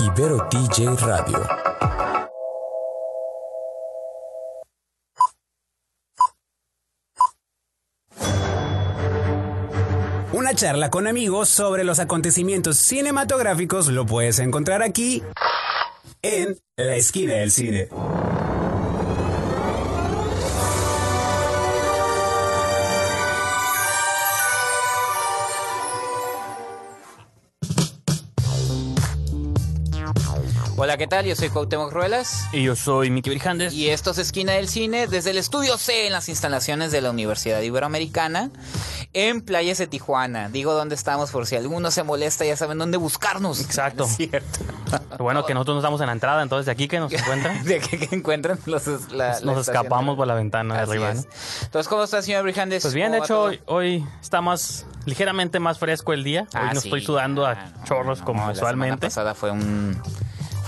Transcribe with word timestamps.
Ibero 0.00 0.46
TJ 0.48 0.96
Radio. 1.00 1.44
Una 10.32 10.54
charla 10.54 10.90
con 10.90 11.08
amigos 11.08 11.48
sobre 11.48 11.82
los 11.82 11.98
acontecimientos 11.98 12.76
cinematográficos 12.76 13.88
lo 13.88 14.06
puedes 14.06 14.38
encontrar 14.38 14.84
aquí 14.84 15.24
en 16.22 16.56
La 16.76 16.94
Esquina 16.94 17.34
del 17.34 17.50
Cine. 17.50 17.88
¿Qué 30.98 31.06
tal? 31.06 31.24
Yo 31.26 31.36
soy 31.36 31.48
Cuauhtémoc 31.48 31.92
Ruelas 31.92 32.48
Y 32.52 32.64
yo 32.64 32.74
soy 32.74 33.08
Miki 33.10 33.30
Brijandes. 33.30 33.72
y 33.72 33.88
esto 33.88 34.10
es 34.10 34.18
Esquina 34.18 34.52
del 34.54 34.68
Cine 34.68 35.06
desde 35.06 35.30
el 35.30 35.38
Estudio 35.38 35.78
C 35.78 36.06
en 36.08 36.12
las 36.12 36.28
instalaciones 36.28 36.90
de 36.90 37.00
la 37.00 37.10
Universidad 37.10 37.60
Iberoamericana 37.60 38.50
en 39.12 39.40
Playas 39.42 39.78
de 39.78 39.86
Tijuana. 39.86 40.48
Digo 40.48 40.74
dónde 40.74 40.94
estamos 40.96 41.30
por 41.30 41.46
si 41.46 41.54
alguno 41.56 41.90
se 41.92 42.02
molesta, 42.02 42.44
ya 42.44 42.56
saben 42.56 42.78
dónde 42.78 42.96
buscarnos. 42.98 43.60
Exacto. 43.60 44.04
Es 44.08 44.16
cierto. 44.16 44.58
Bueno 45.18 45.44
que 45.46 45.54
nosotros 45.54 45.76
no 45.76 45.80
estamos 45.80 46.00
en 46.00 46.06
la 46.08 46.12
entrada, 46.12 46.42
entonces 46.42 46.66
de 46.66 46.72
aquí 46.72 46.88
que 46.88 46.98
nos 46.98 47.12
encuentran, 47.12 47.64
De 47.64 47.78
que, 47.80 47.98
que 47.98 48.14
encuentran 48.16 48.58
los, 48.66 48.86
la- 49.12 49.38
la 49.38 49.40
nos 49.40 49.68
escapamos 49.68 50.16
por 50.16 50.26
la 50.26 50.34
ventana 50.34 50.74
de 50.74 50.80
Así 50.80 50.90
arriba. 50.92 51.10
es. 51.12 51.16
¿no? 51.26 51.30
Entonces, 51.64 51.88
¿cómo 51.88 52.02
está, 52.02 52.22
señor 52.22 52.42
Brijandes? 52.42 52.82
Pues 52.82 52.94
bien, 52.94 53.12
de 53.12 53.18
¿Cómo 53.20 53.42
va 53.44 53.52
hecho, 53.54 53.62
hoy, 53.66 53.96
hoy 54.00 54.06
está 54.20 54.40
más, 54.40 54.84
ligeramente 55.06 55.60
más 55.60 55.78
fresco 55.78 56.12
el 56.12 56.24
día. 56.24 56.46
Ah, 56.54 56.62
hoy 56.68 56.74
no 56.74 56.80
sí. 56.80 56.88
estoy 56.88 57.04
sudando 57.04 57.46
a 57.46 57.52
Ah, 57.52 57.72
no, 57.78 57.84
chorros 57.84 58.18
no, 58.20 58.24
como 58.24 58.46
La 58.46 58.52
usualmente. 58.52 59.10
semana 59.10 59.32
pasada 59.32 59.34
fue 59.34 59.50
un... 59.52 60.00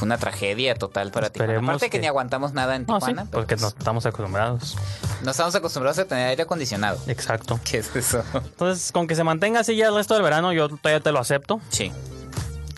Fue 0.00 0.06
una 0.06 0.16
tragedia 0.16 0.74
total 0.76 1.10
para 1.10 1.28
Tijuana. 1.28 1.52
Esperemos 1.52 1.68
Aparte 1.68 1.86
que, 1.86 1.90
que- 1.90 2.00
ni 2.00 2.06
aguantamos 2.06 2.54
nada 2.54 2.74
en 2.74 2.86
No, 2.86 2.94
sí, 3.00 3.06
Tijuana. 3.08 3.26
pero 3.30 3.42
porque 3.42 3.56
no 3.56 3.60
pues, 3.68 3.74
estamos 3.78 4.06
acostumbrados. 4.06 4.76
no 5.22 5.30
estamos 5.30 5.54
acostumbrados 5.54 5.98
a 5.98 6.06
tener 6.06 6.28
aire 6.28 6.42
acondicionado. 6.44 6.98
Exacto. 7.06 7.60
¿Qué 7.70 7.78
es 7.78 7.94
eso? 7.94 8.24
Entonces, 8.32 8.92
con 8.92 9.06
que 9.06 9.14
se 9.14 9.24
mantenga 9.24 9.60
así 9.60 9.76
ya 9.76 9.88
el 9.88 9.94
resto 9.94 10.14
del 10.14 10.22
verano, 10.22 10.54
yo 10.54 10.70
todavía 10.70 11.00
te 11.00 11.12
lo 11.12 11.18
acepto. 11.18 11.60
Sí. 11.68 11.92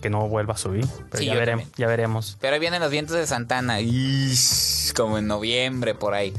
Que 0.00 0.10
no 0.10 0.26
vuelva 0.26 0.54
a 0.54 0.56
subir. 0.56 0.84
Pero 1.12 1.20
Sí, 1.20 1.26
ya, 1.26 1.34
veremos, 1.34 1.62
también. 1.66 1.74
ya 1.78 1.86
veremos. 1.86 2.36
Pero 2.40 2.54
ahí 2.54 2.58
vienen 2.60 2.80
los 2.82 2.90
vientos 2.90 3.14
de 3.16 3.24
Santana. 3.24 3.80
Ish, 3.80 4.92
como 4.94 5.16
en 5.18 5.28
noviembre, 5.28 5.94
por 5.94 6.14
ahí. 6.14 6.34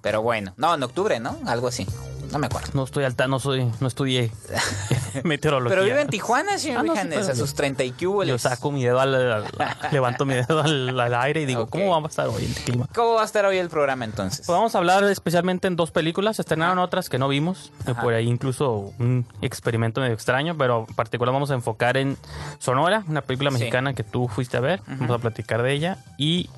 Pero 0.00 0.22
bueno. 0.22 0.54
No, 0.56 0.74
en 0.74 0.82
octubre, 0.82 1.20
¿no? 1.20 1.38
Algo 1.46 1.68
así. 1.68 1.86
No 2.32 2.38
me 2.38 2.46
acuerdo. 2.46 2.70
No 2.74 2.84
estoy 2.84 3.04
alta, 3.04 3.28
no 3.28 3.38
soy, 3.38 3.70
no 3.80 3.86
estudié 3.86 4.30
meteorología. 5.24 5.76
Pero 5.76 5.84
vive 5.86 6.00
en 6.00 6.08
Tijuana, 6.08 6.58
señor 6.58 6.78
Ah, 6.80 6.82
no, 6.82 6.94
sí, 6.94 7.00
pero 7.08 7.20
a 7.20 7.34
sus 7.34 7.54
30 7.54 7.84
y 7.84 7.90
Yo 7.98 8.10
cúboles. 8.10 8.42
saco 8.42 8.72
mi 8.72 8.82
dedo 8.84 9.00
al, 9.00 9.14
al- 9.14 9.44
levanto 9.92 10.24
mi 10.24 10.34
dedo 10.34 10.60
al, 10.62 10.98
al 10.98 11.14
aire 11.14 11.42
y 11.42 11.46
digo. 11.46 11.66
¿cómo 11.68 11.90
va 11.90 12.06
a 12.06 12.08
estar 12.10 12.28
hoy 12.28 12.44
el 12.44 12.54
clima? 12.54 12.88
¿Cómo 12.94 13.14
va 13.14 13.22
a 13.22 13.24
estar 13.24 13.44
hoy 13.44 13.58
el 13.58 13.68
programa 13.68 14.04
entonces? 14.04 14.46
Pues 14.46 14.56
vamos 14.56 14.74
a 14.74 14.78
hablar 14.78 15.04
especialmente 15.04 15.68
en 15.68 15.76
dos 15.76 15.90
películas. 15.90 16.36
Se 16.36 16.42
estrenaron 16.42 16.78
otras 16.78 17.08
que 17.08 17.18
no 17.18 17.28
vimos. 17.28 17.70
eh, 17.86 17.90
Ajá. 17.92 18.00
Por 18.02 18.14
ahí 18.14 18.28
incluso 18.28 18.92
un 18.98 19.26
experimento 19.42 20.00
medio 20.00 20.14
extraño, 20.14 20.56
pero 20.56 20.86
en 20.88 20.94
particular 20.94 21.32
vamos 21.32 21.50
a 21.50 21.54
enfocar 21.54 21.96
en 21.96 22.16
Sonora, 22.58 23.04
una 23.08 23.20
película 23.22 23.50
Sí. 23.50 23.58
mexicana 23.58 23.94
que 23.94 24.04
tú 24.04 24.28
fuiste 24.28 24.56
a 24.56 24.60
ver. 24.60 24.80
Vamos 24.86 25.10
a 25.16 25.18
platicar 25.18 25.62
de 25.62 25.72
ella. 25.72 25.98
Y 26.16 26.48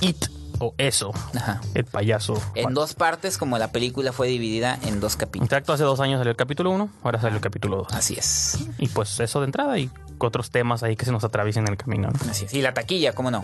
It, 0.00 0.26
o 0.60 0.74
Eso, 0.78 1.12
Ajá. 1.34 1.60
el 1.74 1.84
payaso. 1.84 2.40
En 2.54 2.74
dos 2.74 2.94
partes, 2.94 3.38
como 3.38 3.58
la 3.58 3.72
película 3.72 4.12
fue 4.12 4.28
dividida 4.28 4.78
en 4.82 5.00
dos 5.00 5.16
capítulos. 5.16 5.46
Exacto, 5.46 5.72
hace 5.72 5.84
dos 5.84 6.00
años 6.00 6.18
salió 6.18 6.30
el 6.30 6.36
capítulo 6.36 6.70
1, 6.70 6.88
ahora 7.02 7.20
salió 7.20 7.36
el 7.36 7.42
capítulo 7.42 7.76
2. 7.78 7.86
Así 7.92 8.14
es. 8.14 8.58
Y 8.78 8.88
pues 8.88 9.18
eso 9.20 9.40
de 9.40 9.46
entrada 9.46 9.78
y 9.78 9.90
otros 10.18 10.50
temas 10.50 10.82
ahí 10.82 10.96
que 10.96 11.04
se 11.04 11.12
nos 11.12 11.24
atraviesen 11.24 11.64
en 11.66 11.72
el 11.72 11.76
camino. 11.76 12.08
¿no? 12.10 12.30
Así 12.30 12.44
es. 12.46 12.54
Y 12.54 12.62
la 12.62 12.74
taquilla, 12.74 13.12
¿cómo 13.14 13.30
no? 13.30 13.42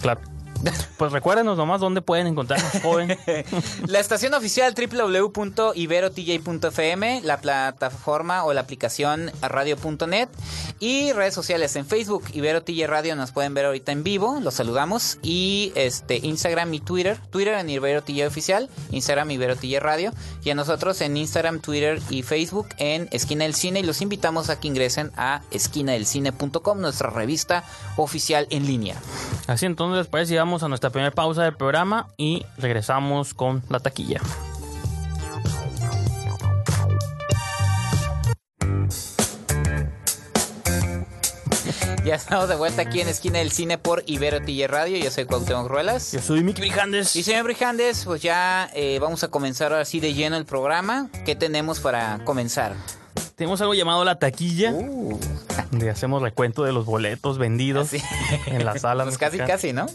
Claro. 0.00 0.20
Pues 1.00 1.12
recuérdenos 1.12 1.56
nomás 1.56 1.80
dónde 1.80 2.02
pueden 2.02 2.26
encontrarnos, 2.26 2.82
joven. 2.82 3.16
La 3.86 4.00
estación 4.00 4.34
oficial 4.34 4.74
www.iberotj.fm, 4.74 7.22
la 7.22 7.40
plataforma 7.40 8.44
o 8.44 8.52
la 8.52 8.60
aplicación 8.60 9.32
radio.net 9.40 10.28
y 10.78 11.12
redes 11.12 11.32
sociales 11.32 11.74
en 11.76 11.86
Facebook, 11.86 12.24
Ibero 12.34 12.62
TJ 12.62 12.86
Radio, 12.86 13.16
nos 13.16 13.32
pueden 13.32 13.54
ver 13.54 13.64
ahorita 13.66 13.92
en 13.92 14.02
vivo, 14.02 14.40
los 14.40 14.52
saludamos 14.54 15.18
y 15.22 15.72
este 15.74 16.18
Instagram 16.18 16.74
y 16.74 16.80
Twitter, 16.80 17.18
Twitter 17.30 17.54
en 17.54 17.70
Ibero 17.70 18.02
TJ 18.02 18.26
Oficial, 18.26 18.68
Instagram 18.90 19.30
Ibero 19.30 19.56
TJ 19.56 19.80
Radio 19.80 20.12
y 20.44 20.50
a 20.50 20.54
nosotros 20.54 21.00
en 21.00 21.16
Instagram, 21.16 21.60
Twitter 21.60 21.98
y 22.10 22.22
Facebook 22.22 22.68
en 22.76 23.08
Esquina 23.10 23.44
del 23.44 23.54
Cine 23.54 23.80
y 23.80 23.84
los 23.84 24.02
invitamos 24.02 24.50
a 24.50 24.60
que 24.60 24.68
ingresen 24.68 25.12
a 25.16 25.40
esquinadelcine.com, 25.50 26.80
nuestra 26.80 27.08
revista 27.10 27.64
oficial 27.96 28.46
en 28.50 28.66
línea. 28.66 28.96
Así 29.46 29.64
entonces, 29.66 29.98
les 29.98 30.08
parece, 30.08 30.34
llegamos 30.50 30.64
a 30.64 30.68
nuestra 30.68 30.90
primera 30.90 31.12
pausa 31.12 31.44
del 31.44 31.54
programa 31.54 32.08
y 32.16 32.44
regresamos 32.58 33.34
con 33.34 33.62
la 33.68 33.78
taquilla. 33.78 34.20
Ya 42.04 42.16
estamos 42.16 42.48
de 42.48 42.56
vuelta 42.56 42.82
aquí 42.82 43.00
en 43.00 43.06
Esquina 43.06 43.38
del 43.38 43.52
Cine 43.52 43.78
por 43.78 44.02
Ibero 44.06 44.40
TJ 44.40 44.66
Radio, 44.66 44.96
yo 44.96 45.12
soy 45.12 45.26
Cuauhtémoc 45.26 45.68
Ruelas. 45.68 46.10
Yo 46.10 46.20
soy 46.20 46.42
Miki 46.42 46.62
Brijandes. 46.62 47.14
Y 47.14 47.22
señor 47.22 47.44
Brijandes, 47.44 48.04
pues 48.04 48.20
ya 48.20 48.68
eh, 48.74 48.98
vamos 49.00 49.22
a 49.22 49.28
comenzar 49.28 49.70
ahora 49.70 49.84
sí 49.84 50.00
de 50.00 50.14
lleno 50.14 50.36
el 50.36 50.46
programa. 50.46 51.10
¿Qué 51.24 51.36
tenemos 51.36 51.78
para 51.78 52.24
comenzar? 52.24 52.74
Tenemos 53.36 53.60
algo 53.60 53.74
llamado 53.74 54.04
la 54.04 54.18
taquilla, 54.18 54.74
donde 55.70 55.90
hacemos 55.90 56.22
recuento 56.22 56.64
de 56.64 56.72
los 56.72 56.86
boletos 56.86 57.38
vendidos 57.38 57.88
Así. 57.88 58.02
en 58.46 58.64
la 58.64 58.78
sala. 58.78 59.04
Pues 59.04 59.18
casi, 59.18 59.38
mexicana. 59.38 59.52
casi, 59.52 59.72
¿no? 59.72 59.86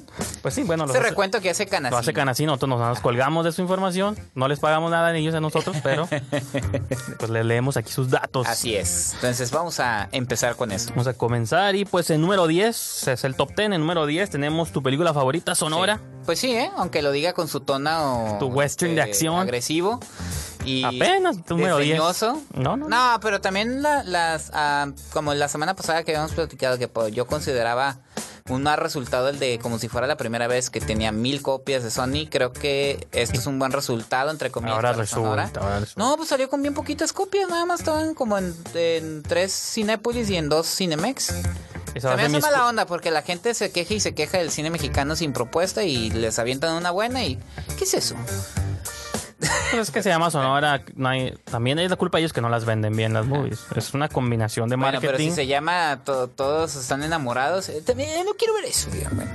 Pues 0.42 0.54
sí, 0.54 0.64
bueno, 0.64 0.86
Ese 0.86 0.98
hace, 0.98 1.10
recuento 1.10 1.42
que 1.42 1.50
hace 1.50 1.66
Canasí. 1.66 1.92
lo 1.92 1.98
hace 1.98 2.46
nosotros 2.46 2.80
nos, 2.80 3.00
colgamos 3.00 3.46
de 3.46 3.52
su 3.52 3.62
información, 3.62 4.18
no 4.36 4.48
les 4.48 4.60
pagamos 4.60 4.92
nada 4.92 5.12
ni 5.14 5.20
ellos 5.20 5.36
a 5.36 5.42
nosotros, 5.42 5.78
pero 5.84 6.08
pues 7.20 7.32
le 7.32 7.44
leemos 7.44 7.78
aquí 7.78 7.92
sus 7.92 8.10
datos. 8.10 8.48
Así 8.48 8.76
es. 8.76 9.14
Entonces 9.16 9.52
vamos 9.52 9.80
a 9.80 10.10
empezar 10.12 10.56
con 10.56 10.72
eso. 10.72 10.90
Vamos 10.90 11.08
a 11.08 11.14
comenzar 11.14 11.76
y 11.76 11.86
pues 11.86 12.10
en 12.10 12.22
número 12.22 12.48
10, 12.48 13.08
es 13.08 13.24
el 13.24 13.36
top 13.36 13.56
10, 13.56 13.72
en 13.72 13.82
número 13.82 14.06
10 14.06 14.30
tenemos 14.30 14.72
tu 14.72 14.84
película 14.84 15.14
favorita, 15.14 15.56
Sonora. 15.56 16.00
Pues 16.26 16.40
sí, 16.40 16.56
¿eh? 16.56 16.72
Aunque 16.76 17.02
lo 17.02 17.12
diga 17.12 17.34
con 17.34 17.48
su 17.48 17.60
tono... 17.60 18.38
Tu 18.40 18.48
western 18.48 18.96
de 18.96 19.02
acción. 19.02 19.38
Agresivo. 19.40 20.00
Y 20.66 20.84
Apenas, 20.84 21.38
número 21.50 21.78
10. 21.78 21.90
desdeñoso. 21.90 22.42
No, 22.54 22.76
no, 22.78 22.88
No, 22.90 23.20
pero 23.22 23.42
también 23.42 23.82
la- 23.82 24.04
las... 24.04 24.52
ah, 24.54 24.88
como 25.14 25.34
la 25.34 25.48
semana 25.48 25.76
pasada 25.76 26.04
que 26.04 26.12
habíamos 26.12 26.34
platicado 26.34 26.78
que 26.78 26.88
pues, 26.88 27.14
yo 27.14 27.28
consideraba 27.28 27.98
un 28.50 28.62
mal 28.62 28.78
resultado 28.78 29.30
el 29.30 29.40
de 29.40 29.58
como 29.58 29.80
si 29.80 29.88
fuera 29.88 30.06
la 30.06 30.18
primera 30.18 30.46
vez 30.48 30.70
que 30.70 30.80
tenía 30.80 31.12
mil 31.12 31.42
copias 31.42 31.84
de 31.84 31.90
Sony. 31.90 32.28
Creo 32.30 32.54
que 32.54 33.08
esto 33.12 33.40
es 33.40 33.48
un 33.48 33.58
buen 33.58 33.72
resultado, 33.72 34.30
entre 34.30 34.52
comillas. 34.52 34.76
Ahora 34.76 34.94
resulta, 34.94 35.50
ahora 35.62 35.80
resulta. 35.80 36.00
No, 36.04 36.16
pues 36.18 36.30
salió 36.30 36.48
con 36.50 36.62
bien 36.62 36.74
poquitas 36.76 37.12
copias, 37.12 37.50
nada 37.50 37.66
más 37.66 37.80
estaban 37.80 38.14
como 38.14 38.38
en, 38.38 38.54
en 38.76 39.24
tres 39.24 39.52
Cinépolis 39.52 40.30
y 40.30 40.36
en 40.38 40.50
dos 40.50 40.68
Cinemex. 40.68 41.34
Va 41.34 42.02
Se 42.02 42.08
me 42.18 42.24
hace 42.24 42.40
mala 42.40 42.68
onda 42.68 42.86
porque 42.86 43.10
la 43.10 43.22
gente 43.24 43.54
se 43.54 43.72
queja 43.72 43.94
y 43.96 44.00
se 44.00 44.14
queja 44.14 44.38
del 44.38 44.52
cine 44.52 44.70
mexicano 44.70 45.16
sin 45.16 45.32
propuesta 45.34 45.84
y 45.84 46.12
les 46.12 46.38
avientan 46.38 46.76
una 46.76 46.92
buena 46.92 47.24
y 47.24 47.40
¿qué 47.78 47.86
es 47.86 47.94
eso? 47.96 48.16
Pues 49.72 49.82
es 49.90 49.92
que 49.92 50.02
se 50.04 50.10
llama 50.10 50.30
Sonora. 50.32 50.84
no 50.96 51.10
hay- 51.10 51.34
también 51.46 51.80
es 51.80 51.90
la 51.90 51.96
culpa 51.96 52.18
de 52.18 52.24
ellos 52.24 52.34
que 52.34 52.42
no 52.42 52.50
las 52.50 52.66
venden 52.66 52.96
bien 52.96 53.14
las 53.14 53.26
movies. 53.26 53.66
Es 53.76 53.94
una 53.94 54.08
combinación 54.10 54.70
de 54.70 54.76
Bueno, 54.76 54.94
marketing. 54.94 55.08
pero 55.08 55.18
si 55.18 55.32
se 55.32 55.48
llama 55.48 56.00
to- 56.04 56.28
Todos 56.30 56.76
están 56.76 57.04
enamorados, 57.04 57.70
eh, 57.70 57.82
también 57.86 58.10
no 58.26 58.34
quiero 58.38 58.54
ver 58.56 58.66
eso, 58.66 58.90
dígame. 58.92 59.26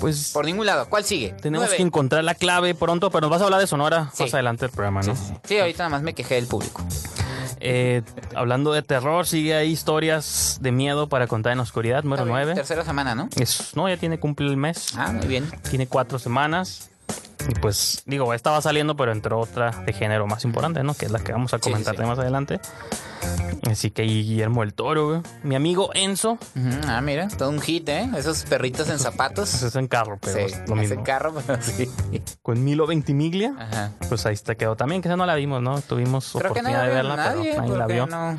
Pues 0.00 0.32
Por 0.32 0.44
ningún 0.44 0.66
lado. 0.66 0.86
¿Cuál 0.90 1.04
sigue? 1.04 1.30
tenemos 1.40 1.64
Nueve. 1.66 1.76
que 1.76 1.82
encontrar 1.82 2.22
la 2.24 2.34
clave 2.34 2.74
pronto, 2.74 3.10
pero 3.10 3.22
nos 3.22 3.30
vas 3.30 3.40
a 3.40 3.44
hablar 3.44 3.60
de 3.60 3.66
Sonora 3.66 4.10
Sí. 4.12 4.24
más 4.24 4.34
adelante 4.34 4.66
del 4.66 4.70
programa, 4.74 5.00
¿no? 5.02 5.16
Sí, 5.44 5.58
ahorita 5.58 5.78
nada 5.84 5.90
más 5.90 6.02
me 6.02 6.14
quejé 6.14 6.34
del 6.34 6.46
público. 6.46 6.84
Eh, 7.60 8.02
hablando 8.34 8.72
de 8.72 8.82
terror, 8.82 9.26
sigue 9.26 9.54
ahí 9.54 9.70
historias 9.70 10.58
de 10.60 10.72
miedo 10.72 11.08
para 11.08 11.26
contar 11.26 11.52
en 11.52 11.58
la 11.58 11.62
oscuridad, 11.62 12.02
número 12.02 12.22
Está 12.22 12.34
bien, 12.34 12.44
9. 12.46 12.54
Tercera 12.54 12.84
semana, 12.84 13.14
¿no? 13.14 13.28
Es, 13.36 13.74
no, 13.76 13.88
ya 13.88 13.96
tiene 13.96 14.18
cumple 14.18 14.48
el 14.48 14.56
mes. 14.58 14.88
Ah, 14.96 15.12
muy 15.12 15.26
bien. 15.26 15.50
Tiene 15.70 15.86
cuatro 15.86 16.18
semanas. 16.18 16.90
Y 17.48 17.54
pues, 17.54 18.02
digo, 18.06 18.32
estaba 18.32 18.60
saliendo, 18.62 18.96
pero 18.96 19.12
entró 19.12 19.38
otra 19.38 19.70
de 19.84 19.92
género 19.92 20.26
más 20.26 20.44
importante, 20.44 20.82
¿no? 20.82 20.94
Que 20.94 21.06
es 21.06 21.12
la 21.12 21.18
que 21.20 21.32
vamos 21.32 21.52
a 21.54 21.58
sí, 21.58 21.62
comentar 21.70 21.94
sí. 21.96 22.02
más 22.02 22.18
adelante. 22.18 22.60
Así 23.70 23.90
que 23.90 24.02
Guillermo 24.02 24.62
el 24.62 24.74
Toro, 24.74 25.08
güey. 25.08 25.20
Mi 25.42 25.54
amigo 25.54 25.90
Enzo. 25.94 26.38
Ah, 26.86 27.00
mira, 27.00 27.28
todo 27.28 27.48
un 27.50 27.60
hit, 27.60 27.88
¿eh? 27.88 28.08
Esos 28.16 28.44
perritos 28.44 28.88
en 28.90 28.98
zapatos. 28.98 29.50
Pues 29.50 29.62
es 29.62 29.76
en 29.76 29.88
carro, 29.88 30.18
pero 30.20 30.36
Sí, 30.36 30.54
es 30.54 30.68
lo 30.68 30.76
mismo. 30.76 31.02
carro, 31.02 31.34
pero 31.46 31.60
sí. 31.62 31.90
Con 32.42 32.62
Milo 32.62 32.86
Ventimiglia. 32.86 33.54
Ajá. 33.58 33.90
Pues 34.08 34.26
ahí 34.26 34.36
te 34.36 34.56
quedó 34.56 34.76
también, 34.76 35.00
que 35.02 35.08
esa 35.08 35.16
no 35.16 35.24
la 35.26 35.34
vimos, 35.34 35.62
¿no? 35.62 35.80
Tuvimos 35.80 36.30
Creo 36.32 36.52
que 36.52 36.60
no 36.62 36.68
oportunidad 36.68 36.82
de 36.88 36.94
verla, 36.94 37.16
nadie, 37.16 37.50
pero 37.52 37.62
nadie 37.62 37.76
la 37.78 37.86
vio. 37.86 38.06
no, 38.06 38.32
no 38.32 38.36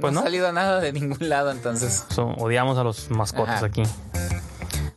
Pues 0.00 0.12
ha 0.12 0.14
no. 0.14 0.22
salido 0.22 0.52
nada 0.52 0.80
de 0.80 0.92
ningún 0.92 1.28
lado, 1.28 1.50
entonces. 1.50 2.04
So- 2.10 2.28
odiamos 2.38 2.76
a 2.78 2.84
los 2.84 3.10
mascotas 3.10 3.56
Ajá. 3.56 3.66
aquí. 3.66 3.82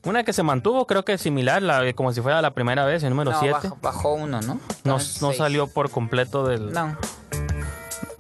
Una 0.08 0.24
que 0.24 0.32
se 0.34 0.42
mantuvo, 0.44 0.88
creo 0.88 1.04
que 1.04 1.18
similar, 1.18 1.62
la, 1.62 1.92
como 1.94 2.14
si 2.14 2.22
fuera 2.22 2.42
la 2.42 2.52
primera 2.52 2.86
vez, 2.86 3.04
el 3.04 3.10
número 3.10 3.32
No, 3.32 3.40
7. 3.40 3.54
bajó, 3.54 3.78
bajó 3.82 4.14
uno, 4.14 4.42
¿no? 4.42 4.60
No, 4.86 4.96
Ah, 4.98 5.02
no 5.22 5.34
salió 5.34 5.68
por 5.68 5.90
completo 5.92 6.46
del, 6.48 6.72
No. 6.72 6.98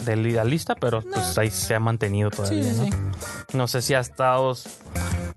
de 0.03 0.15
la 0.17 0.43
lista, 0.43 0.75
pero 0.75 1.01
pues 1.01 1.37
ahí 1.37 1.49
se 1.49 1.75
ha 1.75 1.79
mantenido 1.79 2.29
todavía. 2.29 2.63
Sí, 2.63 2.77
¿no? 2.77 2.83
sí. 2.85 2.89
No 3.53 3.67
sé 3.67 3.81
si 3.81 3.93
ha 3.93 3.99
estado 4.01 4.53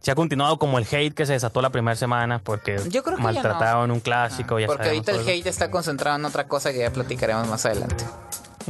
se 0.03 0.11
ha 0.11 0.15
continuado 0.15 0.59
como 0.59 0.79
el 0.79 0.87
hate 0.91 1.13
que 1.15 1.27
se 1.27 1.35
desató 1.35 1.61
la 1.61 1.71
primera 1.71 1.95
semana 1.95 2.39
porque 2.39 2.81
Yo 2.89 3.03
creo 3.03 3.17
que 3.19 3.23
maltrataron 3.23 3.91
un 3.91 4.01
clásico. 4.01 4.59
ya 4.59 4.67
Porque 4.67 4.89
ahorita 4.89 5.13
el 5.13 5.29
hate 5.29 5.47
está 5.47 5.71
concentrado 5.71 6.17
en 6.19 6.25
otra 6.25 6.49
cosa 6.49 6.73
que 6.73 6.79
ya 6.79 6.91
platicaremos 6.91 7.47
más 7.49 7.67
adelante. 7.67 8.05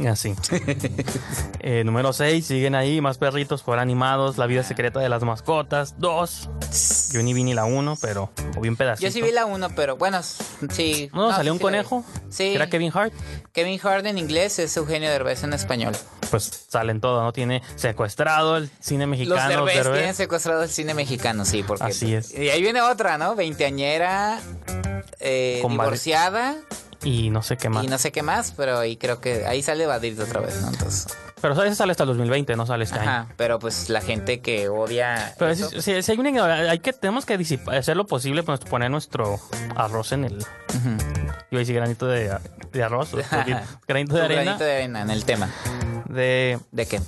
Así. 0.07 0.35
Eh, 1.63 1.83
número 1.83 2.11
6, 2.11 2.43
siguen 2.43 2.73
ahí 2.73 3.01
más 3.01 3.19
perritos 3.19 3.61
por 3.61 3.77
animados, 3.77 4.39
La 4.39 4.47
vida 4.47 4.63
secreta 4.63 4.99
de 4.99 5.09
las 5.09 5.21
mascotas. 5.21 5.93
2. 5.99 6.49
Yo 7.13 7.21
ni 7.21 7.35
vi 7.35 7.43
ni 7.43 7.53
la 7.53 7.65
1, 7.65 7.97
pero 8.01 8.31
o 8.57 8.61
bien 8.61 8.75
pedacito. 8.75 9.07
Yo 9.07 9.13
sí 9.13 9.21
vi 9.21 9.31
la 9.31 9.45
1, 9.45 9.69
pero 9.75 9.95
bueno, 9.95 10.21
sí. 10.23 11.11
No, 11.13 11.29
salió 11.29 11.51
sí, 11.51 11.55
un 11.55 11.57
vi. 11.59 11.61
conejo. 11.61 12.03
Sí. 12.29 12.55
Era 12.55 12.67
Kevin 12.67 12.91
Hart. 12.95 13.13
Kevin 13.53 13.79
Hart 13.83 14.07
en 14.07 14.17
inglés 14.17 14.57
es 14.57 14.75
Eugenio 14.75 15.11
Derbez 15.11 15.43
en 15.43 15.53
español. 15.53 15.95
Pues 16.31 16.65
salen 16.67 16.99
todo, 16.99 17.21
¿no? 17.21 17.31
Tiene 17.31 17.61
secuestrado 17.75 18.57
el 18.57 18.71
cine 18.79 19.05
Los 19.05 19.11
mexicano. 19.11 19.49
Derbez, 19.49 19.75
Derbez. 19.75 19.93
tienen 19.99 20.15
secuestrado 20.15 20.63
el 20.63 20.69
cine 20.69 20.95
mexicano, 20.95 21.45
sí, 21.45 21.61
porque... 21.61 21.83
Así 21.85 22.15
es. 22.15 22.33
Y 22.33 22.49
ahí 22.49 22.61
viene 22.63 22.81
otra, 22.81 23.19
¿no? 23.19 23.35
Veinteañera, 23.35 24.39
eh, 25.19 25.63
divorciada 25.69 26.55
Y 27.03 27.29
no 27.31 27.41
sé 27.41 27.57
qué 27.57 27.69
más. 27.69 27.83
y 27.83 27.87
no 27.87 27.97
sé 27.97 28.11
qué 28.11 28.21
más, 28.21 28.51
pero 28.55 28.77
ahí 28.77 28.95
creo 28.97 29.19
que... 29.21 29.45
Ahí 29.45 29.61
sale 29.63 29.85
Badir 29.85 30.19
otra 30.21 30.39
vez, 30.41 30.61
¿no? 30.61 30.69
Entonces... 30.69 31.07
Pero 31.41 31.59
ese 31.63 31.73
sale 31.73 31.89
hasta 31.89 32.03
el 32.03 32.09
2020, 32.09 32.55
no 32.55 32.67
sale 32.67 32.83
este 32.83 32.99
año. 32.99 33.09
Ajá, 33.09 33.27
pero 33.35 33.57
pues 33.57 33.89
la 33.89 33.99
gente 34.01 34.41
que 34.41 34.69
odia... 34.69 35.33
Pero 35.39 35.49
eso, 35.49 35.69
si, 35.71 35.81
si- 35.81 36.03
si 36.03 36.11
hay 36.11 36.19
una 36.19 36.29
ignorancia, 36.29 36.69
hay 36.69 36.77
que, 36.77 36.93
tenemos 36.93 37.25
que 37.25 37.39
disipar- 37.39 37.77
hacer 37.79 37.97
lo 37.97 38.05
posible, 38.05 38.43
pues 38.43 38.59
poner 38.59 38.91
nuestro 38.91 39.39
arroz 39.75 40.11
en 40.11 40.25
el. 40.25 40.37
Yo 40.37 40.45
iba 41.49 41.57
a 41.57 41.57
decir 41.57 41.75
granito 41.75 42.05
de, 42.05 42.31
de 42.71 42.83
arroz, 42.83 43.15
o 43.15 43.17
granito 43.87 44.13
de 44.15 44.21
arena. 44.21 44.43
granito 44.43 44.63
de 44.63 44.71
arena 44.75 45.01
en 45.01 45.09
el 45.09 45.25
tema. 45.25 45.49
De. 46.07 46.59
¿De 46.71 46.85
qué? 46.85 47.01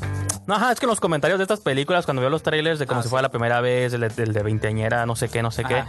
No, 0.47 0.55
ajá, 0.55 0.71
es 0.73 0.79
que 0.79 0.85
en 0.85 0.89
los 0.89 0.99
comentarios 0.99 1.39
de 1.39 1.43
estas 1.43 1.61
películas, 1.61 2.05
cuando 2.05 2.21
veo 2.21 2.29
los 2.29 2.43
trailers 2.43 2.77
de 2.79 2.85
como 2.85 2.99
Ah, 2.99 3.03
si 3.03 3.07
sí. 3.07 3.11
fuera 3.11 3.21
la 3.23 3.29
primera 3.29 3.61
vez, 3.61 3.93
el, 3.93 4.01
de- 4.01 4.23
el 4.23 4.33
de 4.33 4.43
veinteañera, 4.43 5.05
no 5.05 5.15
sé 5.15 5.29
qué, 5.29 5.41
no 5.41 5.51
sé 5.51 5.63
qué. 5.63 5.83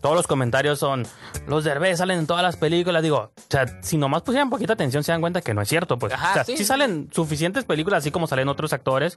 Todos 0.00 0.14
los 0.14 0.26
comentarios 0.26 0.78
son, 0.78 1.06
los 1.48 1.64
Derbez 1.64 1.98
salen 1.98 2.18
en 2.20 2.26
todas 2.26 2.42
las 2.42 2.56
películas. 2.56 3.02
Digo, 3.02 3.16
o 3.36 3.42
sea, 3.48 3.66
si 3.82 3.96
nomás 3.96 4.22
pusieran 4.22 4.50
poquita 4.50 4.74
atención, 4.74 5.02
se 5.02 5.10
dan 5.12 5.20
cuenta 5.20 5.40
que 5.40 5.54
no 5.54 5.62
es 5.62 5.68
cierto. 5.68 5.98
Pues, 5.98 6.12
Ajá, 6.12 6.30
o 6.30 6.34
sea, 6.34 6.44
sí, 6.44 6.52
sí, 6.52 6.58
sí. 6.58 6.64
salen 6.66 7.08
suficientes 7.12 7.64
películas, 7.64 7.98
así 8.00 8.10
como 8.10 8.26
salen 8.26 8.48
otros 8.48 8.72
actores 8.72 9.16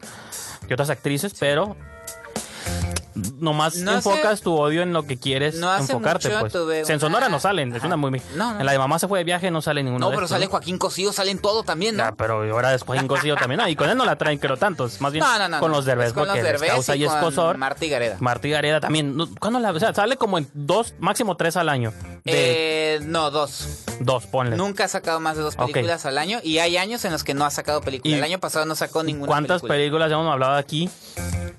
y 0.67 0.73
otras 0.73 0.89
actrices, 0.89 1.35
pero 1.39 1.75
nomás 3.39 3.75
No 3.77 3.93
enfocas 3.93 4.41
tu 4.41 4.55
odio 4.55 4.81
en 4.81 4.93
lo 4.93 5.03
que 5.05 5.17
quieres 5.17 5.55
no 5.55 5.69
hace 5.71 5.91
enfocarte. 5.93 6.29
mucho 6.29 6.39
Pues. 6.41 6.53
tuve 6.53 6.81
En 6.87 6.99
Sonora 6.99 7.29
no 7.29 7.39
salen, 7.39 7.75
es 7.75 7.83
una 7.83 7.97
muy... 7.97 8.21
No. 8.35 8.59
En 8.59 8.65
la 8.65 8.71
de 8.71 8.77
mamá 8.77 8.99
se 8.99 9.07
fue 9.07 9.19
de 9.19 9.25
viaje 9.25 9.51
no 9.51 9.61
sale 9.61 9.83
ninguno 9.83 10.05
No, 10.05 10.09
de 10.11 10.15
pero 10.15 10.25
estos, 10.25 10.35
sale. 10.35 10.47
Joaquín 10.47 10.77
Cosío, 10.77 11.11
salen 11.13 11.39
todo 11.39 11.63
también, 11.63 11.97
¿no? 11.97 12.03
Ya, 12.03 12.11
pero 12.13 12.41
ahora 12.51 12.71
después 12.71 12.99
Joaquín 12.99 13.07
Cosío 13.07 13.35
también. 13.35 13.59
No, 13.61 13.67
y 13.67 13.75
con 13.75 13.89
él 13.89 13.97
no 13.97 14.05
la 14.05 14.15
traen, 14.17 14.37
creo 14.39 14.57
tantos. 14.57 14.99
Más 15.01 15.11
bien 15.13 15.23
con 15.59 15.71
no. 15.71 15.77
los 15.77 15.85
Derbez, 15.85 16.07
Es 16.07 16.13
con 16.13 16.27
los 16.27 16.35
les 16.35 16.43
Derbez 16.43 16.69
causa 16.71 16.95
y 16.95 17.01
y 17.01 17.05
escosor. 17.05 17.57
Marta 17.57 17.85
y 17.85 17.89
Gareda. 17.89 18.17
Martí 18.19 18.49
Gareda 18.49 18.79
también. 18.79 19.17
¿Cuándo 19.39 19.59
la.? 19.59 19.71
O 19.71 19.79
sea, 19.79 19.93
sale 19.93 20.17
como 20.17 20.37
en 20.37 20.47
dos, 20.53 20.93
máximo 20.99 21.35
tres 21.37 21.57
al 21.57 21.69
año. 21.69 21.91
De 22.23 22.95
Eh, 22.95 22.99
no, 23.03 23.31
dos. 23.31 23.83
dos, 23.99 24.25
ponle. 24.27 24.55
Nunca 24.57 24.85
ha 24.85 24.87
sacado 24.87 25.19
más 25.19 25.37
de 25.37 25.43
dos 25.43 25.55
películas 25.55 26.05
al 26.05 26.17
año 26.17 26.39
y 26.43 26.59
hay 26.59 26.77
años 26.77 27.03
en 27.05 27.11
los 27.11 27.23
que 27.23 27.33
no 27.33 27.45
ha 27.45 27.49
sacado 27.51 27.81
películas. 27.81 28.11
¿Y 28.15 28.17
El 28.17 28.23
año 28.23 28.39
pasado 28.39 28.65
no 28.65 28.75
sacó 28.75 29.03
ninguna 29.03 29.27
¿Cuántas 29.27 29.61
película. 29.61 29.73
películas 29.77 30.09
ya 30.09 30.15
hemos 30.15 30.31
hablado 30.31 30.55
aquí? 30.55 30.89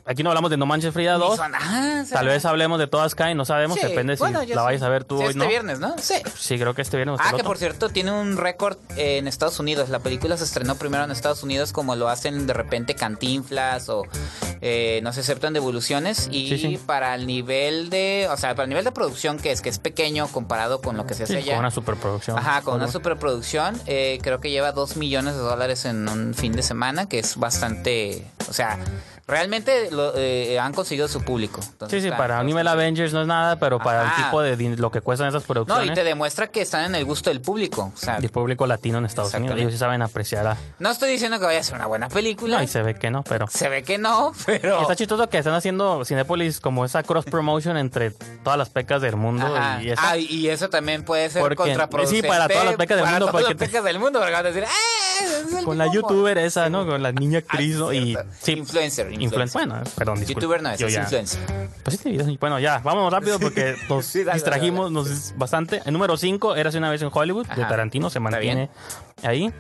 Aquí 0.05 0.23
no 0.23 0.31
hablamos 0.31 0.51
de 0.51 0.57
No 0.57 0.67
Manches 0.67 0.93
Frida 0.93 1.15
Ni 1.15 1.21
2. 1.21 1.37
Ah, 1.55 2.05
Tal 2.11 2.27
vez 2.27 2.45
hablemos 2.45 2.79
de 2.79 2.87
todas 2.87 3.15
caen, 3.15 3.37
no 3.37 3.45
sabemos. 3.45 3.79
Sí, 3.79 3.87
Depende 3.87 4.17
bueno, 4.17 4.41
si 4.43 4.49
la 4.55 4.63
vayas 4.63 4.83
a 4.83 4.89
ver 4.89 5.05
tú 5.05 5.17
Sí, 5.19 5.23
hoy, 5.25 5.29
este 5.31 5.39
¿no? 5.39 5.49
viernes, 5.49 5.79
¿no? 5.81 5.95
Sí. 5.99 6.15
Sí, 6.39 6.59
creo 6.59 6.75
que 6.75 6.83
este 6.83 6.97
viernes. 6.97 7.19
Ah, 7.23 7.33
que 7.37 7.43
por 7.45 7.59
cierto 7.59 7.89
tiene 7.89 8.13
un 8.13 8.37
récord 8.37 8.77
en 8.97 9.27
Estados 9.29 9.59
Unidos. 9.61 9.89
La 9.89 9.99
película 10.01 10.37
se 10.37 10.45
estrenó 10.45 10.77
primero 10.77 11.05
en 11.05 11.11
Estados 11.11 11.43
Unidos 11.43 11.73
como 11.73 11.97
lo 11.97 12.09
hacen 12.09 12.47
de 12.47 12.53
repente 12.53 12.95
Cantinflas 12.95 13.89
o 13.89 14.05
eh, 14.61 15.01
no 15.03 15.13
se 15.13 15.21
aceptan 15.21 15.53
devoluciones 15.53 16.29
y 16.31 16.49
Sí, 16.51 16.59
sí. 16.59 16.79
para 16.85 17.15
el 17.15 17.27
nivel 17.27 17.91
de, 17.91 18.29
o 18.31 18.37
sea, 18.37 18.51
para 18.55 18.65
el 18.65 18.69
nivel 18.69 18.85
de 18.85 18.93
producción 18.93 19.39
que 19.39 19.51
es 19.51 19.61
que 19.61 19.69
es 19.69 19.79
pequeño 19.79 20.29
comparado 20.29 20.81
con 20.81 20.97
lo 20.97 21.07
que 21.07 21.15
se 21.15 21.25
hace 21.25 21.33
Sí, 21.35 21.39
allá. 21.41 21.53
con 21.55 21.61
una 21.61 21.71
superproducción. 21.71 22.39
Ajá, 22.39 22.63
con 22.63 22.75
una 22.77 22.89
superproducción, 22.89 23.81
eh, 23.87 24.19
creo 24.23 24.41
que 24.41 24.51
lleva 24.51 24.73
2 24.73 24.97
millones 24.97 25.35
de 25.35 25.41
dólares 25.41 25.85
en 25.85 26.09
un 26.09 26.35
fin 26.35 26.53
de 26.53 26.63
semana, 26.63 27.09
que 27.09 27.19
es 27.19 27.37
bastante, 27.37 28.25
o 28.49 28.53
sea, 28.53 28.79
realmente 29.33 29.91
lo, 29.91 30.13
eh, 30.17 30.59
han 30.61 30.73
conseguido 30.73 31.09
su 31.09 31.23
público. 31.23 31.61
Entonces, 31.63 32.03
Sí, 32.03 32.09
sí, 32.09 32.15
para 32.17 32.43
nivel 32.45 32.69
Avengers 32.69 33.13
no 33.13 33.23
es 33.23 33.27
nada, 33.27 33.57
pero 33.57 33.79
para 33.79 34.03
Ajá. 34.03 34.17
el 34.19 34.25
tipo 34.25 34.43
de 34.43 34.77
lo 34.77 34.91
que 34.91 35.01
cuestan 35.01 35.29
esas 35.29 35.43
No, 35.43 35.47
producciones. 35.49 35.91
y 35.91 35.95
te 35.95 36.05
demuestra 36.05 36.47
que 36.49 36.61
están 36.63 36.85
en 36.85 36.95
el 36.95 37.05
gusto 37.05 37.31
del 37.31 37.41
público. 37.41 37.91
O 37.95 37.99
sea, 37.99 38.19
y 38.21 38.25
el 38.25 38.31
público 38.31 38.67
latino 38.67 38.99
en 38.99 39.07
Estados 39.07 39.35
Unidos. 39.35 39.59
Ellos 39.59 39.73
sí 39.73 39.79
saben 39.79 40.03
apreciar 40.03 40.47
a. 40.47 40.57
no 40.79 40.91
estoy 40.91 41.11
diciendo 41.11 41.39
que 41.41 41.47
vaya 41.47 41.61
a 41.61 41.63
ser 41.63 41.75
una 41.77 41.87
buena 41.87 42.09
película. 42.09 42.59
No, 42.59 42.63
y 42.63 42.69
se 42.69 42.83
ve 42.83 42.95
que 42.95 43.11
no, 43.11 43.23
pero. 43.23 43.47
Se 43.49 43.69
ve 43.69 43.83
que 43.83 43.99
no, 43.99 44.33
pero. 44.47 44.81
Está 44.83 44.95
chistoso 44.97 45.29
que 45.29 45.39
están 45.39 45.55
haciendo 45.55 46.05
Cinepolis 46.05 46.61
como 46.61 46.85
esa 46.85 47.03
cross 47.03 47.25
promotion 47.25 47.77
entre 47.77 48.11
todas 48.45 48.59
las 48.59 48.69
pecas 48.71 49.01
del 49.03 49.17
mundo 49.17 49.47
Ajá. 49.47 49.83
y 49.83 49.91
esa. 49.91 50.11
Ah, 50.11 50.17
y 50.19 50.49
eso 50.49 50.69
también 50.71 51.05
puede 51.05 51.31
ser 51.31 51.41
Porque- 51.41 51.57
contraproducente. 51.57 52.23
sí, 52.23 52.29
para 52.29 52.49
todas 52.49 52.65
las 52.67 52.77
pecas 52.77 52.97
del 52.97 53.05
para 53.05 53.19
mundo, 53.19 53.27
todas 53.33 53.43
porque 53.45 53.55
las 53.59 53.69
pecas 53.69 53.85
del 53.85 53.99
mundo, 53.99 54.19
porque 54.19 54.33
van 54.33 54.47
a 54.47 54.49
decir, 54.51 54.65
¡eh! 54.65 55.65
con 55.65 55.79
la 55.79 55.87
youtuber 55.93 56.37
esa, 56.39 56.69
¿no? 56.69 56.87
Con 56.87 57.03
la 57.03 57.13
niña 57.13 57.39
actriz, 57.39 57.77
Ah, 57.77 57.79
¿no? 57.79 57.93
Y 57.93 58.17
sí. 58.41 58.53
Influencer, 58.53 59.09
Influen- 59.13 59.22
influencer. 59.23 59.67
Bueno, 59.67 59.83
perdón, 59.97 60.17
disculpe. 60.21 60.41
Youtuber 60.41 60.63
no 60.63 60.71
es, 60.71 60.79
Yo 60.79 60.87
es 60.87 60.93
ya- 60.95 61.03
influencer. 61.03 61.41
Pues 61.83 61.99
sí, 61.99 62.37
bueno, 62.41 62.59
ya, 62.61 62.79
vámonos 62.79 63.13
rápido 63.13 63.39
porque 63.41 63.75
nos 63.89 64.07
Sí, 64.07 64.25
dale, 64.25 64.35
distrajimos 64.37 64.91
nos- 64.93 65.35
bastante. 65.37 65.83
El 65.85 65.93
número 65.93 66.17
5, 66.17 66.55
Érase 66.57 66.79
una 66.79 66.91
vez 66.91 67.03
en 67.03 67.11
Hollywood, 67.13 67.47
de 67.47 67.53
Ajá. 67.53 67.69
Tarantino, 67.69 68.11
se 68.11 68.21
mantiene 68.21 68.71
ahí. 69.23 69.53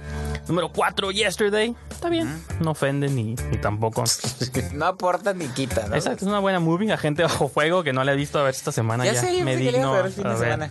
Número 0.48 0.72
4, 0.72 1.10
Yesterday. 1.12 1.74
Está 1.90 2.08
bien, 2.08 2.42
no 2.60 2.72
ofende 2.72 3.08
ni, 3.08 3.34
ni 3.34 3.56
tampoco. 3.58 4.04
No 4.72 4.86
aporta 4.86 5.32
ni 5.34 5.46
quita, 5.48 5.86
¿no? 5.88 5.94
Exacto, 5.94 6.24
es 6.24 6.28
una 6.28 6.38
buena 6.40 6.58
movie, 6.60 6.92
Agente 6.92 7.22
Bajo 7.22 7.48
Fuego, 7.48 7.82
que 7.82 7.92
no 7.92 8.02
la 8.04 8.12
he 8.12 8.16
visto 8.16 8.38
a 8.38 8.42
ver 8.42 8.54
esta 8.54 8.72
semana. 8.72 9.04
Ya 9.04 9.12
Ya, 9.14 9.20
sé, 9.20 9.38
yo 9.38 9.44
me 9.44 9.52
pensé 9.52 9.64
que 9.66 9.72
la 9.72 9.78
iba 9.78 9.78
digno 9.78 9.92
a 9.92 9.96
ver 9.96 10.06
el 10.06 10.12
fin 10.12 10.24
de 10.24 10.30
a 10.30 10.34
ver. 10.56 10.70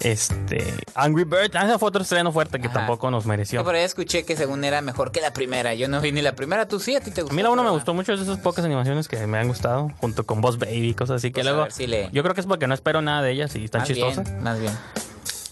Este, 0.00 0.64
Angry 0.94 1.24
Bird, 1.24 1.54
ah, 1.56 1.66
ese 1.66 1.78
fue 1.78 1.88
otro 1.88 2.02
estreno 2.02 2.32
fuerte 2.32 2.58
que 2.58 2.68
Ajá. 2.68 2.78
tampoco 2.78 3.10
nos 3.10 3.26
mereció. 3.26 3.60
Yo 3.60 3.64
por 3.64 3.74
ahí 3.74 3.82
escuché 3.84 4.24
que 4.24 4.34
según 4.36 4.64
era 4.64 4.80
mejor 4.80 5.12
que 5.12 5.20
la 5.20 5.32
primera. 5.32 5.74
Yo 5.74 5.88
no 5.88 6.00
vi 6.00 6.10
ni 6.12 6.22
la 6.22 6.34
primera, 6.34 6.66
tú 6.66 6.80
sí, 6.80 6.96
a 6.96 7.00
ti 7.00 7.10
te 7.10 7.20
gustó. 7.22 7.34
A 7.34 7.36
mí 7.36 7.42
la 7.42 7.50
uno 7.50 7.62
me 7.62 7.70
gustó 7.70 7.92
mucho, 7.92 8.12
es 8.14 8.20
de 8.20 8.24
esas 8.24 8.38
pocas 8.38 8.64
animaciones 8.64 9.08
que 9.08 9.26
me 9.26 9.38
han 9.38 9.48
gustado, 9.48 9.90
junto 10.00 10.24
con 10.24 10.40
Boss 10.40 10.58
Baby 10.58 10.88
y 10.90 10.94
cosas 10.94 11.16
así, 11.16 11.28
que 11.30 11.42
Pues 11.42 11.46
luego... 11.46 11.70
si 11.70 11.86
le- 11.86 12.08
Yo 12.12 12.22
creo 12.22 12.34
que 12.34 12.40
es 12.40 12.46
porque 12.46 12.66
no 12.66 12.74
espero 12.74 13.02
nada 13.02 13.20
de 13.22 13.32
ellas 13.32 13.54
y 13.56 13.64
están 13.64 13.80
Más 13.82 13.88
chistosas. 13.88 14.24
bien, 14.24 14.42
más 14.42 14.58
bien. 14.58 14.72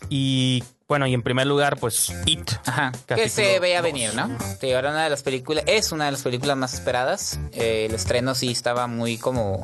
Y 0.09 0.65
bueno, 0.89 1.07
y 1.07 1.13
en 1.13 1.23
primer 1.23 1.47
lugar, 1.47 1.77
pues 1.79 2.11
It. 2.25 2.51
Ajá. 2.65 2.93
Que 3.07 3.29
se 3.29 3.61
veía 3.61 3.83
venir, 3.83 4.15
¿no? 4.15 4.29
Sí, 4.59 4.73
ahora 4.73 4.91
una 4.91 5.05
de 5.05 5.11
las 5.11 5.23
películas, 5.23 5.63
es 5.67 5.93
una 5.93 6.07
de 6.07 6.13
las 6.13 6.23
películas 6.23 6.57
más 6.57 6.73
esperadas. 6.73 7.39
Eh, 7.53 7.87
el 7.91 7.95
estreno 7.95 8.35
sí 8.35 8.51
estaba 8.51 8.87
muy 8.87 9.19
como, 9.19 9.63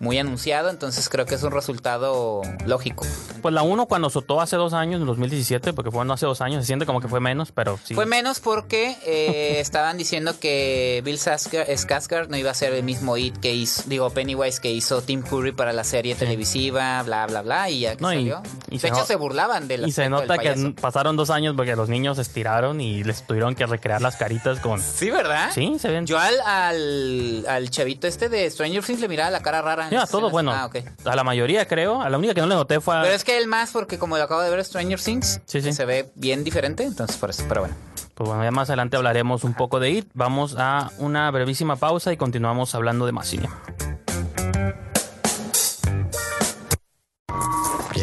muy 0.00 0.18
anunciado, 0.18 0.68
entonces 0.68 1.08
creo 1.08 1.24
que 1.24 1.34
es 1.36 1.42
un 1.42 1.50
resultado 1.52 2.42
lógico. 2.66 3.06
Pues 3.40 3.54
la 3.54 3.62
1 3.62 3.86
cuando 3.86 4.10
soltó 4.10 4.40
hace 4.42 4.56
dos 4.56 4.74
años, 4.74 5.00
en 5.00 5.06
2017, 5.06 5.72
porque 5.72 5.90
fue 5.90 6.04
no 6.04 6.12
hace 6.12 6.26
dos 6.26 6.42
años, 6.42 6.62
se 6.62 6.66
siente 6.66 6.84
como 6.84 7.00
que 7.00 7.08
fue 7.08 7.20
menos, 7.20 7.52
pero 7.52 7.78
sí. 7.82 7.94
Fue 7.94 8.04
menos 8.04 8.40
porque 8.40 8.96
eh, 9.06 9.60
estaban 9.60 9.96
diciendo 9.96 10.38
que 10.38 11.00
Bill 11.06 11.16
Saskar- 11.18 11.66
Skarsgård 11.68 12.28
no 12.28 12.36
iba 12.36 12.50
a 12.50 12.54
ser 12.54 12.74
el 12.74 12.82
mismo 12.82 13.16
It 13.16 13.38
que 13.38 13.54
hizo, 13.54 13.82
digo, 13.86 14.10
Pennywise 14.10 14.60
que 14.60 14.72
hizo 14.72 15.00
Tim 15.00 15.22
Curry 15.22 15.52
para 15.52 15.72
la 15.72 15.84
serie 15.84 16.14
televisiva, 16.16 17.02
bla, 17.02 17.26
bla, 17.26 17.40
bla, 17.40 17.70
y 17.70 17.80
ya 17.80 17.96
que 17.96 18.02
No, 18.02 18.12
y- 18.12 18.16
salió. 18.16 18.42
y 18.68 18.74
de 18.74 18.78
se 18.80 18.88
hecho, 18.88 18.96
no- 18.98 19.06
se 19.06 19.16
burlaban 19.16 19.68
de 19.68 19.78
la 19.78 19.88
y 19.88 19.92
se 19.92 20.10
nota 20.10 20.36
que 20.36 20.65
pasaron 20.74 21.16
dos 21.16 21.30
años 21.30 21.54
porque 21.56 21.76
los 21.76 21.88
niños 21.88 22.16
se 22.16 22.22
estiraron 22.22 22.80
y 22.80 23.04
les 23.04 23.26
tuvieron 23.26 23.54
que 23.54 23.66
recrear 23.66 24.00
las 24.02 24.16
caritas 24.16 24.60
con... 24.60 24.80
Sí, 24.80 25.10
¿verdad? 25.10 25.50
Sí, 25.54 25.76
se 25.78 25.88
ven. 25.88 26.06
Yo 26.06 26.18
al, 26.18 26.40
al, 26.44 27.44
al 27.48 27.70
chavito 27.70 28.06
este 28.06 28.28
de 28.28 28.50
Stranger 28.50 28.82
Things 28.84 29.00
le 29.00 29.08
miraba 29.08 29.30
la 29.30 29.40
cara 29.40 29.62
rara. 29.62 29.84
en 29.84 29.90
Sí, 29.90 29.96
a 29.96 30.00
las 30.00 30.10
todos, 30.10 30.32
escenas. 30.32 30.70
bueno, 30.70 30.86
Ah, 31.04 31.10
a 31.10 31.16
la 31.16 31.24
mayoría 31.24 31.66
creo, 31.66 32.00
a 32.02 32.08
la 32.10 32.18
única 32.18 32.34
que 32.34 32.40
no 32.40 32.46
le 32.46 32.54
noté 32.54 32.80
fue 32.80 32.96
a... 32.96 33.02
Pero 33.02 33.14
es 33.14 33.24
que 33.24 33.38
él 33.38 33.46
más, 33.46 33.70
porque 33.70 33.98
como 33.98 34.16
lo 34.16 34.22
acabo 34.24 34.40
de 34.42 34.50
ver 34.50 34.64
Stranger 34.64 35.00
Things, 35.00 35.40
Sí, 35.46 35.60
sí. 35.62 35.72
se 35.72 35.84
ve 35.84 36.10
bien 36.14 36.44
diferente, 36.44 36.84
entonces 36.84 37.16
por 37.16 37.30
eso, 37.30 37.44
pero 37.48 37.62
bueno. 37.62 37.74
Pues 38.14 38.28
bueno, 38.28 38.42
ya 38.44 38.50
más 38.50 38.70
adelante 38.70 38.96
hablaremos 38.96 39.44
un 39.44 39.52
poco 39.52 39.78
de 39.78 39.90
IT. 39.90 40.08
Vamos 40.14 40.56
a 40.58 40.90
una 40.98 41.30
brevísima 41.30 41.76
pausa 41.76 42.12
y 42.12 42.16
continuamos 42.16 42.74
hablando 42.74 43.04
de 43.04 43.12
más 43.12 43.28
cine. 43.28 43.48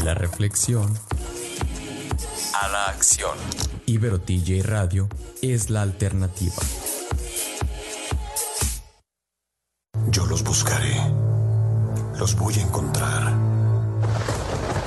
La 0.03 0.13
reflexión 0.13 0.93
a 2.53 2.67
la 2.69 2.85
acción. 2.87 3.37
Ibero 3.85 4.19
TJ 4.19 4.63
Radio 4.63 5.09
es 5.41 5.69
la 5.69 5.81
alternativa. 5.81 6.55
Yo 10.09 10.25
los 10.25 10.43
buscaré. 10.43 10.95
Los 12.17 12.35
voy 12.35 12.53
a 12.55 12.61
encontrar. 12.61 13.33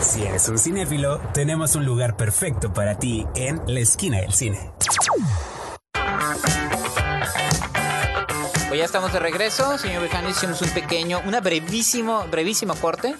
Si 0.00 0.22
eres 0.22 0.48
un 0.48 0.58
cinéfilo, 0.58 1.18
tenemos 1.32 1.74
un 1.74 1.84
lugar 1.84 2.16
perfecto 2.16 2.72
para 2.72 2.98
ti 2.98 3.26
en 3.34 3.60
la 3.66 3.80
esquina 3.80 4.20
del 4.20 4.32
cine. 4.32 4.70
Pues 8.68 8.78
ya 8.78 8.84
estamos 8.84 9.12
de 9.12 9.18
regreso, 9.18 9.78
señor 9.78 10.02
Vejano, 10.02 10.28
hicimos 10.28 10.60
un 10.60 10.70
pequeño, 10.70 11.20
una 11.24 11.40
brevísimo, 11.40 12.26
brevísimo 12.30 12.74
corte 12.74 13.14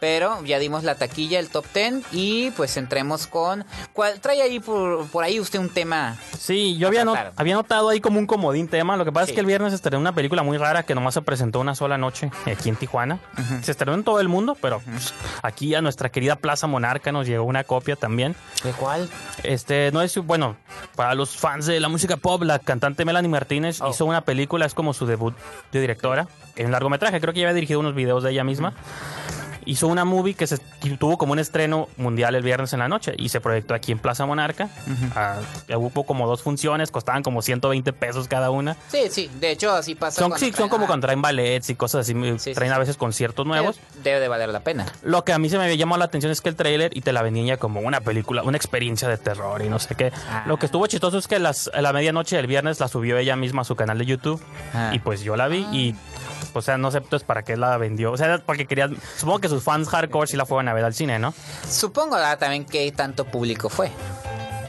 Pero 0.00 0.44
ya 0.44 0.58
dimos 0.58 0.84
la 0.84 0.96
taquilla, 0.96 1.38
el 1.38 1.48
top 1.48 1.64
10 1.74 1.94
y 2.12 2.50
pues 2.52 2.76
entremos 2.76 3.26
con... 3.26 3.64
¿cuál, 3.92 4.20
trae 4.20 4.42
ahí 4.42 4.60
por, 4.60 5.06
por 5.08 5.24
ahí 5.24 5.40
usted 5.40 5.58
un 5.58 5.70
tema? 5.70 6.16
Sí, 6.38 6.76
yo 6.76 6.88
había, 6.88 7.04
not- 7.04 7.32
había 7.36 7.54
notado 7.54 7.88
ahí 7.88 8.00
como 8.00 8.18
un 8.18 8.26
comodín 8.26 8.68
tema. 8.68 8.96
Lo 8.96 9.04
que 9.04 9.12
pasa 9.12 9.26
Sí. 9.26 9.32
es 9.32 9.34
que 9.34 9.40
el 9.40 9.46
viernes 9.46 9.72
estrenó 9.72 9.98
una 10.00 10.12
película 10.14 10.42
muy 10.42 10.58
rara 10.58 10.82
que 10.82 10.94
nomás 10.94 11.14
se 11.14 11.22
presentó 11.22 11.60
una 11.60 11.74
sola 11.74 11.96
noche 11.98 12.30
aquí 12.46 12.68
en 12.68 12.76
Tijuana. 12.76 13.18
Se 13.62 13.70
estrenó 13.70 13.94
en 13.94 14.04
todo 14.04 14.20
el 14.20 14.28
mundo, 14.28 14.56
pero 14.60 14.80
pues, 14.80 15.14
aquí 15.42 15.74
a 15.74 15.80
nuestra 15.80 16.10
querida 16.10 16.36
Plaza 16.36 16.66
Monarca 16.66 17.10
nos 17.12 17.26
llegó 17.26 17.44
una 17.44 17.64
copia 17.64 17.96
también. 17.96 18.36
¿De 18.62 18.72
cuál? 18.72 19.08
Este, 19.42 19.90
no 19.92 20.02
es, 20.02 20.16
bueno, 20.18 20.56
para 20.94 21.14
los 21.14 21.36
fans 21.36 21.66
de 21.66 21.80
la 21.80 21.88
música 21.88 22.16
pop, 22.16 22.42
la 22.42 22.58
cantante 22.58 23.04
Melanie 23.04 23.30
Martínez 23.30 23.80
Oh. 23.80 23.90
hizo 23.90 24.04
una 24.04 24.20
película, 24.22 24.66
es 24.66 24.74
como 24.74 24.92
su 24.92 25.06
debut 25.06 25.34
de 25.72 25.80
directora, 25.80 26.28
en 26.56 26.70
largometraje, 26.70 27.20
creo 27.20 27.32
que 27.34 27.40
ya 27.40 27.46
había 27.46 27.54
dirigido 27.54 27.80
unos 27.80 27.94
videos 27.94 28.22
de 28.22 28.30
ella 28.32 28.44
misma. 28.44 28.72
Hizo 29.66 29.88
una 29.88 30.04
movie 30.04 30.34
que 30.34 30.46
se 30.46 30.58
tuvo 30.98 31.18
como 31.18 31.32
un 31.32 31.38
estreno 31.38 31.88
mundial 31.96 32.34
el 32.34 32.42
viernes 32.42 32.72
en 32.72 32.78
la 32.78 32.88
noche 32.88 33.12
y 33.18 33.28
se 33.28 33.40
proyectó 33.40 33.74
aquí 33.74 33.92
en 33.92 33.98
Plaza 33.98 34.24
Monarca. 34.24 34.68
Ah, 35.14 35.36
hubo 35.76 36.04
como 36.04 36.26
dos 36.26 36.42
funciones, 36.42 36.90
costaban 36.90 37.22
como 37.22 37.42
120 37.42 37.92
pesos 37.92 38.28
cada 38.28 38.50
una. 38.50 38.76
Sí, 38.88 39.08
sí, 39.10 39.30
de 39.40 39.50
hecho 39.50 39.72
así 39.72 39.94
pasa. 39.94 40.20
Son, 40.20 40.38
sí, 40.38 40.52
son 40.56 40.68
como 40.68 40.84
ah, 40.84 40.86
cuando 40.86 41.06
traen 41.06 41.20
ballets 41.20 41.68
y 41.70 41.74
cosas 41.74 42.02
así, 42.02 42.12
Sí, 42.38 42.54
traen 42.54 42.70
sí, 42.72 42.74
a 42.76 42.78
veces 42.78 42.96
conciertos 42.96 43.46
nuevos. 43.46 43.78
Debe 44.02 44.20
de 44.20 44.28
valer 44.28 44.48
la 44.50 44.60
pena. 44.60 44.86
Lo 45.02 45.24
que 45.24 45.32
a 45.32 45.38
mí 45.38 45.48
se 45.50 45.58
me 45.58 45.76
llamó 45.76 45.96
la 45.96 46.04
atención 46.06 46.32
es 46.32 46.40
que 46.40 46.48
el 46.48 46.56
tráiler 46.56 46.96
y 46.96 47.00
te 47.02 47.12
la 47.12 47.22
vendían 47.22 47.46
ya 47.46 47.56
como 47.56 47.80
una 47.80 48.00
película, 48.00 48.42
una 48.44 48.56
experiencia 48.56 49.08
de 49.08 49.18
terror 49.18 49.60
y 49.62 49.68
no 49.68 49.78
sé 49.78 49.94
qué. 49.94 50.12
Ah. 50.30 50.44
Lo 50.46 50.58
que 50.58 50.66
estuvo 50.66 50.86
chistoso 50.86 51.18
es 51.18 51.26
que 51.28 51.38
las, 51.38 51.68
a 51.74 51.82
la 51.82 51.92
medianoche 51.92 52.36
del 52.36 52.46
viernes 52.46 52.78
la 52.80 52.88
subió 52.88 53.18
ella 53.18 53.36
misma 53.36 53.62
a 53.62 53.64
su 53.64 53.74
canal 53.76 53.98
de 53.98 54.06
YouTube 54.06 54.40
Ah. 54.74 54.90
y 54.92 54.98
pues 55.00 55.22
yo 55.22 55.36
la 55.36 55.48
vi 55.48 55.66
y 55.72 55.94
o 56.52 56.62
sea, 56.62 56.78
no 56.78 56.90
sé 56.90 57.00
pues 57.02 57.22
para 57.22 57.42
qué 57.42 57.56
la 57.56 57.76
vendió. 57.76 58.12
O 58.12 58.16
sea, 58.16 58.38
porque 58.44 58.66
querían, 58.66 58.96
supongo 59.18 59.40
que 59.40 59.48
sus 59.56 59.64
fans 59.64 59.88
hardcore 59.88 60.26
sí 60.26 60.36
la 60.36 60.44
fueron 60.44 60.68
a 60.68 60.74
ver 60.74 60.84
al 60.84 60.92
cine, 60.92 61.18
¿no? 61.18 61.32
Supongo 61.68 62.16
ah, 62.16 62.36
también 62.36 62.66
que 62.66 62.92
tanto 62.92 63.24
público 63.24 63.70
fue. 63.70 63.90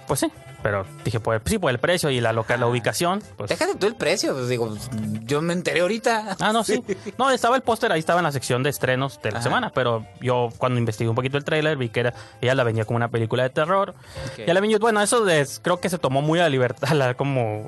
Pues 0.08 0.22
sí, 0.22 0.32
pero 0.68 0.86
dije, 1.06 1.22
pues 1.22 1.40
sí, 1.46 1.58
por 1.60 1.72
el 1.72 1.80
precio 1.80 2.10
y 2.10 2.20
la, 2.20 2.34
la 2.34 2.68
ubicación, 2.68 3.24
pues... 3.38 3.48
Déjate 3.50 3.76
tú 3.76 3.88
el 3.88 3.96
precio, 3.96 4.34
pues 4.34 4.50
digo, 4.50 4.76
yo 5.24 5.42
me 5.42 5.54
enteré 5.54 5.80
ahorita. 5.80 6.36
Ah, 6.42 6.52
no, 6.52 6.62
sí. 6.66 6.84
No, 7.18 7.32
estaba 7.32 7.56
el 7.56 7.62
póster, 7.62 7.90
ahí 7.94 8.00
estaba 8.02 8.20
en 8.20 8.26
la 8.26 8.34
sección 8.34 8.64
de 8.64 8.70
estrenos 8.70 9.22
de 9.22 9.32
la 9.32 9.38
Ajá. 9.38 9.44
semana, 9.44 9.72
pero 9.74 10.06
yo 10.20 10.50
cuando 10.58 10.78
investigué 10.78 11.10
un 11.10 11.16
poquito 11.16 11.38
el 11.38 11.46
tráiler 11.46 11.78
vi 11.78 11.88
que 11.88 12.02
era, 12.02 12.14
ella 12.42 12.54
la 12.54 12.66
venía 12.66 12.84
como 12.84 12.98
una 12.98 13.08
película 13.08 13.44
de 13.44 13.50
terror. 13.50 13.92
Ok. 14.34 14.46
Ya 14.46 14.54
la 14.54 14.60
vi, 14.60 14.76
bueno, 14.76 15.00
eso 15.02 15.24
de- 15.24 15.48
creo 15.62 15.80
que 15.80 15.88
se 15.90 16.00
tomó 16.00 16.22
muy 16.22 16.40
a 16.40 16.44
la 16.44 16.50
libertad, 16.50 16.90
la- 16.94 17.14
como 17.14 17.68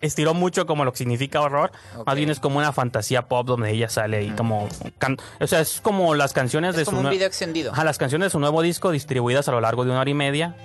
estiró 0.00 0.34
mucho 0.34 0.66
como 0.66 0.84
lo 0.84 0.90
que 0.90 0.98
significa 0.98 1.40
horror. 1.40 1.70
Más 2.04 2.16
bien 2.16 2.30
es 2.30 2.40
como 2.40 2.58
una 2.58 2.72
fantasía 2.72 3.28
pop 3.28 3.46
donde 3.46 3.70
ella 3.70 3.88
sale 3.88 4.24
y 4.24 4.30
como, 4.30 4.68
can- 4.98 5.18
o 5.40 5.46
sea, 5.46 5.60
es 5.60 5.80
como 5.80 6.16
las 6.16 6.32
canciones 6.32 6.74
de 6.74 6.84
su 6.84 6.90
un 6.96 7.08
video 7.10 7.28
extendido. 7.28 7.70
Ajá, 7.70 7.84
las 7.84 7.98
canciones 7.98 8.26
de 8.26 8.30
su 8.30 8.40
nuevo 8.40 8.60
disco 8.60 8.90
distribuidas 8.90 9.46
a 9.46 9.52
lo 9.52 9.60
largo 9.60 9.84
de 9.84 9.92
una 9.92 10.00
hora 10.00 10.10
y 10.10 10.14
media. 10.14 10.56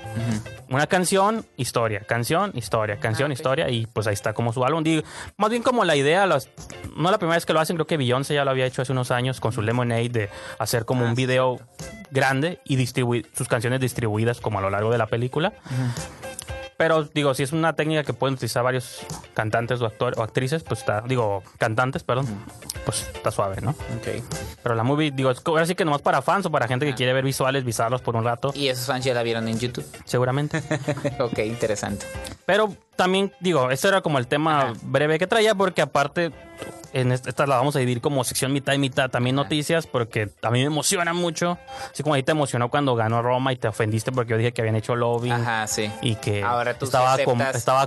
Una 0.72 0.88
canción, 0.88 1.46
historia, 1.60 2.00
canción, 2.02 2.52
historia, 2.56 3.00
canción, 3.00 3.30
Ah, 3.32 3.34
historia. 3.34 3.70
Y 3.70 3.86
pues 3.88 4.08
ahí 4.08 4.14
está 4.14 4.34
como 4.34 4.52
su 4.54 4.64
álbum. 4.66 4.84
Digo, 4.84 5.04
más 5.38 5.50
bien 5.50 5.62
como 5.62 5.84
la 5.86 5.96
idea, 5.96 6.26
las, 6.26 6.50
no 6.96 7.12
la 7.12 7.18
primera 7.20 7.36
vez 7.38 7.46
que 7.46 7.54
lo 7.54 7.60
hacen, 7.60 7.76
creo 7.76 7.86
que 7.88 7.98
Beyoncé 7.98 8.34
ya 8.34 8.46
lo 8.46 8.52
había 8.52 8.66
hecho 8.66 8.82
hace 8.82 8.92
unos 8.92 9.12
años 9.12 9.40
con 9.40 9.52
su 9.52 9.62
Lemonade 9.62 10.10
de 10.10 10.30
hacer 10.58 10.86
como 10.86 11.06
Ah, 11.06 11.10
un 11.10 11.16
sí, 11.16 11.26
video 11.26 11.60
grande 12.12 12.60
y 12.66 12.76
distribuir 12.76 13.30
sus 13.36 13.48
canciones 13.48 13.80
distribuidas 13.80 14.42
como 14.42 14.58
a 14.60 14.62
lo 14.62 14.70
largo 14.70 14.92
de 14.92 14.98
la 14.98 15.06
película. 15.08 15.54
Pero 16.80 17.04
digo, 17.04 17.34
si 17.34 17.44
es 17.44 17.52
una 17.52 17.74
técnica 17.74 18.06
que 18.06 18.14
pueden 18.14 18.36
utilizar 18.36 18.64
varios 18.64 19.02
cantantes 19.34 19.82
o, 19.82 19.86
actores 19.86 20.18
o 20.18 20.24
actrices, 20.24 20.64
pues 20.64 20.80
está, 20.80 21.02
digo, 21.02 21.44
cantantes, 21.58 22.04
perdón, 22.04 22.26
pues 22.86 23.06
está 23.14 23.32
suave, 23.32 23.60
¿no? 23.60 23.72
Ok. 23.72 24.24
Pero 24.64 24.76
la 24.76 24.84
movie, 24.84 25.12
digo, 25.12 25.30
es 25.30 25.42
ahora 25.44 25.66
sí 25.66 25.76
que 25.76 25.84
nomás 25.84 26.02
para 26.02 26.22
fans 26.22 26.46
o 26.46 26.52
para 26.52 26.70
gente 26.70 26.86
que 26.86 26.96
quiere 26.96 27.12
ver 27.12 27.26
visuales, 27.26 27.66
visarlos 27.66 28.02
por 28.02 28.16
un 28.16 28.24
rato, 28.24 28.54
Y 28.56 28.70
esos 28.70 28.86
fans 28.86 29.04
ya 29.04 29.14
la 29.14 29.24
vieron 29.24 29.50
en 29.50 29.60
YouTube. 29.60 29.86
seguramente. 30.06 30.64
ok, 31.20 31.40
interesante. 31.40 32.06
Pero 32.46 32.74
también, 32.96 33.34
digo, 33.42 33.72
ese 33.72 33.90
era 33.90 34.00
como 34.00 34.18
el 34.18 34.28
tema 34.28 34.62
Ajá. 34.62 34.74
breve 34.84 35.20
que 35.20 35.28
traía, 35.28 35.56
porque 35.56 35.82
aparte, 35.82 36.32
en 36.94 37.12
est- 37.12 37.28
esta 37.28 37.46
la 37.48 37.56
vamos 37.58 37.76
a 37.76 37.80
dividir 37.80 38.02
como 38.02 38.24
sección 38.24 38.52
mitad 38.54 38.74
y 38.74 38.78
mitad, 38.78 39.10
también 39.10 39.36
noticias, 39.36 39.88
porque 39.88 40.30
a 40.42 40.50
mí 40.52 40.60
me 40.60 40.66
emociona 40.66 41.14
mucho. 41.14 41.58
Así 41.92 42.04
como 42.04 42.16
ahí 42.16 42.24
te 42.24 42.32
emocionó 42.32 42.70
cuando 42.70 42.96
ganó 42.96 43.22
Roma 43.22 43.54
y 43.54 43.56
te 43.58 43.68
ofendiste 43.68 44.12
porque 44.12 44.32
yo 44.32 44.38
dije 44.38 44.52
que 44.54 44.62
habían 44.62 44.76
hecho 44.76 44.96
lobbying 44.96 45.34
Ajá, 45.34 45.68
sí. 45.68 45.92
y 46.02 46.16
que 46.16 46.44
Ahora 46.44 46.78
tú 46.78 46.86
estaba, 46.86 47.18
com- 47.24 47.40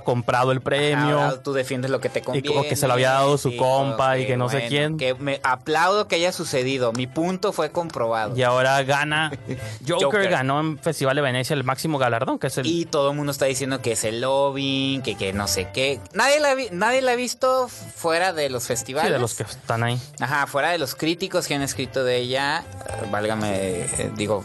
comprado 0.03 0.51
el 0.51 0.61
premio. 0.61 1.19
Ahora 1.19 1.43
tú 1.43 1.53
defiendes 1.53 1.91
lo 1.91 1.99
que 1.99 2.09
te 2.09 2.21
conviene. 2.21 2.57
o 2.57 2.63
que 2.63 2.75
se 2.75 2.87
lo 2.87 2.93
había 2.93 3.11
dado 3.11 3.37
su 3.37 3.55
compa 3.57 4.17
y 4.17 4.25
que 4.27 4.37
no 4.37 4.49
sé 4.49 4.67
quién. 4.67 4.97
Que 4.97 5.13
me 5.15 5.39
aplaudo 5.43 6.07
que 6.07 6.15
haya 6.15 6.31
sucedido. 6.31 6.91
Mi 6.93 7.07
punto 7.07 7.51
fue 7.53 7.71
comprobado. 7.71 8.35
Y 8.37 8.43
ahora 8.43 8.81
gana. 8.83 9.31
Joker, 9.87 10.03
Joker. 10.05 10.29
ganó 10.29 10.59
en 10.59 10.77
Festival 10.79 11.15
de 11.15 11.21
Venecia 11.21 11.53
el 11.53 11.63
máximo 11.63 11.97
galardón, 11.97 12.39
que 12.39 12.47
es 12.47 12.57
el. 12.57 12.65
Y 12.67 12.85
todo 12.85 13.11
el 13.11 13.15
mundo 13.17 13.31
está 13.31 13.45
diciendo 13.45 13.81
que 13.81 13.93
es 13.93 14.03
el 14.03 14.21
lobbying, 14.21 15.01
que, 15.01 15.15
que 15.15 15.33
no 15.33 15.47
sé 15.47 15.69
qué. 15.73 15.99
Nadie 16.13 16.39
la, 16.39 16.55
vi- 16.55 16.69
nadie 16.71 17.01
la 17.01 17.13
ha 17.13 17.15
visto 17.15 17.67
fuera 17.67 18.33
de 18.33 18.49
los 18.49 18.65
festivales. 18.67 18.92
Sí, 19.01 19.09
de 19.09 19.19
los 19.19 19.33
que 19.35 19.43
están 19.43 19.83
ahí. 19.83 19.99
Ajá, 20.19 20.47
fuera 20.47 20.69
de 20.69 20.77
los 20.77 20.95
críticos 20.95 21.47
que 21.47 21.55
han 21.55 21.61
escrito 21.61 22.03
de 22.03 22.17
ella, 22.17 22.59
eh, 22.61 23.07
válgame, 23.11 23.51
eh, 23.55 24.11
digo, 24.15 24.43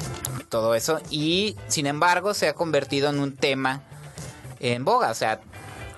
todo 0.49 0.75
eso. 0.75 1.01
Y 1.11 1.57
sin 1.69 1.87
embargo, 1.87 2.35
se 2.35 2.49
ha 2.49 2.55
convertido 2.55 3.11
en 3.11 3.21
un 3.21 3.37
tema 3.37 3.83
en 4.61 4.85
boga. 4.85 5.11
O 5.11 5.15
sea, 5.15 5.41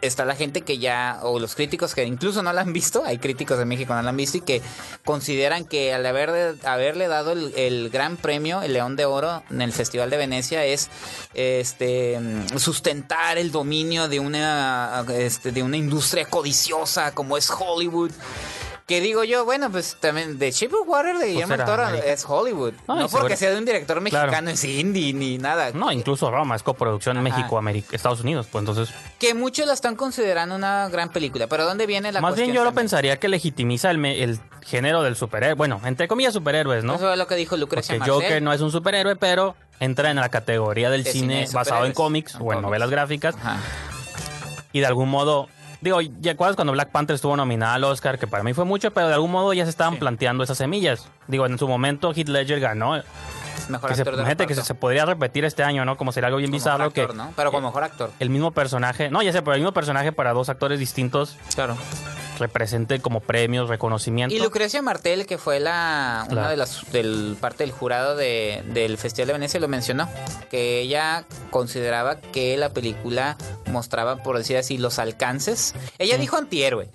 está 0.01 0.25
la 0.25 0.37
gente 0.37 0.63
que 0.63 0.79
ya, 0.79 1.21
o 1.23 1.39
los 1.39 1.55
críticos 1.55 1.95
que 1.95 2.05
incluso 2.05 2.43
no 2.43 2.53
la 2.53 2.63
han 2.63 2.73
visto, 2.73 3.05
hay 3.05 3.19
críticos 3.19 3.59
de 3.59 3.65
México 3.65 3.89
que 3.89 3.95
no 3.95 4.03
la 4.03 4.11
han 4.11 4.17
visto 4.17 4.39
y 4.39 4.41
que 4.41 4.63
consideran 5.05 5.65
que 5.65 5.93
al 5.95 6.05
haber, 6.07 6.57
haberle 6.65 7.09
dado 7.09 7.33
el, 7.33 7.53
el 7.57 7.91
gran 7.91 8.17
premio, 8.17 8.63
el 8.63 8.73
León 8.73 8.97
de 8.97 9.05
Oro, 9.05 9.43
en 9.51 9.63
el 9.63 9.73
Festival 9.73 10.11
de 10.11 10.17
Venecia, 10.17 10.65
es 10.65 10.91
este 11.35 12.19
sustentar 12.57 13.39
el 13.39 13.51
dominio 13.51 14.09
de 14.09 14.21
una, 14.21 15.05
este, 15.13 15.53
de 15.53 15.63
una 15.63 15.77
industria 15.77 16.25
codiciosa 16.27 17.13
como 17.13 17.37
es 17.37 17.51
Hollywood. 17.51 18.13
Que 18.91 19.01
digo 19.01 19.23
yo, 19.23 19.45
bueno, 19.45 19.71
pues 19.71 19.97
también 20.01 20.37
de 20.41 20.51
Shape 20.51 20.75
of 20.75 20.89
Water 20.89 21.17
de 21.17 21.29
Guillermo 21.29 21.53
del 21.53 21.61
era 21.61 21.65
Toro 21.65 21.85
América. 21.87 22.09
es 22.13 22.25
Hollywood. 22.29 22.73
No, 22.89 22.97
No, 22.97 23.09
porque 23.09 23.37
sea 23.37 23.51
de 23.53 23.59
un 23.59 23.65
director 23.65 24.01
mexicano, 24.01 24.29
Claro. 24.33 24.49
es 24.49 24.65
indie 24.65 25.13
ni 25.13 25.39
nada. 25.39 25.71
No, 25.73 25.93
incluso 25.93 26.29
Roma 26.29 26.57
es 26.57 26.65
coproducción 26.65 27.17
Ajá. 27.17 27.23
México, 27.23 27.57
América, 27.57 27.95
Estados 27.95 28.21
Unidos, 28.23 28.49
pues 28.51 28.63
entonces. 28.63 28.93
Que 29.21 29.33
muchos 29.33 29.69
la 29.69 29.75
están 29.75 29.95
considerando 29.95 30.57
una 30.57 30.89
gran 30.89 31.11
película. 31.11 31.47
Pero 31.47 31.67
¿dónde 31.67 31.87
viene 31.87 32.11
la 32.11 32.21
Más 32.21 32.35
bien 32.35 32.49
yo 32.49 32.65
lo 32.65 32.71
también? 32.71 32.75
pensaría 32.87 33.17
que 33.21 33.29
legitimiza 33.29 33.93
el, 33.93 33.99
me- 33.99 34.25
el 34.25 34.41
género 34.63 35.05
del 35.05 35.15
superhéroe. 35.15 35.55
Bueno, 35.55 35.81
entre 35.85 36.09
comillas 36.09 36.35
superhéroes, 36.35 36.83
¿no? 36.83 36.97
Eso 36.97 37.13
es 37.13 37.17
lo 37.17 37.29
que 37.29 37.37
dijo 37.37 37.57
Lucrecia 37.57 37.95
Porque 37.97 38.11
Marcel. 38.11 38.25
Joker 38.29 38.43
no 38.43 38.53
es 38.53 38.61
un 38.61 38.73
superhéroe, 38.73 39.15
pero 39.15 39.55
entra 39.79 40.11
en 40.11 40.17
la 40.17 40.31
categoría 40.31 40.91
del 40.91 41.05
De 41.05 41.13
cine, 41.13 41.47
basado 41.53 41.87
en 41.87 41.93
cómics 41.93 42.37
o 42.41 42.53
en 42.53 42.61
novelas 42.61 42.91
gráficas. 42.91 43.37
Ajá. 43.37 43.59
Y 44.73 44.81
de 44.81 44.87
algún 44.87 45.09
modo, 45.11 45.49
digo, 45.81 46.01
¿ya 46.01 46.33
acuerdas 46.33 46.57
cuando 46.57 46.73
Black 46.73 46.91
Panther 46.91 47.15
estuvo 47.15 47.37
nominada 47.37 47.75
al 47.75 47.85
Oscar? 47.85 48.19
Que 48.19 48.27
para 48.27 48.43
mí 48.43 48.53
fue 48.55 48.65
mucho, 48.65 48.93
pero 48.93 49.09
de 49.09 49.15
algún 49.15 49.31
modo 49.31 49.53
ya 49.53 49.65
se 49.65 49.71
estaban 49.71 49.97
planteando 49.97 50.45
esas 50.45 50.59
semillas. 50.59 51.09
Digo, 51.27 51.47
en 51.47 51.59
su 51.59 51.69
momento 51.69 52.13
Heath 52.15 52.29
Ledger 52.29 52.61
ganó. 52.61 53.03
Mejor 53.69 53.91
Que 53.91 53.95
se, 53.95 54.03
actor 54.03 54.17
de 54.17 54.25
gente 54.25 54.47
que 54.47 54.55
se, 54.55 54.63
se 54.65 54.75
podría 54.75 55.05
repetir 55.05 55.45
este 55.45 55.63
año, 55.63 55.85
¿no? 55.85 55.97
Como 55.97 56.11
sería 56.11 56.27
algo 56.27 56.39
bien 56.39 56.51
Como 56.51 56.59
bizarro 56.59 56.85
actor, 56.85 57.11
que 57.11 57.17
¿no? 57.17 57.33
Pero 57.37 57.53
como 57.53 57.69
mejor 57.69 57.85
actor. 57.85 58.11
el 58.19 58.31
mismo 58.31 58.51
personaje, 58.51 59.11
no, 59.11 59.23
ya 59.23 59.33
sé, 59.33 59.43
pero 59.43 59.55
el 59.55 59.61
mismo 59.61 59.73
personaje 59.73 60.11
para 60.13 60.33
dos 60.33 60.49
actores 60.49 60.79
distintos 60.81 61.37
Claro. 61.55 61.77
Represente 62.41 62.99
como 63.01 63.21
premios, 63.21 63.69
reconocimiento. 63.69 64.35
Y 64.35 64.41
Lucrecia 64.41 64.83
Martel, 64.83 65.27
que 65.27 65.39
fue 65.39 65.61
la 65.61 66.27
una 66.31 66.51
de 66.51 66.57
las 66.57 66.91
del 66.91 67.37
parte 67.41 67.63
del 67.65 67.71
jurado 67.73 68.17
de- 68.17 68.63
del 68.73 68.99
Festival 68.99 69.29
de 69.29 69.33
Venecia, 69.35 69.61
lo 69.61 69.69
mencionó. 69.69 70.09
Que 70.51 70.81
ella 70.81 71.25
consideraba 71.51 72.17
que 72.21 72.57
la 72.57 72.71
película 72.71 73.37
mostraba, 73.67 74.17
por 74.23 74.37
decir 74.39 74.57
así, 74.57 74.77
los 74.79 74.99
alcances. 74.99 75.75
Ella 75.99 76.19
dijo 76.19 76.37
antihéroe. 76.37 76.91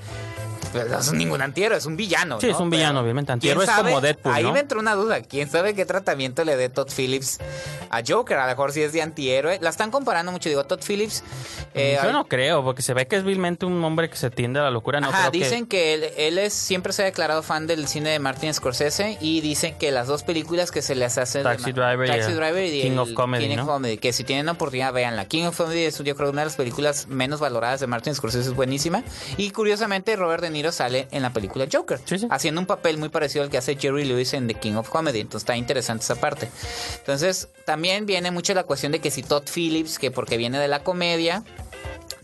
Pero 0.75 0.89
no 0.89 1.00
es 1.00 1.13
ningún 1.13 1.41
antihéroe, 1.41 1.77
es 1.77 1.86
un 1.86 1.96
villano. 1.98 2.39
Sí, 2.41 2.48
¿no? 2.48 2.53
es 2.53 2.60
un 2.60 2.70
Pero, 2.70 2.79
villano, 2.79 3.00
obviamente. 3.01 3.27
¿quién 3.27 3.34
Antihéroe 3.36 3.63
es 3.63 3.70
sabe? 3.70 3.89
como 3.89 4.01
Deadpool, 4.01 4.34
Ahí 4.34 4.44
¿no? 4.44 4.51
me 4.53 4.60
entró 4.60 4.79
una 4.79 4.94
duda. 4.96 5.22
¿Quién 5.22 5.50
sabe 5.50 5.74
qué 5.74 5.86
tratamiento 5.86 6.44
le 6.44 6.55
dé 6.58 6.70
Todd 6.70 6.89
Phillips 6.96 7.39
a 7.89 8.01
Joker? 8.05 8.38
A 8.38 8.44
lo 8.44 8.50
mejor 8.51 8.72
si 8.74 8.82
es 8.82 8.91
de 8.94 9.01
antihéroe. 9.01 9.60
La 9.62 9.70
están 9.70 9.89
comparando 9.91 10.32
mucho. 10.32 10.50
Digo, 10.50 10.63
Todd 10.65 10.82
Phillips. 10.86 11.24
eh, 11.74 11.98
Yo 12.03 12.12
no 12.12 12.25
creo, 12.27 12.63
porque 12.63 12.82
se 12.82 12.94
ve 12.94 13.08
que 13.08 13.15
es 13.15 13.24
vilmente 13.24 13.65
un 13.65 13.84
hombre 13.84 14.10
que 14.10 14.17
se 14.17 14.29
tiende 14.29 14.60
a 14.60 14.63
la 14.63 14.72
locura. 14.72 15.00
No 15.00 15.08
Ajá, 15.10 15.29
creo 15.29 15.44
dicen 15.44 15.65
que, 15.65 15.94
él, 15.94 16.03
él 16.17 16.38
es 16.38 16.53
siempre 16.53 16.94
se 16.94 17.01
ha 17.03 17.05
declarado 17.05 17.41
fan 17.44 17.67
del 17.67 17.88
cine 17.88 18.10
de 18.10 18.20
Martin 18.20 18.53
Scorsese 18.53 19.17
y 19.22 19.41
dicen 19.41 19.77
que 19.77 19.91
las 19.91 20.08
dos 20.08 20.24
películas 20.24 20.72
que 20.72 20.82
se 20.82 20.96
les 20.96 21.17
hacen 21.17 21.44
Taxi 21.44 21.72
de- 21.72 21.82
Driver 21.82 22.08
y 22.08 22.12
Taxi 22.12 22.32
el 22.32 22.38
Driver 22.38 22.65
y 22.65 22.82
King 22.82 22.91
el 22.91 23.00
of 23.00 23.13
Comedy, 23.13 23.46
King 23.48 23.53
of 23.53 23.58
¿no? 23.60 23.65
Comedy, 23.67 23.98
que 23.98 24.13
si 24.13 24.24
tienen 24.24 24.50
oportunidad 24.50 24.91
véanla. 24.94 25.25
King 25.25 25.46
of 25.46 25.58
Comedy 25.58 25.84
es 25.86 25.98
yo 26.03 26.15
creo 26.15 26.29
una 26.32 26.41
de 26.41 26.46
las 26.48 26.55
películas 26.55 27.08
menos 27.08 27.39
valoradas 27.39 27.79
de 27.79 27.88
Martin 27.88 28.13
Scorsese, 28.15 28.50
es 28.50 28.55
buenísima 28.55 29.03
y 29.38 29.51
curiosamente 29.51 30.15
Robert 30.15 30.41
De 30.44 30.50
Niro 30.50 30.65
sale 30.72 31.08
en 31.12 31.22
la 31.22 31.32
película 31.32 31.66
Joker, 31.72 32.00
Sí, 32.06 32.20
sí. 32.20 32.28
haciendo 32.30 32.62
un 32.62 32.68
papel 32.68 32.98
muy 32.98 33.10
parecido 33.10 33.44
al 33.44 33.50
que 33.50 33.58
hace 33.58 33.76
Jerry 33.76 34.06
Lewis 34.06 34.34
en 34.34 34.48
The 34.48 34.56
King 34.56 34.76
of 34.76 34.90
Comedy, 34.90 35.20
entonces 35.22 35.44
está 35.44 35.56
interesante 35.58 36.04
esa 36.04 36.16
parte. 36.16 36.50
Entonces, 37.00 37.50
también 37.66 38.06
viene 38.06 38.32
mucho 38.32 38.54
la 38.54 38.64
cuestión 38.64 38.92
de 38.92 39.00
que 39.00 39.12
si 39.12 39.24
Todd 39.24 39.44
Phillips, 39.54 40.00
que 40.00 40.12
porque 40.12 40.38
viene 40.38 40.60
de 40.60 40.68
la 40.68 40.84
comedia, 40.84 41.44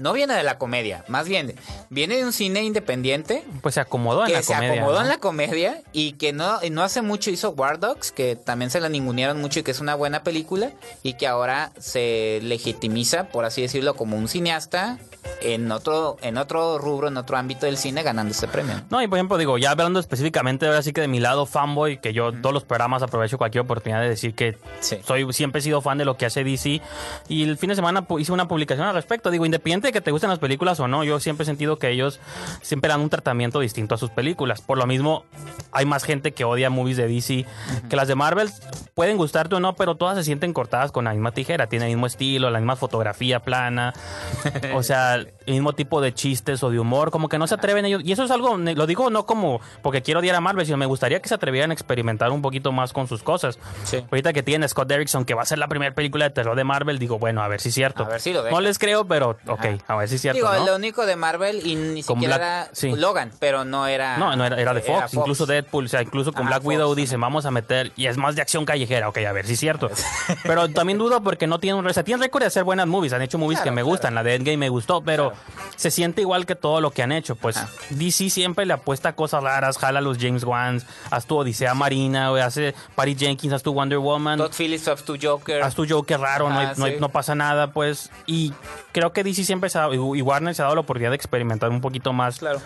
no 0.02 0.14
viene 0.14 0.34
de 0.34 0.44
la 0.44 0.58
comedia, 0.58 1.06
más 1.08 1.28
bien 1.28 1.56
viene 1.90 2.18
de 2.18 2.26
un 2.26 2.34
cine 2.34 2.64
independiente 2.64 3.44
Pues 3.62 3.76
se 3.76 3.82
acomodó 3.82 4.22
en 4.22 4.28
que 4.28 4.34
la 4.34 4.42
se 4.44 4.54
comedia. 4.54 4.74
acomodó 4.74 4.98
¿no? 4.98 5.02
en 5.04 5.10
la 5.10 5.18
comedia 5.20 5.82
y 5.94 6.14
que 6.14 6.34
no, 6.34 6.60
no 6.72 6.84
hace 6.84 7.02
mucho 7.02 7.30
hizo 7.30 7.52
War 7.52 7.80
Dogs, 7.80 8.12
que 8.12 8.36
también 8.36 8.72
se 8.72 8.80
la 8.82 8.90
ningunearon 8.90 9.40
mucho 9.40 9.60
y 9.60 9.64
que 9.64 9.72
es 9.72 9.80
una 9.80 9.96
buena 9.96 10.24
película 10.24 10.72
y 11.04 11.14
que 11.14 11.28
ahora 11.28 11.72
se 11.80 12.40
legitimiza, 12.44 13.26
por 13.30 13.46
así 13.46 13.62
decirlo, 13.62 13.96
como 13.96 14.18
un 14.18 14.28
cineasta 14.28 14.98
en 15.42 15.72
otro, 15.72 16.18
en 16.22 16.38
otro 16.38 16.78
rubro, 16.80 17.08
en 17.08 17.18
otro 17.18 17.38
ámbito 17.38 17.66
del 17.66 17.78
cine, 17.78 18.04
ganando 18.04 18.32
ese 18.32 18.48
premio. 18.48 18.82
No, 18.90 19.02
y 19.02 19.08
por 19.08 19.18
ejemplo, 19.18 19.38
digo, 19.38 19.58
ya 19.58 19.72
hablando 19.72 20.00
específicamente 20.00 20.66
ahora 20.66 20.82
sí 20.82 20.94
que 20.94 21.02
de 21.02 21.08
mi 21.08 21.20
lado 21.20 21.46
fanboy, 21.46 22.00
que 22.00 22.14
yo 22.14 22.32
todos 22.32 22.54
los 22.54 22.64
programas 22.64 23.02
aprovecho 23.04 23.38
cualquier 23.38 23.64
oportunidad 23.64 24.02
de 24.02 24.10
decir 24.10 24.34
que 24.34 24.58
Sí. 24.80 24.98
soy 25.06 25.32
siempre 25.34 25.60
he 25.60 25.62
sido 25.62 25.82
fan 25.82 25.98
de 25.98 26.06
lo 26.06 26.18
que 26.18 26.26
hace 26.26 26.44
DC 26.44 26.82
y 27.28 27.44
el 27.44 27.58
fin 27.58 27.70
de 27.70 27.76
semana 27.76 28.06
hice 28.20 28.32
una 28.32 28.48
publicación 28.48 28.88
al 28.88 28.94
respecto. 28.96 29.30
Digo, 29.32 29.46
independiente 29.46 29.91
de 29.92 29.94
que 29.94 30.02
te 30.02 30.12
gusten 30.12 30.30
las 30.30 30.40
películas 30.40 30.80
o 30.80 30.88
no, 30.88 31.04
yo 31.04 31.20
siempre 31.20 31.44
he 31.44 31.46
sentido 31.46 31.78
que 31.78 31.90
ellos 31.90 32.20
siempre 32.62 32.90
dan 32.90 33.02
un 33.02 33.10
tratamiento 33.10 33.60
distinto 33.60 33.96
a 33.96 33.98
sus 33.98 34.10
películas. 34.10 34.62
Por 34.62 34.78
lo 34.78 34.88
mismo, 34.88 35.26
hay 35.72 35.86
más 35.86 36.04
gente 36.04 36.32
que 36.34 36.44
odia 36.44 36.70
movies 36.70 36.98
de 36.98 37.08
DC 37.08 37.46
que 37.90 37.96
las 37.96 38.08
de 38.08 38.16
Marvel. 38.16 38.50
Pueden 38.94 39.18
gustarte 39.18 39.56
o 39.56 39.60
no, 39.60 39.76
pero 39.76 39.96
todas 39.96 40.18
se 40.18 40.24
sienten 40.24 40.54
cortadas 40.54 40.92
con 40.92 41.06
la 41.06 41.12
misma 41.12 41.32
tijera. 41.32 41.68
Tienen 41.68 41.90
el 41.90 41.96
mismo 41.96 42.08
estilo, 42.08 42.50
la 42.50 42.60
misma 42.60 42.76
fotografía 42.76 43.40
plana. 43.42 43.94
o 44.74 44.84
sea, 44.84 45.26
mismo 45.48 45.74
tipo 45.74 46.02
de 46.02 46.14
chistes 46.14 46.64
o 46.64 46.70
de 46.70 46.80
humor. 46.80 47.12
Como 47.12 47.30
que 47.30 47.38
no 47.38 47.48
se 47.48 47.56
atreven 47.56 47.86
ellos. 47.86 48.02
Y 48.06 48.12
eso 48.12 48.24
es 48.24 48.32
algo, 48.32 48.58
lo 48.58 48.88
digo 48.88 49.10
no 49.10 49.26
como 49.26 49.62
porque 49.82 50.02
quiero 50.02 50.20
odiar 50.20 50.36
a 50.36 50.42
Marvel, 50.42 50.66
sino 50.66 50.78
me 50.78 50.86
gustaría 50.86 51.22
que 51.22 51.30
se 51.30 51.36
atrevieran 51.36 51.72
a 51.72 51.74
experimentar 51.74 52.32
un 52.32 52.42
poquito 52.42 52.72
más 52.72 52.94
con 52.94 53.08
sus 53.08 53.24
cosas. 53.24 53.60
Sí. 53.84 54.04
Ahorita 54.12 54.34
que 54.34 54.44
tienen 54.44 54.68
Scott 54.70 54.88
Derrickson, 54.88 55.26
que 55.26 55.34
va 55.34 55.42
a 55.44 55.46
ser 55.46 55.58
la 55.58 55.68
primera 55.68 55.94
película 55.94 56.26
de 56.26 56.32
terror 56.32 56.56
de 56.56 56.64
Marvel, 56.64 57.00
digo, 57.00 57.20
bueno, 57.20 57.42
a 57.42 57.48
ver 57.48 57.60
si 57.62 57.70
es 57.70 57.76
cierto. 57.76 58.04
A 58.04 58.08
ver 58.10 58.22
si 58.22 58.34
lo 58.34 58.50
No 58.50 58.62
les 58.62 58.78
creo, 58.80 59.06
pero 59.06 59.38
ok, 59.48 59.66
a 59.88 59.96
ver 59.96 60.08
si 60.10 60.16
es 60.16 60.22
cierto. 60.22 60.36
Digo, 60.38 60.54
¿no? 60.54 60.66
lo 60.66 60.76
único 60.76 61.06
de 61.06 61.16
Marvel 61.16 61.66
y 61.66 61.76
ni 61.76 62.04
Con 62.04 62.18
siquiera 62.18 62.38
Black- 62.38 62.48
era 62.66 62.70
sí. 62.74 62.92
Logan, 62.96 63.32
pero 63.40 63.66
no 63.66 63.88
era... 63.88 64.18
No, 64.18 64.36
no 64.36 64.46
era, 64.46 64.60
era 64.60 64.74
de 64.74 64.82
Fox, 64.82 65.14
incluso 65.14 65.46
Deadpool, 65.46 65.86
o 65.86 65.88
sea, 65.88 66.02
incluso 66.02 66.32
con 66.32 66.42
Ajá, 66.44 66.50
Black 66.50 66.62
Fox 66.64 66.68
Widow 66.76 66.96
dicen, 66.96 67.20
vamos 67.22 67.46
a 67.46 67.52
meter, 67.52 67.92
y 67.96 68.08
es 68.08 68.18
más 68.18 68.36
de 68.36 68.42
acción 68.42 68.66
callejera, 68.66 69.10
ok, 69.10 69.18
a 69.20 69.32
ver 69.32 69.46
si 69.46 69.54
es 69.54 69.60
cierto. 69.60 69.90
pero 70.44 70.70
también 70.70 70.98
dudo 70.98 71.22
porque 71.22 71.48
no 71.48 71.60
tienen 71.60 71.80
un 71.80 71.88
o 71.88 71.94
sea, 71.94 72.04
tienen 72.04 72.22
récord 72.22 72.42
de 72.42 72.48
hacer 72.48 72.64
buenas 72.64 72.88
movies, 72.88 73.14
han 73.14 73.22
hecho 73.22 73.38
movies 73.38 73.60
Claro, 73.60 73.66
que 73.66 73.72
me 73.72 73.82
claro. 73.82 73.92
gustan, 73.92 74.16
la 74.16 74.24
de 74.24 74.36
Endgame 74.36 74.58
me 74.58 74.70
gustó, 74.70 75.02
pero 75.02 75.31
Se 75.76 75.92
siente 75.92 76.22
igual 76.22 76.46
que 76.46 76.56
todo 76.56 76.82
lo 76.82 76.92
que 76.92 77.04
han 77.04 77.12
hecho, 77.12 77.36
pues 77.36 77.58
Ajá. 77.58 77.70
DC 77.90 78.30
siempre 78.30 78.66
le 78.66 78.74
apuesta 78.74 79.10
a 79.10 79.14
cosas 79.16 79.44
raras, 79.44 79.78
jala 79.78 80.00
a 80.00 80.02
los 80.02 80.18
James 80.20 80.44
Wan, 80.44 80.82
haz 81.10 81.26
tu 81.26 81.38
Odisea 81.38 81.74
Marina, 81.74 82.30
güey, 82.30 82.42
hace 82.44 82.74
Patty 82.96 83.16
Jenkins, 83.16 83.54
haz 83.54 83.64
tu 83.64 83.74
Wonder 83.74 83.98
Woman. 84.00 84.38
Todd 84.38 84.52
Phillips 84.56 84.88
of 84.88 85.04
to 85.04 85.16
Joker. 85.22 85.62
Haz 85.64 85.76
tu 85.76 85.86
Joker 85.88 86.20
raro, 86.20 86.50
no, 86.50 86.58
hay- 86.60 86.66
Ajá, 86.68 86.74
no, 86.78 86.86
hay- 86.86 86.94
sí. 86.94 86.98
no 87.00 87.10
pasa 87.10 87.36
nada, 87.36 87.72
pues. 87.74 88.10
Y 88.26 88.54
creo 88.92 89.14
que 89.14 89.24
DC 89.24 89.44
siempre 89.44 89.70
se 89.70 89.80
ha, 89.80 89.88
y 89.94 90.22
Warner 90.22 90.54
se 90.56 90.62
ha 90.62 90.66
dado 90.66 90.76
la 90.76 90.82
oportunidad 90.82 91.12
de 91.12 91.16
experimentar 91.18 91.70
un 91.70 91.82
poquito 91.82 92.14
más 92.14 92.40
Claro. 92.40 92.60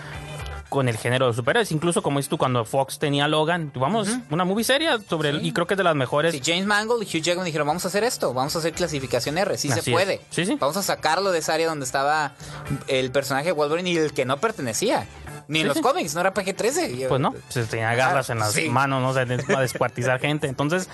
Con 0.69 0.89
el 0.89 0.98
género 0.98 1.27
de 1.27 1.34
superhéroes. 1.34 1.72
Incluso, 1.72 2.01
como 2.01 2.19
dices 2.19 2.29
tú, 2.29 2.38
cuando 2.38 2.65
Fox 2.65 3.00
tenía 3.00 3.27
Logan, 3.27 3.72
vamos, 3.75 4.10
una 4.29 4.45
movie 4.45 4.63
seria 4.63 5.00
sobre 5.00 5.29
él, 5.29 5.45
y 5.45 5.51
creo 5.51 5.67
que 5.67 5.75
es 5.75 5.77
de 5.77 5.84
las 5.84 5.95
mejores. 5.95 6.34
Si 6.34 6.41
James 6.43 6.65
Mangold 6.65 7.03
y 7.03 7.17
Hugh 7.17 7.22
Jackman 7.22 7.45
dijeron, 7.45 7.67
vamos 7.67 7.86
a 7.86 7.88
hacer 7.88 8.03
esto, 8.03 8.34
vamos 8.34 8.55
a 8.55 8.60
hacer 8.60 8.74
clasificación 8.74 9.38
R, 9.38 9.57
sí 9.57 9.72
Así 9.72 9.81
se 9.81 9.91
puede. 9.91 10.22
Sí, 10.29 10.45
sí. 10.45 10.57
Vamos 10.60 10.77
a 10.77 10.84
sacarlo 10.84 11.31
de 11.31 11.39
esa 11.39 11.53
área 11.53 11.67
donde 11.67 11.86
estaba 11.86 12.34
el 12.88 13.12
personaje 13.12 13.48
de 13.48 13.51
Wolverine 13.53 13.89
y 13.91 13.98
el 13.98 14.13
que 14.13 14.25
no 14.25 14.38
pertenecía. 14.38 15.07
Ni 15.47 15.59
en 15.59 15.63
Sí, 15.63 15.67
los 15.67 15.77
sí. 15.77 15.83
cómics, 15.83 16.13
no 16.15 16.21
era 16.21 16.33
PG-13. 16.33 17.07
Pues 17.07 17.21
no, 17.21 17.33
se 17.49 17.63
tenía 17.65 17.93
garras 17.95 18.29
en 18.29 18.39
las 18.39 18.51
Sí. 18.53 18.69
manos, 18.69 19.01
no 19.01 19.13
sé, 19.13 19.25
para 19.43 19.61
descuartizar 19.61 20.19
gente. 20.19 20.47
Entonces, 20.47 20.89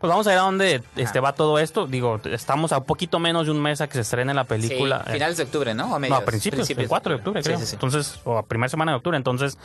pues 0.00 0.08
vamos 0.08 0.26
a 0.26 0.30
ver 0.30 0.38
a 0.38 0.42
dónde 0.42 0.82
este, 0.96 1.20
va 1.20 1.32
todo 1.32 1.58
esto. 1.58 1.86
Digo, 1.86 2.20
estamos 2.24 2.72
a 2.72 2.78
un 2.78 2.84
poquito 2.84 3.18
menos 3.18 3.46
de 3.46 3.52
un 3.52 3.60
mes 3.60 3.80
a 3.80 3.86
que 3.88 3.94
se 3.94 4.00
estrene 4.00 4.34
la 4.34 4.42
Sí, 4.42 4.48
película. 4.48 5.04
Eh, 5.08 5.12
finales 5.14 5.36
de 5.36 5.42
octubre, 5.44 5.74
¿no? 5.74 5.94
O 5.94 5.98
No, 5.98 6.14
a 6.16 6.24
principios, 6.24 6.68
el 6.70 6.88
4 6.88 7.10
de 7.12 7.16
octubre, 7.18 7.42
Sí, 7.42 7.46
creo. 7.48 7.58
sí, 7.58 7.66
sí. 7.66 7.74
Entonces, 7.74 8.20
o 8.24 8.38
a 8.38 8.46
primera 8.46 8.68
semana 8.68 8.92
de 8.92 8.96
octubre. 8.96 9.16
Entonces, 9.16 9.58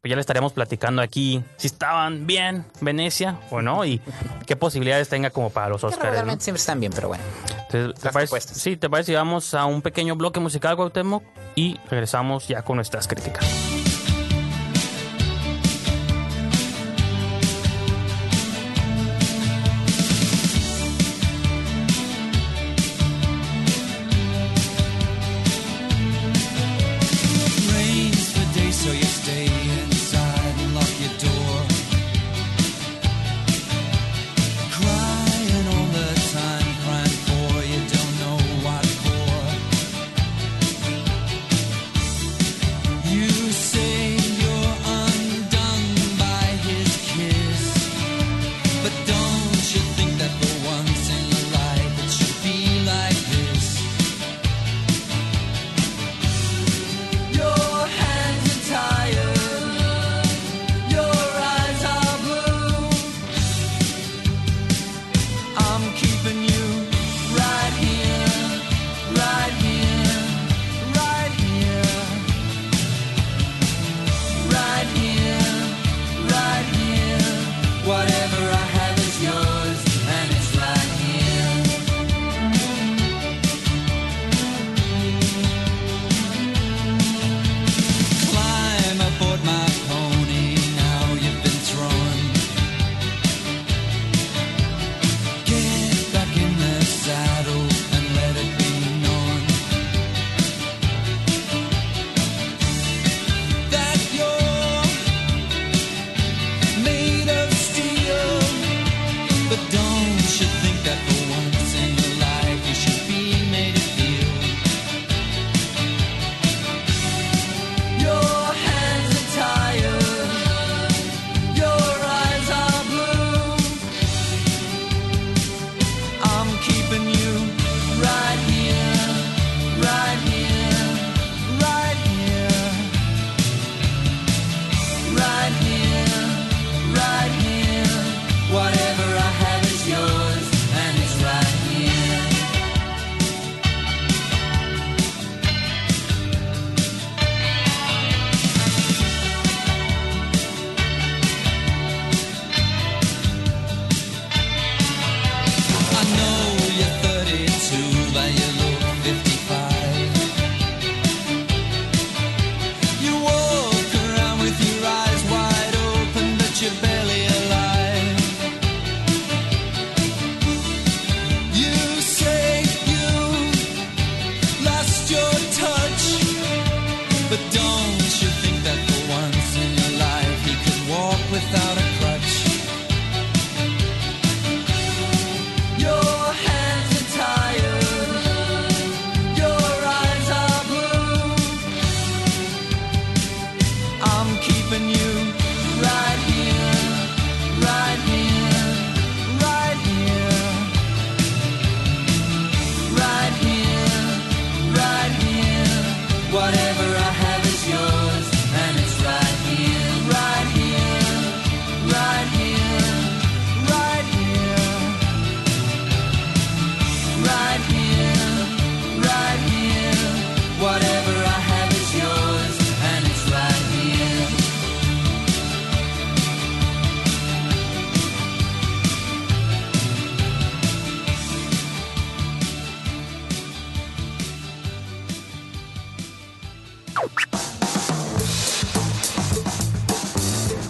pues 0.00 0.10
ya 0.10 0.14
le 0.16 0.20
estaremos 0.20 0.52
platicando 0.52 1.02
aquí 1.02 1.42
si 1.56 1.66
estaban 1.66 2.26
bien 2.26 2.64
Venecia 2.80 3.38
o 3.50 3.62
no 3.62 3.84
y 3.84 4.00
qué 4.46 4.56
posibilidades 4.56 5.08
tenga 5.08 5.30
como 5.30 5.50
para 5.50 5.68
los 5.68 5.82
Oscars. 5.84 5.98
¿no? 5.98 6.04
regularmente 6.04 6.44
siempre 6.44 6.60
están 6.60 6.80
bien, 6.80 6.92
pero 6.94 7.08
bueno. 7.08 7.24
Entonces, 7.70 8.02
¿te 8.02 8.10
parece? 8.10 8.40
Sí, 8.40 8.76
¿te 8.76 8.88
parece? 8.88 9.12
si 9.12 9.14
vamos 9.14 9.54
a 9.54 9.64
un 9.64 9.80
pequeño 9.82 10.16
bloque 10.16 10.40
musical, 10.40 10.76
Cuauhtémoc, 10.76 11.22
y 11.54 11.78
regresamos 11.90 12.46
ya 12.48 12.62
con 12.62 12.76
nuestras 12.76 13.06
críticas. 13.08 13.46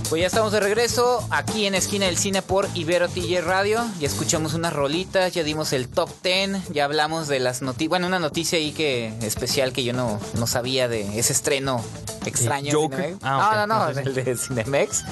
Pues 0.09 0.23
ya 0.23 0.27
estamos 0.27 0.53
de 0.53 0.61
regreso 0.61 1.23
aquí 1.29 1.67
en 1.67 1.75
Esquina 1.75 2.07
del 2.07 2.17
Cine 2.17 2.41
por 2.41 2.67
Ibero 2.73 3.09
TJ 3.11 3.43
Radio. 3.43 3.85
Ya 4.01 4.07
escuchamos 4.07 4.55
unas 4.55 4.73
rolitas, 4.73 5.35
ya 5.35 5.43
dimos 5.43 5.75
el 5.75 5.87
top 5.87 6.09
10, 6.23 6.71
ya 6.71 6.87
hablamos 6.87 7.29
de 7.29 7.41
las 7.41 7.61
noticias. 7.61 7.91
Bueno, 7.91 8.07
una 8.07 8.19
noticia 8.19 8.59
ahí 8.59 8.73
que 8.73 9.13
especial 9.21 9.75
que 9.75 9.85
yo 9.85 9.93
no, 9.93 10.19
no 10.39 10.47
sabía 10.47 10.89
de 10.89 11.19
ese 11.19 11.35
estreno 11.35 11.85
extraño. 12.25 12.73
Joker? 12.73 12.99
Cinemex. 12.99 13.19
Ah. 13.23 13.67
No, 13.69 13.93
no, 13.93 14.01
el 14.01 14.15
de 14.15 14.35
Cinemex. 14.35 15.05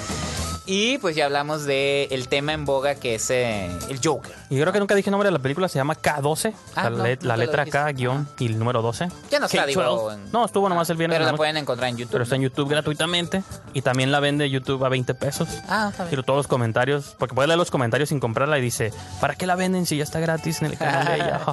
Y 0.66 0.98
pues 0.98 1.14
ya 1.14 1.26
hablamos 1.26 1.64
del 1.64 2.08
el 2.12 2.28
tema 2.28 2.52
en 2.52 2.64
boga 2.64 2.96
que 2.96 3.14
es 3.14 3.30
eh, 3.30 3.70
el 3.88 4.00
Joker. 4.02 4.34
Y 4.50 4.60
creo 4.60 4.72
que 4.72 4.80
nunca 4.80 4.94
dije 4.94 5.08
el 5.10 5.12
nombre 5.12 5.28
de 5.28 5.32
la 5.32 5.38
película, 5.38 5.68
se 5.68 5.78
llama 5.78 5.94
K12. 5.94 6.52
Ah, 6.74 6.84
la, 6.84 6.90
no, 6.90 7.02
le- 7.04 7.10
nunca 7.16 7.26
la 7.26 7.36
lo 7.36 7.42
letra. 7.44 7.66
K, 7.66 7.92
guion 7.92 8.28
y 8.38 8.46
el 8.46 8.58
número 8.58 8.82
12. 8.82 9.08
Ya 9.30 9.38
no 9.38 9.46
está, 9.46 9.62
K12. 9.64 9.66
digo, 9.66 10.12
en- 10.12 10.32
No, 10.32 10.44
estuvo 10.44 10.68
nomás 10.68 10.90
el 10.90 10.96
viernes. 10.96 11.16
Pero 11.16 11.24
la 11.26 11.30
noche. 11.32 11.36
pueden 11.38 11.56
encontrar 11.56 11.88
en 11.90 11.96
YouTube. 11.98 12.12
Pero 12.12 12.24
está 12.24 12.36
en 12.36 12.42
YouTube 12.42 12.68
gratuitamente. 12.68 13.42
Y 13.74 13.82
también 13.82 14.10
la 14.10 14.20
vende 14.20 14.50
YouTube 14.50 14.84
a 14.84 14.88
20 14.88 15.14
pesos. 15.14 15.48
Ah, 15.68 15.88
está 15.90 16.02
bien. 16.04 16.08
Quiero 16.10 16.22
todos 16.24 16.38
los 16.38 16.46
comentarios, 16.48 17.14
porque 17.18 17.34
puedes 17.34 17.46
leer 17.48 17.58
los 17.58 17.70
comentarios 17.70 18.08
sin 18.08 18.18
comprarla 18.20 18.58
y 18.58 18.60
dice, 18.62 18.92
¿para 19.20 19.34
qué 19.36 19.46
la 19.46 19.54
venden 19.54 19.86
si 19.86 19.96
ya 19.96 20.04
está 20.04 20.18
gratis 20.20 20.60
en 20.62 20.66
el 20.66 20.78
canal 20.78 21.06
de 21.06 21.14
ella? 21.14 21.40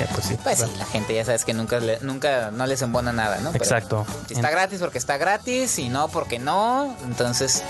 Y, 0.00 0.04
pues 0.14 0.26
sí. 0.26 0.36
Pues 0.42 0.58
sí, 0.58 0.64
la 0.78 0.86
gente 0.86 1.14
ya 1.14 1.24
sabes 1.24 1.44
que 1.44 1.52
nunca, 1.52 1.78
le- 1.80 1.98
nunca 2.00 2.50
no 2.50 2.66
les 2.66 2.80
embona 2.82 3.12
nada, 3.12 3.38
¿no? 3.40 3.52
Pero 3.52 3.62
Exacto. 3.64 4.06
Si 4.28 4.34
está 4.34 4.48
En- 4.48 4.54
gratis 4.54 4.80
porque 4.80 4.98
está 4.98 5.16
gratis, 5.18 5.78
y 5.78 5.88
no 5.88 6.08
porque 6.08 6.38
no. 6.38 6.96
Entonces, 7.04 7.62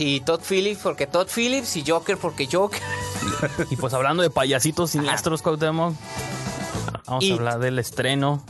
si 0.00 0.18
Todd 0.20 0.40
Phillips 0.48 0.80
porque 0.82 1.06
Todd 1.06 1.28
Phillips, 1.28 1.76
y 1.76 1.84
Joker 1.86 2.16
porque 2.16 2.48
Joker. 2.50 2.80
Y 3.70 3.76
pues 3.76 3.92
hablando 3.92 4.22
de 4.22 4.30
payasitos 4.30 4.92
siniestros, 4.92 5.42
Cuauhtémoc, 5.42 5.94
vamos 7.06 7.22
Y- 7.24 7.32
a 7.32 7.34
hablar 7.34 7.58
del 7.58 7.78
estreno. 7.78 8.42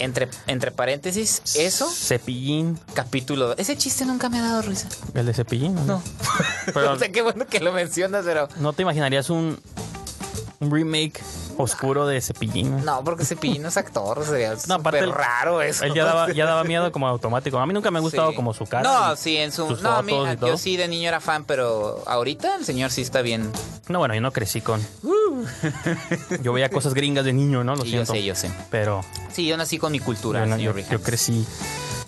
Entre, 0.00 0.28
entre 0.48 0.72
paréntesis, 0.72 1.40
eso, 1.56 1.88
Cepillín. 1.88 2.78
capítulo. 2.94 3.56
Ese 3.56 3.76
chiste 3.76 4.04
nunca 4.06 4.28
me 4.28 4.38
ha 4.40 4.42
dado 4.42 4.62
risa. 4.62 4.88
¿El 5.14 5.26
de 5.26 5.34
Cepillín? 5.34 5.74
No. 5.86 6.02
Pero 6.74 6.92
o 6.94 6.98
sea, 6.98 7.12
qué 7.12 7.22
bueno 7.22 7.46
que 7.46 7.60
lo 7.60 7.72
mencionas, 7.72 8.24
pero. 8.24 8.48
no 8.58 8.72
te 8.72 8.82
imaginarías 8.82 9.30
un, 9.30 9.56
un 10.60 10.70
remake 10.72 11.20
oscuro 11.56 12.06
de 12.06 12.20
Cepillín. 12.20 12.84
No, 12.84 13.04
porque 13.04 13.24
Cepillín 13.24 13.64
es 13.66 13.76
actor, 13.76 14.24
sería 14.24 14.54
No, 14.66 14.74
aparte 14.74 15.06
raro 15.06 15.62
eso. 15.62 15.84
Él 15.84 15.94
ya 15.94 16.04
daba, 16.04 16.32
ya 16.32 16.46
daba 16.46 16.64
miedo 16.64 16.90
como 16.90 17.06
automático. 17.06 17.58
A 17.58 17.66
mí 17.66 17.72
nunca 17.72 17.90
me 17.92 17.98
ha 17.98 18.02
gustado 18.02 18.30
Sí. 18.30 18.36
como 18.36 18.52
su 18.54 18.66
cara. 18.66 18.82
No, 18.82 19.16
sí, 19.16 19.36
en 19.36 19.52
su. 19.52 19.68
sus 19.68 19.82
No, 19.82 19.90
a 19.92 20.02
mí, 20.02 20.12
y 20.12 20.46
yo 20.46 20.58
sí 20.58 20.76
de 20.76 20.88
niño 20.88 21.08
era 21.08 21.20
fan, 21.20 21.44
pero 21.44 22.02
ahorita 22.06 22.56
el 22.56 22.64
señor 22.64 22.90
sí 22.90 23.02
está 23.02 23.22
bien. 23.22 23.50
No, 23.88 24.00
bueno, 24.00 24.14
yo 24.14 24.20
no 24.20 24.32
crecí 24.32 24.60
con. 24.60 24.84
Yo 26.42 26.52
veía 26.52 26.68
cosas 26.70 26.92
gringas 26.94 27.24
de 27.24 27.32
niño, 27.32 27.64
¿no? 27.64 27.76
Lo 27.76 27.82
Sí, 27.84 27.90
yo 27.90 28.04
siento. 28.04 28.12
sé, 28.12 28.24
yo 28.24 28.34
sé. 28.34 28.50
Pero 28.70 29.04
Sí, 29.32 29.46
yo 29.46 29.56
nací 29.56 29.78
con 29.78 29.92
mi 29.92 30.00
cultura, 30.00 30.42
señor 30.44 30.58
yo- 30.76 30.88
yo 30.90 31.02
crecí. 31.02 31.46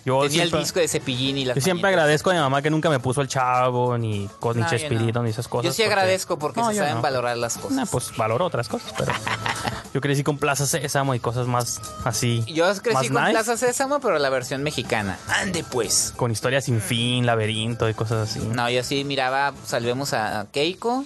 Yo 0.05 0.21
Tenía 0.23 0.31
siempre, 0.43 0.59
el 0.59 0.65
disco 0.65 0.81
de 0.81 0.89
Cepillín 0.89 1.39
y 1.39 1.45
las 1.45 1.57
yo 1.57 1.61
siempre 1.63 1.89
agradezco 1.89 2.31
a 2.31 2.33
mi 2.35 2.39
mamá 2.41 2.63
que 2.63 2.71
nunca 2.71 2.89
me 2.89 2.99
puso 3.01 3.21
el 3.21 3.29
chavo, 3.29 3.99
ni, 3.99 4.29
co- 4.41 4.55
ni 4.55 4.61
No, 4.61 4.67
yo 4.67 4.71
Chespirito, 4.79 5.19
no. 5.21 5.25
ni 5.25 5.31
esas 5.31 5.47
cosas. 5.49 5.65
Yo 5.67 5.73
sí 5.73 5.83
porque- 5.83 5.93
agradezco 5.93 6.39
porque 6.39 6.61
No, 6.61 6.71
se 6.71 6.77
saben 6.77 7.03
valorar 7.03 7.37
las 7.37 7.59
cosas. 7.59 7.89
Pues 7.91 8.17
valoro 8.17 8.47
otras 8.47 8.69
cosas, 8.69 8.93
pero 8.97 9.13
yo 9.95 10.01
crecí 10.01 10.23
con 10.25 10.39
Plaza 10.39 10.67
Sésamo 10.67 11.15
y 11.15 11.21
cosas 11.21 11.47
más 11.47 11.81
así. 12.05 12.45
Yo 12.47 12.65
crecí 12.83 12.95
más 12.95 13.09
con 13.11 13.23
nice, 13.23 13.33
Plaza 13.33 13.57
Sésamo, 13.57 14.01
pero 14.01 14.19
la 14.19 14.31
versión 14.31 14.63
mexicana. 14.63 15.19
Ande 15.29 15.65
pues. 15.65 16.13
Con 16.17 16.31
historias 16.31 16.65
sin 16.65 16.81
fin, 16.81 17.27
laberinto 17.27 17.89
y 17.89 17.95
cosas 17.95 18.31
así. 18.31 18.41
No, 18.41 18.71
yo 18.71 18.83
sí 18.83 19.05
miraba, 19.05 19.53
salvemos 19.67 20.13
a 20.15 20.47
Keiko 20.53 21.05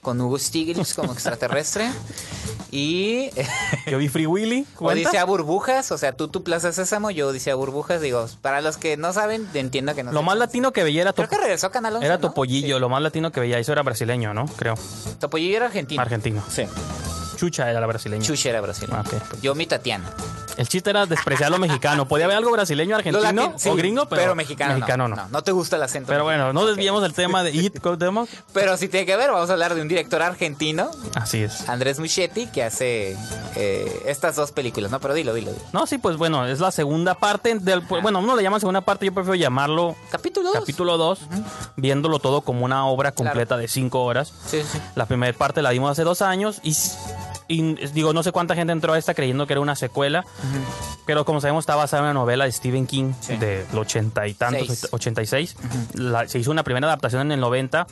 con 0.00 0.20
Hugo 0.20 0.38
Stiglitz 0.38 0.94
como 0.94 1.12
extraterrestre. 1.12 1.90
y 2.70 3.30
Yo 3.90 3.98
vi 3.98 4.08
Free 4.08 4.26
Willy. 4.26 4.66
¿cuenta? 4.76 5.08
Odisea 5.08 5.24
Burbujas, 5.24 5.92
o 5.92 5.98
sea, 5.98 6.12
tú 6.12 6.28
tu 6.28 6.42
Plaza 6.42 6.72
Sésamo, 6.72 7.10
yo 7.10 7.28
Odisea 7.28 7.54
Burbujas, 7.54 8.00
digo, 8.00 8.26
para 8.42 8.60
los 8.60 8.76
que 8.76 8.96
no 8.96 9.12
saben, 9.12 9.48
entiendo 9.54 9.94
que 9.94 10.02
no 10.02 10.12
Lo 10.12 10.22
más 10.22 10.36
latino 10.38 10.72
que 10.72 10.84
veía 10.84 11.02
era 11.02 11.12
Creo 11.12 11.28
que 11.28 11.38
regresó 11.38 11.66
a 11.68 11.70
Canal 11.70 11.94
11, 11.96 12.06
Era 12.06 12.16
¿no? 12.16 12.20
Topollillo, 12.20 12.78
lo 12.78 12.88
más 12.88 13.02
latino 13.02 13.30
que 13.32 13.40
veía. 13.40 13.58
Eso 13.58 13.72
era 13.72 13.82
brasileño, 13.82 14.32
¿no? 14.34 14.46
Creo. 14.46 14.74
Topollillo 15.18 15.56
era 15.56 15.66
argentino. 15.66 16.00
Argentino. 16.00 16.42
Sí. 16.48 16.64
Chucha 17.36 17.70
era 17.70 17.80
la 17.80 17.86
brasileña. 17.86 18.22
Chucha 18.22 18.50
era 18.50 18.60
brasileño. 18.60 19.02
Ah. 19.02 19.04
Yo 19.42 19.54
mi 19.54 19.66
Tatiana. 19.66 20.10
El 20.60 20.68
chiste 20.68 20.90
era 20.90 21.06
despreciar 21.06 21.50
lo 21.50 21.58
mexicano. 21.58 22.06
Podía 22.06 22.26
haber 22.26 22.36
algo 22.36 22.50
brasileño, 22.50 22.94
argentino 22.94 23.24
latin- 23.24 23.54
sí, 23.56 23.70
o 23.70 23.74
gringo, 23.74 24.06
pero, 24.10 24.34
mexicano, 24.34 24.74
mexicano 24.74 25.08
no. 25.08 25.16
no. 25.30 25.42
te 25.42 25.52
gusta 25.52 25.76
el 25.76 25.82
acento. 25.82 26.08
Pero 26.12 26.24
bueno, 26.24 26.52
no 26.52 26.60
Ok. 26.60 26.66
desviemos 26.68 27.00
del 27.00 27.14
tema 27.14 27.42
de 27.42 27.50
It. 27.50 27.78
Pero 28.52 28.76
si 28.76 28.88
tiene 28.88 29.06
que 29.06 29.16
ver, 29.16 29.30
vamos 29.30 29.48
a 29.48 29.54
hablar 29.54 29.74
de 29.74 29.80
un 29.80 29.88
director 29.88 30.20
argentino, 30.20 30.90
Así 31.14 31.42
es. 31.42 31.66
Andrés 31.66 31.98
Muschietti, 31.98 32.46
que 32.48 32.62
hace 32.62 33.16
eh, 33.56 34.02
estas 34.04 34.36
dos 34.36 34.52
películas, 34.52 34.90
¿no? 34.90 35.00
Pero 35.00 35.14
dilo, 35.14 35.32
dilo. 35.32 35.50
dilo. 35.52 35.64
No, 35.72 35.86
sí, 35.86 35.96
pues 35.96 36.18
bueno, 36.18 36.46
es 36.46 36.60
la 36.60 36.72
segunda 36.72 37.14
parte 37.14 37.54
del... 37.58 37.80
bueno, 37.80 38.18
uno 38.18 38.36
le 38.36 38.42
llama 38.42 38.60
segunda 38.60 38.82
parte, 38.82 39.06
yo 39.06 39.14
prefiero 39.14 39.36
llamarlo 39.36 39.96
Capítulo 40.10 40.50
2. 40.50 40.60
capítulo 40.60 40.98
2, 40.98 41.20
viéndolo 41.76 42.18
todo 42.18 42.42
como 42.42 42.66
una 42.66 42.84
obra 42.86 43.12
completa 43.12 43.56
de 43.56 43.66
cinco 43.66 44.02
horas. 44.04 44.34
Sí, 44.46 44.62
sí. 44.62 44.78
La 44.94 45.06
primera 45.06 45.36
parte 45.36 45.62
la 45.62 45.70
dimos 45.70 45.90
hace 45.90 46.04
dos 46.04 46.20
años 46.20 46.60
y, 46.62 46.76
y, 47.52 47.74
digo, 47.92 48.12
no 48.12 48.22
sé 48.22 48.32
cuánta 48.32 48.54
gente 48.54 48.72
entró 48.72 48.92
a 48.92 48.98
esta 48.98 49.14
creyendo 49.14 49.46
que 49.46 49.52
era 49.54 49.60
una 49.60 49.74
secuela, 49.76 50.24
pero 51.06 51.24
como 51.24 51.40
sabemos 51.40 51.62
está 51.62 51.74
basada 51.76 52.00
en 52.02 52.04
una 52.04 52.14
novela 52.14 52.44
de 52.44 52.52
Stephen 52.52 52.86
King 52.86 53.12
Sí. 53.20 53.36
del 53.36 53.66
ochenta 53.76 54.26
y 54.28 54.34
tantos, 54.34 54.66
Seis. 54.68 54.88
86. 54.92 55.56
La- 55.94 56.28
se 56.28 56.38
hizo 56.38 56.50
una 56.50 56.62
primera 56.62 56.86
adaptación 56.86 57.22
en 57.22 57.32
el 57.32 57.40
90 57.40 57.86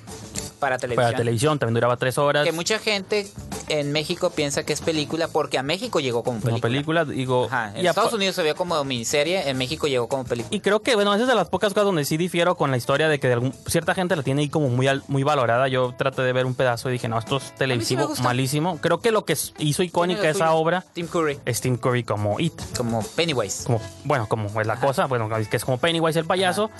Para 0.60 0.78
televisión. 0.78 1.04
para 1.06 1.16
televisión, 1.16 1.58
también 1.58 1.74
duraba 1.74 1.96
tres 1.96 2.18
horas. 2.18 2.44
Que 2.44 2.52
mucha 2.52 2.78
gente 2.78 3.26
en 3.68 3.92
México 3.92 4.30
piensa 4.30 4.64
que 4.64 4.72
es 4.72 4.80
película 4.80 5.28
porque 5.28 5.58
a 5.58 5.62
México 5.62 6.00
llegó 6.00 6.22
como 6.22 6.40
Como 6.40 6.60
película. 6.60 7.02
película, 7.02 7.04
digo... 7.04 7.46
Ajá, 7.46 7.72
en 7.76 7.84
y, 7.84 7.88
Estados 7.88 8.12
Unidos 8.12 8.36
se 8.36 8.42
vio 8.42 8.54
como 8.54 8.82
miniserie, 8.84 9.48
en 9.48 9.58
México 9.58 9.86
llegó 9.88 10.08
como 10.08 10.24
película. 10.24 10.54
y 10.56 10.60
creo 10.60 10.80
que, 10.80 10.94
bueno, 10.94 11.12
esa 11.14 11.24
es 11.24 11.28
de 11.28 11.34
las 11.34 11.48
pocas 11.48 11.74
cosas 11.74 11.86
donde 11.86 12.04
sí 12.04 12.16
difiero 12.16 12.56
con 12.56 12.70
la 12.70 12.76
historia 12.76 13.08
de 13.08 13.18
que 13.20 13.26
de 13.26 13.34
algún- 13.34 13.52
cierta 13.66 13.94
gente 13.94 14.14
la 14.16 14.22
tiene 14.22 14.42
ahí 14.42 14.48
como 14.48 14.68
muy, 14.68 14.86
al- 14.88 15.02
muy 15.08 15.22
valorada. 15.22 15.68
Yo 15.68 15.94
traté 15.98 16.22
de 16.22 16.32
ver 16.32 16.46
un 16.46 16.54
pedazo 16.54 16.88
y 16.88 16.92
dije, 16.92 17.08
no, 17.08 17.18
esto 17.18 17.36
es 17.38 17.54
televisivo 17.56 18.06
gusta. 18.06 18.22
malísimo. 18.24 18.78
Creo 18.80 19.00
que 19.00 19.10
lo 19.12 19.24
que 19.24 19.36
hizo 19.58 19.82
icónica 19.82 20.28
esa 20.28 20.52
obra 20.52 20.84
Tim 20.92 21.06
Curry, 21.06 21.38
es 21.44 21.60
Tim 21.60 21.76
Curry 21.76 22.04
como 22.04 22.38
It. 22.40 22.60
como 22.76 23.02
Pennywise. 23.02 23.64
como 23.64 23.80
bueno 24.04 24.26
como 24.28 24.60
es 24.60 24.66
la 24.66 24.76
cosa 24.80 25.06
bueno 25.06 25.28
que 25.50 25.56
es 25.56 25.64
como 25.64 25.78
Pennywise 25.78 26.18
el 26.18 26.24
payaso 26.26 26.70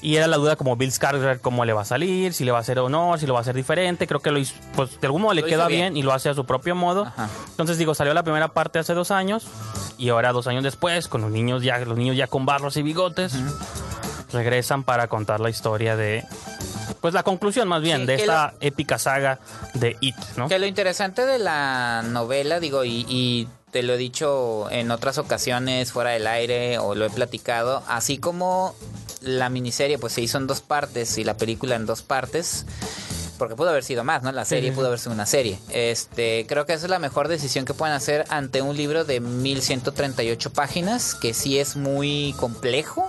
y 0.00 0.16
era 0.16 0.26
la 0.26 0.36
duda 0.36 0.56
como 0.56 0.76
Bill 0.76 0.90
Skarsgård 0.92 1.40
cómo 1.40 1.64
le 1.64 1.72
va 1.72 1.82
a 1.82 1.84
salir 1.84 2.32
si 2.34 2.44
le 2.44 2.52
va 2.52 2.58
a 2.58 2.60
hacer 2.60 2.78
honor 2.78 3.18
si 3.18 3.26
lo 3.26 3.34
va 3.34 3.40
a 3.40 3.42
hacer 3.42 3.54
diferente 3.54 4.06
creo 4.06 4.20
que 4.20 4.30
lo 4.30 4.38
hizo 4.38 4.54
pues 4.74 5.00
de 5.00 5.06
algún 5.06 5.22
modo 5.22 5.34
le 5.34 5.42
Lo 5.42 5.46
queda 5.46 5.66
bien. 5.68 5.92
bien. 5.92 5.96
y 5.96 6.02
lo 6.02 6.12
hace 6.12 6.28
a 6.28 6.34
su 6.34 6.44
propio 6.44 6.74
modo 6.74 7.04
Ajá. 7.04 7.28
entonces 7.50 7.78
digo 7.78 7.94
salió 7.94 8.14
la 8.14 8.22
primera 8.22 8.48
parte 8.48 8.78
hace 8.78 8.94
dos 8.94 9.10
años 9.10 9.46
y 9.98 10.08
ahora 10.08 10.32
dos 10.32 10.46
años 10.46 10.64
después 10.64 11.08
con 11.08 11.20
los 11.20 11.30
niños 11.30 11.62
ya 11.62 11.78
los 11.78 11.96
niños 11.96 12.16
ya 12.16 12.26
con 12.26 12.44
barros 12.46 12.76
y 12.76 12.82
bigotes 12.82 13.34
regresan 14.32 14.84
para 14.84 15.08
contar 15.08 15.40
la 15.40 15.50
historia 15.50 15.96
de 15.96 16.24
pues 17.00 17.14
la 17.14 17.22
conclusión 17.22 17.68
más 17.68 17.82
bien 17.82 18.00
Sí, 18.00 18.06
de 18.06 18.14
esta 18.14 18.54
épica 18.60 18.98
saga 18.98 19.40
de 19.74 19.96
It 20.00 20.16
¿no? 20.36 20.48
Que 20.48 20.58
lo 20.58 20.66
interesante 20.66 21.26
de 21.26 21.38
la 21.38 22.02
novela, 22.02 22.60
digo, 22.60 22.84
y, 22.84 23.04
y 23.08 23.48
te 23.72 23.82
lo 23.82 23.94
he 23.94 23.96
dicho 23.96 24.70
en 24.70 24.90
otras 24.90 25.18
ocasiones 25.18 25.92
fuera 25.92 26.10
del 26.10 26.26
aire 26.26 26.78
o 26.78 26.94
lo 26.94 27.06
he 27.06 27.10
platicado, 27.10 27.82
así 27.88 28.18
como 28.18 28.74
la 29.20 29.48
miniserie 29.48 29.98
pues 29.98 30.12
se 30.12 30.20
hizo 30.20 30.38
en 30.38 30.46
dos 30.46 30.60
partes 30.60 31.16
y 31.18 31.24
la 31.24 31.36
película 31.36 31.76
en 31.76 31.86
dos 31.86 32.02
partes. 32.02 32.66
Porque 33.42 33.56
pudo 33.56 33.70
haber 33.70 33.82
sido 33.82 34.04
más, 34.04 34.22
¿no? 34.22 34.30
La 34.30 34.44
serie 34.44 34.70
sí. 34.70 34.76
pudo 34.76 34.86
haber 34.86 35.00
sido 35.00 35.10
una 35.12 35.26
serie. 35.26 35.58
Este, 35.70 36.46
creo 36.48 36.64
que 36.64 36.74
esa 36.74 36.86
es 36.86 36.90
la 36.90 37.00
mejor 37.00 37.26
decisión 37.26 37.64
que 37.64 37.74
pueden 37.74 37.92
hacer 37.92 38.24
ante 38.28 38.62
un 38.62 38.76
libro 38.76 39.04
de 39.04 39.18
1138 39.18 40.52
páginas, 40.52 41.16
que 41.16 41.34
sí 41.34 41.58
es 41.58 41.74
muy 41.74 42.36
complejo. 42.38 43.08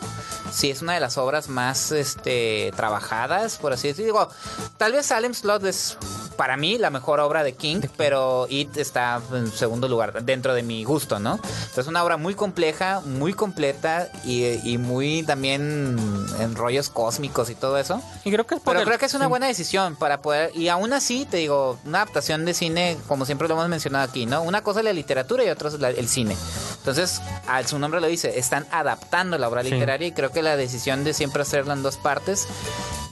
Sí 0.51 0.71
es 0.71 0.81
una 0.81 0.95
de 0.95 0.99
las 0.99 1.19
obras 1.19 1.49
más 1.49 1.91
este 1.91 2.71
trabajajas, 2.75 3.57
por 3.57 3.73
así 3.73 3.89
decirlo. 3.89 4.03
Digo, 4.05 4.29
tal 4.77 4.93
vez 4.93 5.05
Salem 5.05 5.35
Slot 5.35 5.63
es 5.65 5.97
para 6.35 6.57
mí 6.57 6.79
la 6.79 6.89
mejor 6.89 7.19
obra 7.19 7.43
de 7.43 7.53
King, 7.53 7.81
pero 7.95 8.47
It 8.49 8.75
está 8.77 9.21
en 9.33 9.51
segundo 9.51 9.87
lugar 9.87 10.23
dentro 10.23 10.55
de 10.55 10.63
mi 10.63 10.83
gusto, 10.83 11.19
¿no? 11.19 11.39
Es 11.77 11.85
una 11.85 12.03
obra 12.03 12.17
muy 12.17 12.33
compleja, 12.33 13.01
muy 13.05 13.33
completa 13.33 14.09
y, 14.25 14.45
y 14.67 14.79
muy 14.79 15.21
también 15.21 15.95
en 16.39 16.55
rollos 16.55 16.89
cósmicos 16.89 17.51
y 17.51 17.55
todo 17.55 17.77
eso. 17.77 18.01
y 18.23 18.31
creo 18.31 18.47
que 18.47 18.55
es 18.55 18.61
Pero 18.65 18.79
el- 18.79 18.85
creo 18.85 18.97
que 18.97 19.05
es 19.05 19.13
una 19.13 19.27
buena 19.27 19.45
decisión 19.47 19.95
para 19.95 20.21
poder. 20.23 20.49
Y 20.55 20.69
aún 20.69 20.91
así, 20.93 21.25
te 21.29 21.37
digo, 21.37 21.77
una 21.85 21.99
adaptación 21.99 22.43
de 22.45 22.55
cine, 22.55 22.97
como 23.07 23.25
siempre 23.25 23.47
lo 23.47 23.53
hemos 23.53 23.69
mencionado 23.69 24.03
aquí, 24.09 24.25
¿no? 24.25 24.41
Una 24.41 24.63
cosa 24.63 24.79
es 24.79 24.85
la 24.85 24.93
literatura 24.93 25.43
y 25.45 25.49
otra 25.49 25.67
es 25.69 25.79
la- 25.79 25.89
el 25.91 26.07
cine. 26.09 26.35
Entonces, 26.79 27.21
al 27.47 27.67
su 27.67 27.77
nombre 27.77 28.01
lo 28.01 28.07
dice, 28.07 28.39
están 28.39 28.65
adaptando 28.71 29.37
la 29.37 29.47
obra 29.47 29.61
Sí. 29.61 29.69
literaria 29.69 30.07
y 30.07 30.11
creo 30.13 30.31
que 30.31 30.41
la 30.41 30.55
decisión 30.57 31.03
de 31.03 31.13
siempre 31.13 31.43
hacerla 31.43 31.73
en 31.73 31.83
dos 31.83 31.97
partes. 31.97 32.47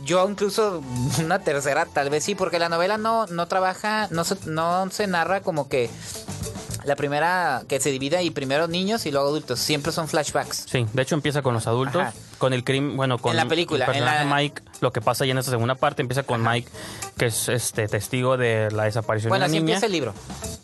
Yo 0.03 0.27
incluso 0.27 0.81
una 1.23 1.39
tercera 1.39 1.85
tal 1.85 2.09
vez 2.09 2.23
sí, 2.23 2.33
porque 2.33 2.57
la 2.57 2.69
novela 2.69 2.97
no, 2.97 3.27
no 3.27 3.47
trabaja, 3.47 4.07
no 4.09 4.23
se, 4.23 4.35
no 4.47 4.89
se 4.89 5.05
narra 5.05 5.41
como 5.41 5.69
que 5.69 5.91
la 6.83 6.95
primera 6.95 7.61
que 7.67 7.79
se 7.79 7.91
divide 7.91 8.23
y 8.23 8.31
primero 8.31 8.67
niños 8.67 9.05
y 9.05 9.11
luego 9.11 9.27
adultos. 9.27 9.59
Siempre 9.59 9.91
son 9.91 10.07
flashbacks. 10.07 10.65
Sí, 10.67 10.87
de 10.91 11.01
hecho 11.03 11.13
empieza 11.13 11.43
con 11.43 11.53
los 11.53 11.67
adultos, 11.67 12.01
Ajá. 12.01 12.13
Con 12.41 12.53
el 12.53 12.63
crimen, 12.63 12.97
bueno, 12.97 13.19
con 13.19 13.31
En 13.33 13.37
la 13.37 13.45
película, 13.45 13.85
el 13.85 13.97
en 13.97 14.03
la- 14.05 14.25
Mike, 14.25 14.63
lo 14.81 14.91
que 14.91 14.99
pasa 14.99 15.25
ya 15.25 15.31
en 15.31 15.37
esta 15.37 15.51
segunda 15.51 15.75
parte 15.75 16.01
empieza 16.01 16.23
con 16.23 16.41
Mike, 16.43 16.67
que 17.15 17.27
es 17.27 17.47
este 17.49 17.87
testigo 17.87 18.35
de 18.35 18.71
la 18.71 18.85
desaparición 18.85 19.29
Bueno, 19.29 19.43
de 19.43 19.45
así 19.51 19.57
una 19.57 19.65
niña. 19.65 19.75
empieza 19.75 19.85
el 19.85 19.91
libro. 19.91 20.13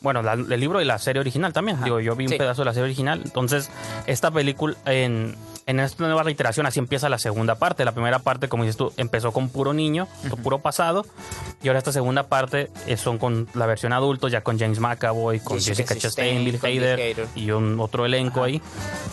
bueno, 0.02 0.24
la- 0.24 0.34
el 0.34 0.60
libro 0.60 0.82
y 0.82 0.86
la 0.86 0.98
serie 0.98 1.20
original 1.20 1.54
también. 1.54 1.84
Digo, 1.84 2.00
yo 2.00 2.16
vi 2.16 2.26
un 2.26 2.32
Sí. 2.32 2.38
pedazo 2.40 2.64
de 2.64 2.66
la 2.66 2.74
serie 2.74 2.86
original. 2.86 3.22
Entonces, 3.24 3.70
esta 4.08 4.32
película, 4.32 4.76
en, 4.86 5.36
en 5.68 5.82
esta 5.82 6.06
nueva 6.06 6.24
reiteración, 6.24 6.66
así 6.66 6.80
empieza 6.80 7.10
la 7.10 7.18
segunda 7.20 7.56
parte. 7.56 7.84
La 7.84 7.92
primera 7.92 8.20
parte, 8.20 8.48
como 8.48 8.64
dices 8.64 8.78
tú, 8.78 8.94
empezó 8.96 9.34
con 9.34 9.50
puro 9.50 9.74
niño, 9.74 10.08
con 10.30 10.42
puro 10.42 10.60
pasado. 10.60 11.06
Y 11.62 11.68
ahora 11.68 11.80
esta 11.80 11.92
segunda 11.92 12.24
parte 12.24 12.72
eh, 12.88 12.96
son 12.96 13.18
con 13.18 13.50
la 13.54 13.66
versión 13.66 13.92
adulto, 13.92 14.30
ya 14.30 14.42
con 14.42 14.58
James 14.58 14.80
McAvoy, 14.80 15.42
con 15.42 15.58
Jessica 15.58 15.94
Jessica, 15.94 16.00
Chastain, 16.00 16.46
Bill 16.46 16.60
Hader, 16.64 17.28
y 17.36 17.52
un 17.52 17.80
otro 17.82 18.06
elenco 18.06 18.44
ahí. 18.44 18.62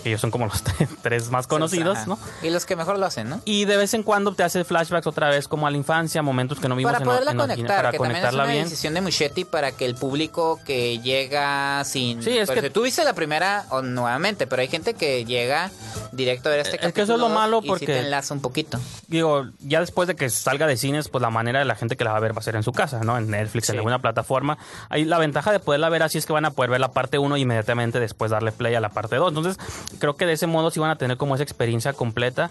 Que 0.05 0.11
ellos 0.11 0.21
son 0.21 0.31
como 0.31 0.47
los 0.47 0.63
tres, 1.03 1.31
más 1.31 1.49
conocidos, 1.49 1.99
Ajá. 1.99 2.07
¿no? 2.07 2.19
Y 2.43 2.51
los 2.51 2.67
que 2.67 2.77
mejor 2.77 2.99
lo 3.01 3.07
hacen, 3.07 3.29
¿no? 3.29 3.41
Y 3.45 3.65
de 3.65 3.77
vez 3.77 3.93
en 3.95 4.05
cuando 4.05 4.33
te 4.33 4.45
hace 4.45 4.63
flashbacks 4.63 5.09
otra 5.09 5.31
vez 5.31 5.49
como 5.49 5.67
a 5.67 5.73
la 5.73 5.77
infancia, 5.77 6.23
momentos 6.23 6.61
que 6.61 6.69
no 6.69 6.77
vimos 6.77 6.93
Para 6.93 7.05
poderla 7.05 7.33
en 7.33 7.39
conectar, 7.39 7.77
para 7.77 7.91
que 7.91 7.99
también 7.99 8.17
es 8.17 8.23
conectarla 8.23 8.45
una 8.45 8.53
bien. 8.53 8.65
decisión 8.65 8.95
de 8.95 9.01
Muschetti 9.01 9.45
para 9.45 9.73
que 9.73 9.87
el 9.87 9.97
público 9.97 10.61
que 10.65 11.01
llega 11.01 11.83
sin... 11.85 12.23
Sí, 12.23 12.39
es 12.39 12.47
pues, 12.49 12.61
que- 12.61 12.71
Tú 12.71 12.83
viste 12.83 13.03
la 13.05 13.15
primera 13.15 13.65
o 13.71 13.83
nuevamente, 13.83 14.47
pero 14.47 14.63
hay 14.63 14.69
gente 14.69 14.95
que 14.95 15.25
llega 15.25 15.71
directo 16.13 16.44
ver 16.49 16.61
este 16.61 16.85
Es 16.87 16.93
que 16.93 17.03
eso 17.03 17.15
es 17.15 17.21
lo 17.21 17.29
malo 17.29 17.59
y 17.59 17.63
sí 17.63 17.69
porque- 17.69 17.87
te 17.87 17.99
enlaza 18.01 18.35
un 18.35 18.41
poquito. 18.41 18.79
digo, 19.09 19.47
ya 19.61 19.81
después 19.81 20.09
de 20.09 20.17
que 20.17 20.29
salga 20.31 20.67
de 20.67 20.77
cines, 20.77 21.09
pues 21.09 21.23
la 21.23 21.31
manera 21.31 21.59
de 21.59 21.65
la 21.65 21.75
gente 21.75 21.97
que 21.97 22.05
la 22.05 22.13
va 22.13 22.17
a 22.19 22.21
ver 22.21 22.35
va 22.35 22.41
a 22.41 22.43
ser 22.43 22.57
en 22.57 22.63
su 22.63 22.73
casa, 22.73 23.01
¿no? 23.01 23.17
En 23.19 23.31
Netflix, 23.31 23.69
en 23.71 23.77
alguna 23.77 24.01
plataforma. 24.01 24.59
Ahí 24.89 25.05
la 25.05 25.19
ventaja 25.19 25.53
de 25.53 25.61
poderla 25.61 25.89
ver 25.89 26.03
así 26.03 26.19
es 26.19 26.27
que 26.27 26.33
van 26.33 26.45
a 26.45 26.51
poder 26.53 26.71
ver 26.71 26.81
la 26.81 26.93
parte 26.93 27.19
1 27.19 27.37
y 27.37 27.43
inmediatamente 27.43 28.01
después 28.01 28.31
darle 28.31 28.53
play 28.53 28.75
a 28.75 28.81
la 28.81 28.89
parte 28.91 29.17
2. 29.17 29.29
Entonces, 29.29 29.59
creo 29.99 30.17
que 30.17 30.27
de 30.27 30.33
ese 30.35 30.47
modo 30.47 30.71
sí 30.71 30.81
van 30.81 30.91
a 30.91 30.97
tener 30.97 31.17
como 31.17 31.35
esa 31.35 31.45
experiencia 31.45 31.93
completa. 31.93 32.51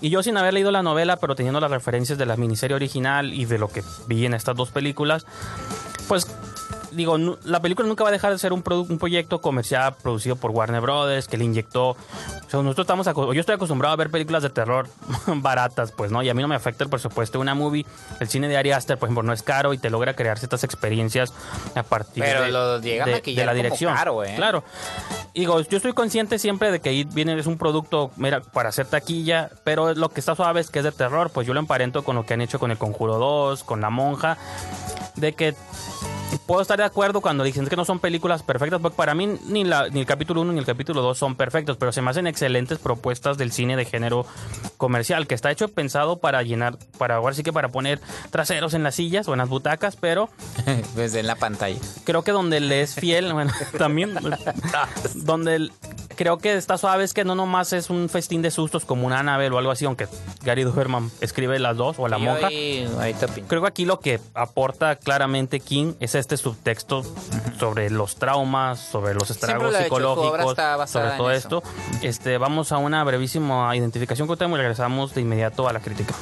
Y 0.00 0.10
yo 0.10 0.22
sin 0.22 0.36
haber 0.36 0.54
leído 0.54 0.70
la 0.70 0.82
novela, 0.82 1.16
pero 1.16 1.34
teniendo 1.34 1.60
las 1.60 1.70
referencias 1.70 2.18
de 2.18 2.26
la 2.26 2.36
miniserie 2.36 2.74
original 2.74 3.32
y 3.34 3.44
de 3.44 3.58
lo 3.58 3.68
que 3.68 3.82
vi 4.06 4.26
en 4.26 4.34
estas 4.34 4.56
dos 4.56 4.70
películas, 4.70 5.26
pues 6.08 6.26
digo, 6.92 7.16
la 7.44 7.60
película 7.60 7.86
nunca 7.88 8.04
va 8.04 8.10
a 8.10 8.12
dejar 8.12 8.32
de 8.32 8.38
ser 8.38 8.52
un, 8.52 8.62
un 8.66 8.98
proyecto 8.98 9.40
comercial 9.40 9.94
producido 10.02 10.36
por 10.36 10.50
Warner 10.50 10.80
Brothers, 10.80 11.28
que 11.28 11.36
le 11.36 11.44
inyectó. 11.44 11.90
O 11.90 11.96
sea, 12.48 12.62
nosotros 12.62 12.84
estamos 12.84 13.06
yo 13.34 13.40
estoy 13.40 13.54
acostumbrado 13.56 13.92
a 13.92 13.96
ver 13.96 14.10
películas 14.10 14.42
de 14.42 14.50
terror 14.50 14.88
baratas, 15.26 15.92
pues, 15.92 16.10
¿no? 16.10 16.22
Y 16.22 16.28
a 16.28 16.34
mí 16.34 16.42
no 16.42 16.48
me 16.48 16.54
afecta 16.54 16.84
el 16.84 16.90
presupuesto 16.90 17.38
de 17.38 17.42
una 17.42 17.54
movie. 17.54 17.84
El 18.20 18.28
cine 18.28 18.48
de 18.48 18.56
Ari 18.56 18.72
Aster, 18.72 18.98
por 18.98 19.08
ejemplo, 19.08 19.22
no 19.22 19.32
es 19.32 19.42
caro 19.42 19.72
y 19.74 19.78
te 19.78 19.90
logra 19.90 20.14
crear 20.14 20.38
ciertas 20.38 20.64
experiencias 20.64 21.32
a 21.74 21.82
partir 21.82 22.22
Pero 22.24 22.42
de, 22.42 22.50
lo 22.52 22.80
de- 22.80 23.22
de 23.24 23.44
la 23.46 23.54
dirección. 23.54 23.94
caro, 23.94 24.24
¿eh? 24.24 24.34
Claro. 24.36 24.64
Digo, 25.34 25.60
yo 25.60 25.76
estoy 25.76 25.92
consciente 25.92 26.38
siempre 26.38 26.70
de 26.72 26.80
que 26.80 26.88
ahí 26.88 27.04
viene 27.04 27.38
es 27.38 27.46
un 27.46 27.58
producto 27.58 28.10
mira, 28.16 28.40
para 28.40 28.70
hacer 28.70 28.86
taquilla, 28.86 29.50
pero 29.62 29.94
lo 29.94 30.08
que 30.08 30.18
está 30.20 30.34
suave 30.34 30.60
es 30.60 30.70
que 30.70 30.80
es 30.80 30.84
de 30.84 30.92
terror, 30.92 31.30
pues 31.30 31.46
yo 31.46 31.54
lo 31.54 31.60
emparento 31.60 32.02
con 32.02 32.16
lo 32.16 32.26
que 32.26 32.34
han 32.34 32.40
hecho 32.40 32.58
con 32.58 32.70
El 32.72 32.78
Conjuro 32.78 33.18
2, 33.18 33.62
con 33.62 33.80
La 33.80 33.90
Monja, 33.90 34.36
de 35.14 35.34
que 35.34 35.54
puedo 36.48 36.62
estar 36.62 36.78
de 36.78 36.84
acuerdo 36.84 37.20
cuando 37.20 37.44
dicen 37.44 37.66
que 37.66 37.76
no 37.76 37.84
son 37.84 38.00
películas 38.00 38.42
perfectas, 38.42 38.80
porque 38.80 38.96
para 38.96 39.14
mí 39.14 39.28
ni, 39.46 39.64
la, 39.64 39.88
ni 39.90 40.00
el 40.00 40.06
capítulo 40.06 40.40
1 40.40 40.54
ni 40.54 40.58
el 40.58 40.64
capítulo 40.64 41.02
2 41.02 41.16
son 41.18 41.36
perfectos, 41.36 41.76
pero 41.76 41.92
se 41.92 42.00
me 42.00 42.10
hacen 42.10 42.26
excelentes 42.26 42.78
propuestas 42.78 43.36
del 43.36 43.52
cine 43.52 43.76
de 43.76 43.84
género 43.84 44.24
comercial, 44.78 45.26
que 45.26 45.34
está 45.34 45.50
hecho 45.50 45.68
pensado 45.68 46.18
para 46.20 46.42
llenar, 46.42 46.78
para 46.96 47.16
ahora 47.16 47.34
sí 47.34 47.42
que 47.42 47.52
para 47.52 47.68
poner 47.68 48.00
traseros 48.30 48.72
en 48.72 48.82
las 48.82 48.94
sillas 48.94 49.28
o 49.28 49.32
en 49.34 49.38
las 49.38 49.48
butacas, 49.50 49.96
pero 49.96 50.30
Desde 50.96 51.20
en 51.20 51.26
la 51.26 51.36
pantalla. 51.36 51.78
creo 52.04 52.24
que 52.24 52.32
donde 52.32 52.60
le 52.60 52.80
es 52.80 52.94
fiel, 52.94 53.30
bueno, 53.34 53.52
también, 53.76 54.14
donde 55.16 55.54
el- 55.56 55.72
creo 56.16 56.38
que 56.38 56.56
está 56.56 56.78
suave 56.78 57.04
es 57.04 57.14
que 57.14 57.24
no 57.24 57.34
nomás 57.36 57.72
es 57.72 57.90
un 57.90 58.08
festín 58.08 58.42
de 58.42 58.50
sustos 58.50 58.84
como 58.84 59.06
una 59.06 59.20
Annabelle 59.20 59.54
o 59.54 59.58
algo 59.58 59.70
así, 59.70 59.84
aunque 59.84 60.08
Gary 60.42 60.64
Duherman 60.64 61.12
escribe 61.20 61.58
las 61.60 61.76
dos, 61.76 61.96
o 61.98 62.08
La 62.08 62.18
Monja. 62.18 62.48
Creo 62.48 63.60
que 63.62 63.68
aquí 63.68 63.84
lo 63.84 64.00
que 64.00 64.18
aporta 64.34 64.96
claramente 64.96 65.60
King 65.60 65.92
es 66.00 66.16
este 66.16 66.37
subtexto 66.38 67.04
sobre 67.58 67.90
los 67.90 68.16
traumas, 68.16 68.80
sobre 68.80 69.14
los 69.14 69.30
estragos 69.30 69.64
lo 69.64 69.70
hecho, 69.70 69.84
psicológicos, 69.84 70.56
sobre 70.90 71.10
todo 71.16 71.30
esto. 71.30 71.62
Este, 72.02 72.38
vamos 72.38 72.72
a 72.72 72.78
una 72.78 73.04
brevísima 73.04 73.74
identificación 73.76 74.28
que 74.28 74.36
tenemos 74.36 74.58
y 74.58 74.62
regresamos 74.62 75.14
de 75.14 75.20
inmediato 75.20 75.68
a 75.68 75.72
la 75.72 75.80
crítica. 75.80 76.14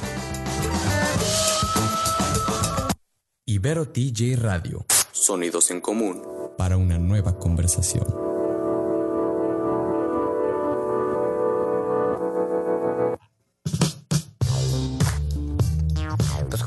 Ibero 3.45 3.87
TJ 3.87 4.35
Radio. 4.35 4.85
Sonidos 5.11 5.71
en 5.71 5.81
común. 5.81 6.21
Para 6.57 6.77
una 6.77 6.97
nueva 6.97 7.39
conversación. 7.39 8.36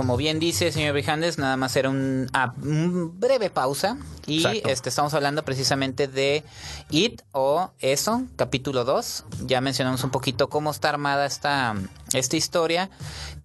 Como 0.01 0.17
bien 0.17 0.39
dice 0.39 0.73
señor 0.73 0.95
Brijandes, 0.95 1.37
nada 1.37 1.59
más 1.59 1.77
era 1.77 1.91
un, 1.91 2.27
ah, 2.33 2.55
un 2.63 3.21
breve 3.21 3.51
pausa 3.51 3.99
y 4.27 4.39
Exacto. 4.39 4.71
este 4.71 4.89
estamos 4.89 5.13
hablando 5.13 5.45
precisamente 5.45 6.09
de 6.09 6.43
It 6.89 7.21
o 7.33 7.71
Eso, 7.81 8.23
capítulo 8.37 8.85
2. 8.85 9.25
Ya 9.45 9.61
mencionamos 9.61 10.03
un 10.03 10.09
poquito 10.09 10.49
cómo 10.49 10.71
está 10.71 10.89
armada 10.89 11.27
esta, 11.27 11.75
esta 12.15 12.35
historia 12.35 12.89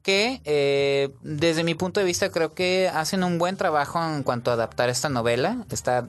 que 0.02 0.40
eh, 0.46 1.10
desde 1.24 1.66
mi 1.66 1.76
punto 1.76 2.00
de 2.00 2.06
vista 2.06 2.30
creo 2.30 2.54
que 2.54 2.88
hacen 2.88 3.26
un 3.26 3.38
buen 3.38 3.58
trabajo 3.58 4.02
en 4.02 4.24
cuanto 4.24 4.50
a 4.50 4.54
adaptar 4.54 4.88
esta 4.88 5.10
novela, 5.10 5.66
esta 5.72 6.08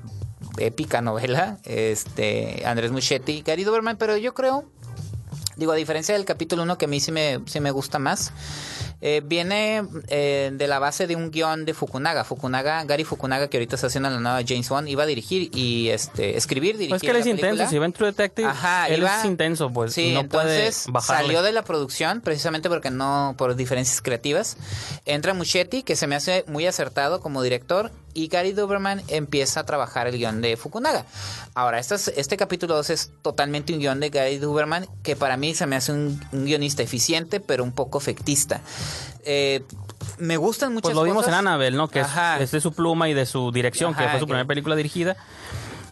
épica 0.59 1.01
novela, 1.01 1.59
este 1.65 2.63
Andrés 2.67 2.93
Muschietti 2.93 3.33
y 3.33 3.43
Gary 3.43 3.65
Doberman, 3.65 3.97
pero 3.97 4.17
yo 4.17 4.33
creo 4.33 4.65
Digo, 5.57 5.73
a 5.73 5.75
diferencia 5.75 6.15
del 6.15 6.25
capítulo 6.27 6.63
1 6.65 6.77
que 6.79 6.85
a 6.85 6.89
mí 6.89 7.01
sí 7.01 7.13
me, 7.13 7.41
sí 7.47 7.61
me 7.61 7.71
gusta 7.71 7.99
más, 7.99 8.31
eh, 9.01 9.23
viene 9.25 9.83
eh, 10.09 10.51
de 10.53 10.67
la 10.69 10.79
base 10.79 11.07
de 11.07 11.17
un 11.17 11.31
guion 11.31 11.65
de 11.65 11.73
Fukunaga. 11.75 12.25
Fukunaga, 12.25 12.85
Gary 12.85 13.05
Fukunaga, 13.05 13.49
que 13.49 13.57
ahorita 13.57 13.75
está 13.77 13.87
haciendo 13.87 14.11
la 14.11 14.21
nueva 14.21 14.41
James 14.47 14.69
Bond, 14.69 14.89
iba 14.89 15.05
a 15.05 15.07
dirigir 15.07 15.51
y 15.57 15.89
este 15.89 16.37
escribir, 16.37 16.75
dirigir. 16.77 16.91
Pues 16.91 17.03
es 17.03 17.07
que 17.07 17.11
él 17.11 17.17
es 17.23 17.27
intenso, 17.27 17.67
si 17.69 17.79
ven 17.79 17.93
True 17.93 18.09
Detective, 18.09 18.49
Ajá, 18.49 18.89
él 18.89 19.01
iba- 19.01 19.19
es 19.19 19.25
intenso, 19.25 19.71
pues 19.71 19.93
sí, 19.95 20.13
no 20.13 20.21
entonces 20.21 20.87
puede 20.93 21.05
salió 21.05 21.43
de 21.43 21.53
la 21.53 21.63
producción 21.63 22.21
precisamente 22.21 22.69
porque 22.69 22.91
no 22.91 23.35
por 23.39 23.57
diferencias 23.57 24.03
creativas. 24.03 24.57
Entra 25.07 25.33
Muschetti, 25.35 25.83
que 25.83 25.97
se 25.97 26.07
me 26.07 26.15
hace 26.17 26.45
muy 26.49 26.67
acertado 26.67 27.21
como 27.21 27.43
director, 27.43 27.91
y 28.17 28.29
Gary 28.29 28.53
Doberman 28.53 29.03
empieza 29.09 29.61
a 29.61 29.67
trabajar 29.67 30.07
el 30.07 30.17
guion 30.17 30.41
de 30.41 30.57
Fukunaga. 30.57 31.05
Ahora, 31.55 31.79
este, 31.79 31.95
es- 31.97 32.09
este 32.17 32.37
capítulo 32.37 32.75
2 32.77 32.91
es 32.91 33.11
totalmente 33.23 33.73
un 33.75 33.79
guion 33.81 34.01
de 34.01 34.09
Gary 34.11 34.39
Doberman, 34.39 34.87
que 35.03 35.17
para 35.17 35.37
mí 35.37 35.55
se 35.55 35.67
me 35.67 35.77
hace 35.77 35.93
un, 35.93 36.21
un 36.33 36.45
guionista 36.47 36.83
eficiente, 36.83 37.41
pero 37.41 37.63
un 37.63 37.73
poco 37.73 37.99
efectista. 37.99 38.61
Eh, 39.25 39.63
me 40.19 40.37
gustan 40.37 40.73
muchas 40.73 40.85
Pues 40.85 40.95
lo 40.97 41.03
vimos 41.03 41.25
cosas. 41.25 41.33
en 41.41 41.47
Annabelle, 41.47 41.77
¿no? 41.77 41.89
Que 41.89 42.01
es, 42.01 42.51
de 42.51 42.61
su 42.61 42.73
pluma 42.73 43.09
y 43.09 43.15
de 43.15 43.27
su 43.27 43.53
dirección, 43.53 43.95
que 43.95 44.03
fue 44.09 44.19
su 44.19 44.27
que- 44.27 44.31
primera 44.31 44.47
película 44.47 44.77
dirigida. 44.77 45.17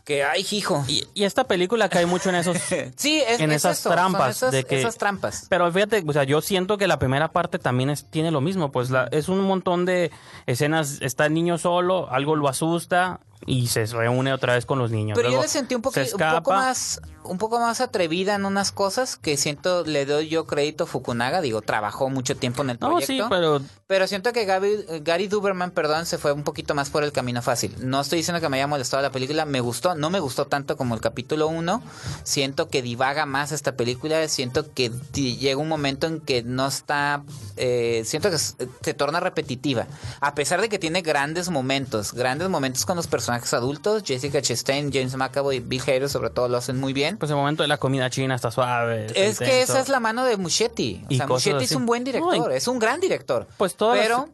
Que, 0.04 0.22
ay, 0.22 0.46
hijo. 0.50 0.84
Y, 0.86 1.04
y 1.14 1.24
esta 1.24 1.44
película 1.44 1.88
cae 1.88 2.04
mucho 2.04 2.28
en 2.28 2.34
esos... 2.34 2.58
Sí, 2.96 3.22
es, 3.26 3.40
en 3.40 3.50
es 3.50 3.56
esas 3.56 3.78
eso, 3.80 3.90
trampas 3.90 4.36
esas, 4.36 4.52
de 4.52 4.64
que- 4.64 4.78
esas 4.78 4.98
trampas. 4.98 5.46
Pero 5.48 5.72
fíjate, 5.72 6.04
o 6.06 6.12
sea, 6.12 6.24
yo 6.24 6.42
siento 6.42 6.76
que 6.76 6.86
la 6.86 6.98
primera 6.98 7.32
parte 7.32 7.58
también 7.58 7.88
es, 7.88 8.04
tiene 8.10 8.30
lo 8.30 8.42
mismo, 8.42 8.70
pues 8.70 8.90
la, 8.90 9.08
es 9.12 9.28
un 9.30 9.40
montón 9.40 9.86
de 9.86 10.10
escenas, 10.46 10.98
está 11.00 11.24
el 11.26 11.32
niño 11.34 11.56
solo, 11.56 12.10
algo 12.10 12.36
lo 12.36 12.48
asusta 12.48 13.20
y 13.46 13.66
se 13.68 13.84
reúne 13.86 14.32
otra 14.32 14.54
vez 14.54 14.66
con 14.66 14.78
los 14.78 14.90
niños. 14.90 15.16
Pero 15.16 15.30
yo 15.30 15.42
le 15.42 15.48
sentí 15.48 15.74
un, 15.74 15.82
se 15.92 16.14
un 16.14 16.18
poco 16.34 16.52
más 16.52 17.00
un 17.24 17.38
poco 17.38 17.58
más 17.58 17.80
atrevida 17.80 18.34
en 18.34 18.44
unas 18.44 18.70
cosas 18.70 19.16
que 19.16 19.38
siento 19.38 19.82
le 19.86 20.04
doy 20.04 20.28
yo 20.28 20.46
crédito 20.46 20.84
a 20.84 20.86
Fukunaga, 20.86 21.40
digo, 21.40 21.62
trabajó 21.62 22.10
mucho 22.10 22.36
tiempo 22.36 22.62
en 22.62 22.68
el 22.70 22.78
No, 22.78 22.88
proyecto. 22.90 23.14
sí, 23.14 23.22
pero 23.30 23.62
Pero 23.86 24.06
siento 24.06 24.32
que 24.34 24.46
Gaby- 24.46 25.02
Gary 25.02 25.28
Duberman, 25.28 25.70
perdón, 25.70 26.04
se 26.04 26.18
fue 26.18 26.32
un 26.32 26.42
poquito 26.42 26.74
más 26.74 26.90
por 26.90 27.02
el 27.02 27.12
camino 27.12 27.40
fácil. 27.40 27.74
No 27.78 28.00
estoy 28.02 28.18
diciendo 28.18 28.42
que 28.42 28.48
me 28.50 28.58
haya 28.58 28.66
molestado 28.66 29.02
la 29.02 29.10
película, 29.10 29.46
me 29.46 29.60
gustó, 29.60 29.94
no 29.94 30.10
me 30.10 30.20
gustó 30.20 30.46
tanto 30.48 30.76
como 30.76 30.94
el 30.94 31.00
capítulo 31.00 31.48
1. 31.48 31.82
Siento 32.24 32.68
que 32.68 32.82
divaga 32.82 33.24
más 33.24 33.52
esta 33.52 33.72
película, 33.72 34.26
siento 34.28 34.72
que 34.74 34.90
llega 35.14 35.56
un 35.56 35.68
momento 35.68 36.06
en 36.06 36.20
que 36.20 36.42
no 36.42 36.66
está, 36.66 37.22
eh, 37.56 38.02
siento 38.04 38.30
que 38.30 38.38
se 38.38 38.94
torna 38.94 39.20
repetitiva. 39.20 39.86
A 40.20 40.34
pesar 40.34 40.60
de 40.60 40.68
que 40.68 40.78
tiene 40.78 41.00
grandes 41.02 41.48
momentos, 41.48 42.12
grandes 42.12 42.48
momentos 42.50 42.84
con 42.84 42.96
los 42.96 43.06
personajes 43.06 43.33
adultos, 43.54 44.02
Jessica 44.04 44.40
Chastain, 44.40 44.92
James 44.92 45.16
McAvoy, 45.16 45.60
Bill 45.60 45.82
Hader 45.82 46.08
sobre 46.08 46.30
todo 46.30 46.48
lo 46.48 46.56
hacen 46.58 46.78
muy 46.78 46.92
bien. 46.92 47.16
pues 47.18 47.30
el 47.30 47.36
momento 47.36 47.62
de 47.62 47.68
la 47.68 47.78
comida 47.78 48.08
china 48.10 48.34
está 48.34 48.50
suave. 48.50 49.06
está 49.06 49.20
Es 49.20 49.38
que 49.38 49.62
esa 49.62 49.80
es 49.80 49.88
la 49.88 50.00
mano 50.00 50.24
de 50.24 50.36
Muschetti. 50.36 51.02
O 51.04 51.12
Y 51.12 51.16
sea, 51.16 51.26
Muschetti 51.26 51.64
es 51.64 51.72
un 51.72 51.86
buen 51.86 52.04
director, 52.04 52.36
No, 52.38 52.50
y- 52.52 52.56
es 52.56 52.68
un 52.68 52.78
gran 52.78 53.00
director. 53.00 53.46
Pues 53.56 53.74
las- 53.74 53.98
Pero, 53.98 54.28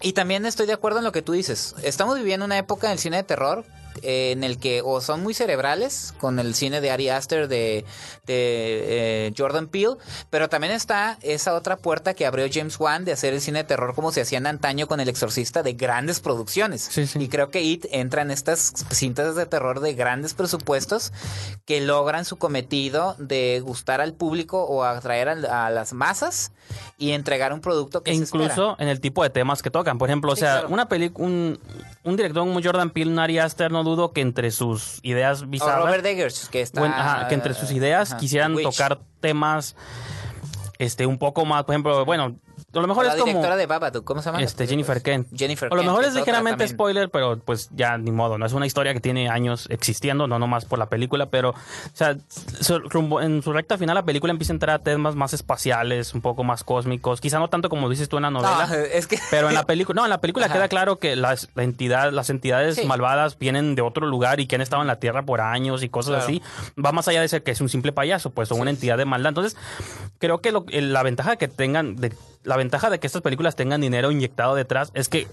y 0.00 0.12
también 0.12 0.44
estoy 0.46 0.66
de 0.66 0.72
acuerdo 0.74 0.98
en 0.98 1.04
lo 1.04 1.12
que 1.12 1.22
tú 1.22 1.32
dices. 1.32 1.74
Estamos 1.82 2.16
viviendo 2.16 2.44
una 2.46 2.58
época 2.58 2.86
en 2.88 2.92
el 2.92 2.98
cine 2.98 3.16
de 3.16 3.22
terror 3.24 3.64
eh, 4.02 4.32
en 4.32 4.44
el 4.44 4.58
que 4.58 4.82
o 4.84 5.00
son 5.00 5.22
muy 5.22 5.34
cerebrales 5.34 6.14
con 6.18 6.38
el 6.38 6.54
cine 6.54 6.80
de 6.80 6.90
Ari 6.90 7.08
Aster 7.08 7.48
de, 7.48 7.84
de, 8.26 9.26
eh, 9.26 9.32
Jordan 9.36 9.68
Peele, 9.68 9.96
pero 10.30 10.48
también 10.48 10.72
está 10.72 11.18
esa 11.22 11.54
otra 11.54 11.76
puerta 11.76 12.14
que 12.14 12.26
abrió 12.26 12.46
James 12.52 12.78
Wan 12.78 13.04
de 13.04 13.12
hacer 13.12 13.34
el 13.34 13.40
cine 13.40 13.60
de 13.60 13.64
terror 13.64 13.94
como 13.94 14.12
se 14.12 14.20
hacían 14.20 14.46
antaño 14.46 14.86
con 14.86 15.00
El 15.00 15.08
Exorcista 15.08 15.62
de 15.62 15.74
grandes 15.74 16.20
producciones. 16.20 16.88
Sí, 16.90 17.06
sí. 17.06 17.18
Y 17.20 17.28
creo 17.28 17.50
que 17.50 17.62
It 17.62 17.86
entra 17.90 18.22
en 18.22 18.30
estas 18.30 18.72
cintas 18.90 19.34
de 19.34 19.46
terror 19.46 19.80
de 19.80 19.94
grandes 19.94 20.34
presupuestos 20.34 21.12
que 21.64 21.80
logran 21.80 22.24
su 22.24 22.36
cometido 22.36 23.14
de 23.18 23.60
gustar 23.60 24.00
al 24.00 24.14
público 24.14 24.64
o 24.64 24.84
atraer 24.84 25.28
a, 25.28 25.70
las 25.70 25.92
masas 25.92 26.52
y 26.98 27.12
entregar 27.12 27.52
un 27.52 27.60
producto 27.60 28.02
que 28.02 28.10
E 28.10 28.14
se 28.14 28.20
incluso 28.22 28.76
en 28.78 28.88
el 28.88 29.00
tipo 29.00 29.22
de 29.22 29.30
temas 29.30 29.62
que 29.62 29.70
tocan. 29.70 29.98
Por 29.98 30.08
ejemplo, 30.08 30.32
o 30.32 30.36
sea, 30.36 30.60
claro. 30.60 30.68
una 30.70 30.88
película, 30.88 31.26
un, 31.26 31.58
un 32.04 32.16
director 32.16 32.44
como 32.44 32.60
Jordan 32.62 32.90
Peele, 32.90 33.10
un 33.10 33.18
Ari 33.18 33.38
Aster, 33.38 33.70
no 33.70 33.84
dudo 33.84 34.12
que 34.12 34.20
entre 34.20 34.50
sus 34.50 35.00
ideas 35.02 35.42
O 35.42 35.46
bizarras, 35.46 35.84
Robert 35.84 36.04
Eggers, 36.06 36.48
que 36.48 36.60
está... 36.60 36.80
bueno, 36.80 36.94
ajá, 36.96 37.28
que 37.28 37.34
entre 37.34 37.54
sus 37.54 37.70
ideas 37.70 38.12
ajá, 38.12 38.20
quisieran 38.20 38.56
tocar 38.56 39.00
temas 39.20 39.76
este 40.78 41.06
un 41.06 41.18
poco 41.18 41.44
más, 41.44 41.64
por 41.64 41.74
ejemplo, 41.74 42.04
bueno, 42.04 42.36
a 42.70 42.80
lo 42.80 42.86
mejor 42.86 43.06
la 43.06 43.12
es 43.12 43.18
como 43.18 43.26
directora 43.32 43.56
de 43.56 43.66
Babadook, 43.66 44.04
¿cómo 44.04 44.20
se 44.20 44.26
llama? 44.30 44.42
este 44.42 44.66
Jennifer 44.66 45.00
Kent. 45.02 45.28
Jennifer 45.34 45.68
O 45.72 45.74
lo 45.76 45.80
Kent, 45.82 45.90
mejor 45.90 46.04
es 46.04 46.14
ligeramente 46.14 46.50
también. 46.64 46.68
spoiler, 46.68 47.10
pero 47.10 47.38
pues 47.38 47.70
ya 47.74 47.96
ni 47.96 48.10
modo, 48.12 48.36
no 48.36 48.44
es 48.44 48.52
una 48.52 48.66
historia 48.66 48.92
que 48.92 49.00
tiene 49.00 49.28
años 49.30 49.66
existiendo, 49.70 50.26
no 50.26 50.38
nomás 50.38 50.64
por 50.66 50.78
la 50.78 50.86
película, 50.90 51.26
pero 51.26 51.50
o 51.50 51.54
sea, 51.94 52.16
su- 52.60 52.78
rumbo- 52.80 53.22
en 53.22 53.42
su 53.42 53.52
recta 53.52 53.78
final 53.78 53.94
la 53.94 54.04
película 54.04 54.30
empieza 54.32 54.52
a 54.52 54.56
entrar 54.56 54.76
a 54.76 54.82
temas 54.82 55.14
más 55.14 55.32
espaciales, 55.32 56.12
un 56.14 56.20
poco 56.20 56.44
más 56.44 56.62
cósmicos, 56.62 57.20
quizá 57.20 57.38
no 57.38 57.48
tanto 57.48 57.68
como 57.70 57.88
dices 57.88 58.08
tú 58.08 58.16
en 58.18 58.24
la 58.24 58.30
novela. 58.30 58.66
No, 58.66 58.74
es 58.92 59.06
que... 59.06 59.18
Pero 59.30 59.48
en 59.48 59.54
la 59.54 59.64
película, 59.64 60.00
no, 60.00 60.04
en 60.06 60.10
la 60.10 60.20
película 60.20 60.46
Ajá. 60.46 60.54
queda 60.54 60.68
claro 60.68 60.98
que 60.98 61.16
las, 61.16 61.48
la 61.54 61.62
entidad, 61.64 62.12
las 62.12 62.28
entidades 62.30 62.76
Sí. 62.76 62.84
malvadas 62.86 63.38
vienen 63.38 63.74
de 63.74 63.82
otro 63.82 64.06
lugar 64.06 64.40
y 64.40 64.46
que 64.46 64.56
han 64.56 64.60
estado 64.60 64.82
en 64.82 64.88
la 64.88 64.96
Tierra 65.00 65.22
por 65.24 65.40
años 65.40 65.82
y 65.82 65.88
cosas 65.88 66.10
Claro. 66.16 66.24
así. 66.24 66.42
Va 66.82 66.92
más 66.92 67.08
allá 67.08 67.22
de 67.22 67.28
ser 67.28 67.42
que 67.42 67.50
es 67.50 67.60
un 67.62 67.68
simple 67.70 67.92
payaso, 67.92 68.30
pues 68.30 68.48
son 68.48 68.60
una 68.60 68.70
entidad 68.70 68.98
de 68.98 69.04
maldad. 69.06 69.30
Entonces, 69.30 69.56
creo 70.18 70.40
que 70.42 70.52
lo- 70.52 70.66
el- 70.68 70.92
la 70.92 71.02
ventaja 71.02 71.36
que 71.36 71.48
tengan, 71.48 71.96
de, 71.96 72.12
la 72.44 72.56
ventaja 72.56 72.88
de 72.90 72.98
que 73.00 73.06
estas 73.06 73.22
películas 73.22 73.56
tengan 73.56 73.80
dinero 73.80 74.10
inyectado 74.10 74.54
detrás 74.54 74.90
es 74.94 75.08
que 75.08 75.26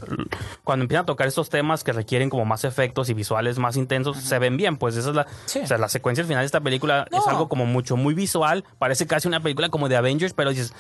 cuando 0.64 0.84
empiezan 0.84 1.04
a 1.04 1.06
tocar 1.06 1.28
estos 1.28 1.50
temas 1.50 1.84
que 1.84 1.94
requieren 1.94 2.30
como 2.30 2.46
más 2.46 2.64
efectos 2.64 3.10
y 3.10 3.14
visuales 3.14 3.58
más 3.58 3.78
intensos, 3.78 4.18
se 4.18 4.40
ven 4.40 4.58
bien. 4.58 4.78
Pues 4.78 4.96
esa 4.98 5.10
es 5.10 5.16
la, 5.16 5.28
Sí. 5.46 5.60
o 5.60 5.68
sea, 5.68 5.78
la 5.78 5.90
secuencia 5.90 6.24
al 6.24 6.28
final 6.28 6.42
de 6.42 6.48
esta 6.48 6.62
película 6.62 7.08
es 7.12 7.28
algo 7.28 7.48
como 7.48 7.66
mucho, 7.66 7.96
muy 7.96 8.14
visual. 8.14 8.64
Parece 8.80 9.08
casi 9.08 9.28
una 9.28 9.40
película 9.40 9.70
como 9.70 9.88
de 9.88 9.96
Avengers, 9.96 10.34
pero 10.34 10.50
dices, 10.50 10.74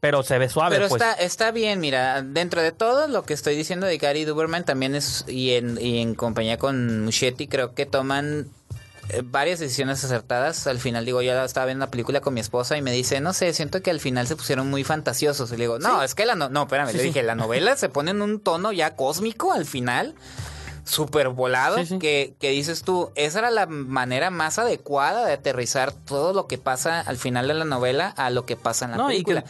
pero 0.00 0.22
se 0.22 0.38
ve 0.38 0.48
suave. 0.48 0.76
Pero 0.76 0.88
pues. 0.88 1.00
está, 1.02 1.14
está 1.14 1.50
bien, 1.50 1.80
mira, 1.80 2.22
dentro 2.22 2.62
de 2.62 2.72
todo 2.72 3.08
lo 3.08 3.22
que 3.22 3.34
estoy 3.34 3.56
diciendo 3.56 3.86
de 3.86 3.98
Gary 3.98 4.24
Duberman 4.24 4.64
también 4.64 4.94
es, 4.94 5.24
y 5.28 5.52
en, 5.52 5.78
y 5.80 6.00
en 6.00 6.14
compañía 6.14 6.58
con 6.58 7.04
Muschietti, 7.04 7.46
creo 7.48 7.74
que 7.74 7.86
toman 7.86 8.48
varias 9.24 9.58
decisiones 9.58 10.02
acertadas. 10.04 10.66
Al 10.66 10.78
final, 10.78 11.04
digo, 11.04 11.22
yo 11.22 11.32
estaba 11.44 11.66
viendo 11.66 11.84
una 11.84 11.90
película 11.90 12.20
con 12.20 12.34
mi 12.34 12.40
esposa 12.40 12.76
y 12.76 12.82
me 12.82 12.92
dice, 12.92 13.20
no 13.20 13.32
sé, 13.32 13.52
siento 13.52 13.82
que 13.82 13.90
al 13.90 14.00
final 14.00 14.26
se 14.26 14.36
pusieron 14.36 14.68
muy 14.70 14.84
fantasiosos. 14.84 15.50
Y 15.50 15.56
le 15.56 15.64
digo, 15.64 15.78
no, 15.78 16.02
es 16.02 16.14
que 16.14 16.26
la 16.26 16.34
no, 16.34 16.48
no, 16.48 16.62
espérame, 16.62 16.92
le 16.92 17.02
dije, 17.02 17.22
la 17.22 17.34
novela 17.34 17.76
se 17.76 17.88
pone 17.88 18.10
en 18.12 18.22
un 18.22 18.40
tono 18.40 18.72
ya 18.72 18.96
cósmico 18.96 19.52
al 19.52 19.64
final. 19.66 20.14
Súper 20.84 21.28
volado. 21.28 21.76
Que, 22.00 22.34
que 22.40 22.48
dices 22.48 22.80
tú, 22.82 23.12
esa 23.14 23.40
era 23.40 23.50
la 23.50 23.66
manera 23.66 24.30
más 24.30 24.58
adecuada 24.58 25.26
de 25.26 25.34
aterrizar 25.34 25.92
todo 25.92 26.32
lo 26.32 26.46
que 26.46 26.56
pasa 26.56 27.00
al 27.02 27.18
final 27.18 27.46
de 27.46 27.52
la 27.52 27.66
novela 27.66 28.08
a 28.16 28.30
lo 28.30 28.46
que 28.46 28.56
pasa 28.56 28.86
en 28.86 28.92
la 28.92 28.96
No, 28.96 29.12
y 29.12 29.22
que- 29.22 29.34
película. 29.34 29.44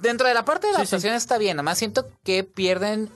Dentro 0.00 0.26
de 0.26 0.34
la 0.34 0.44
parte 0.44 0.66
de 0.66 0.72
la 0.72 0.80
adaptación 0.80 1.14
está 1.14 1.38
bien, 1.38 1.56
nomás 1.56 1.78
siento 1.78 2.08
que 2.24 2.42
pierden 2.42 3.10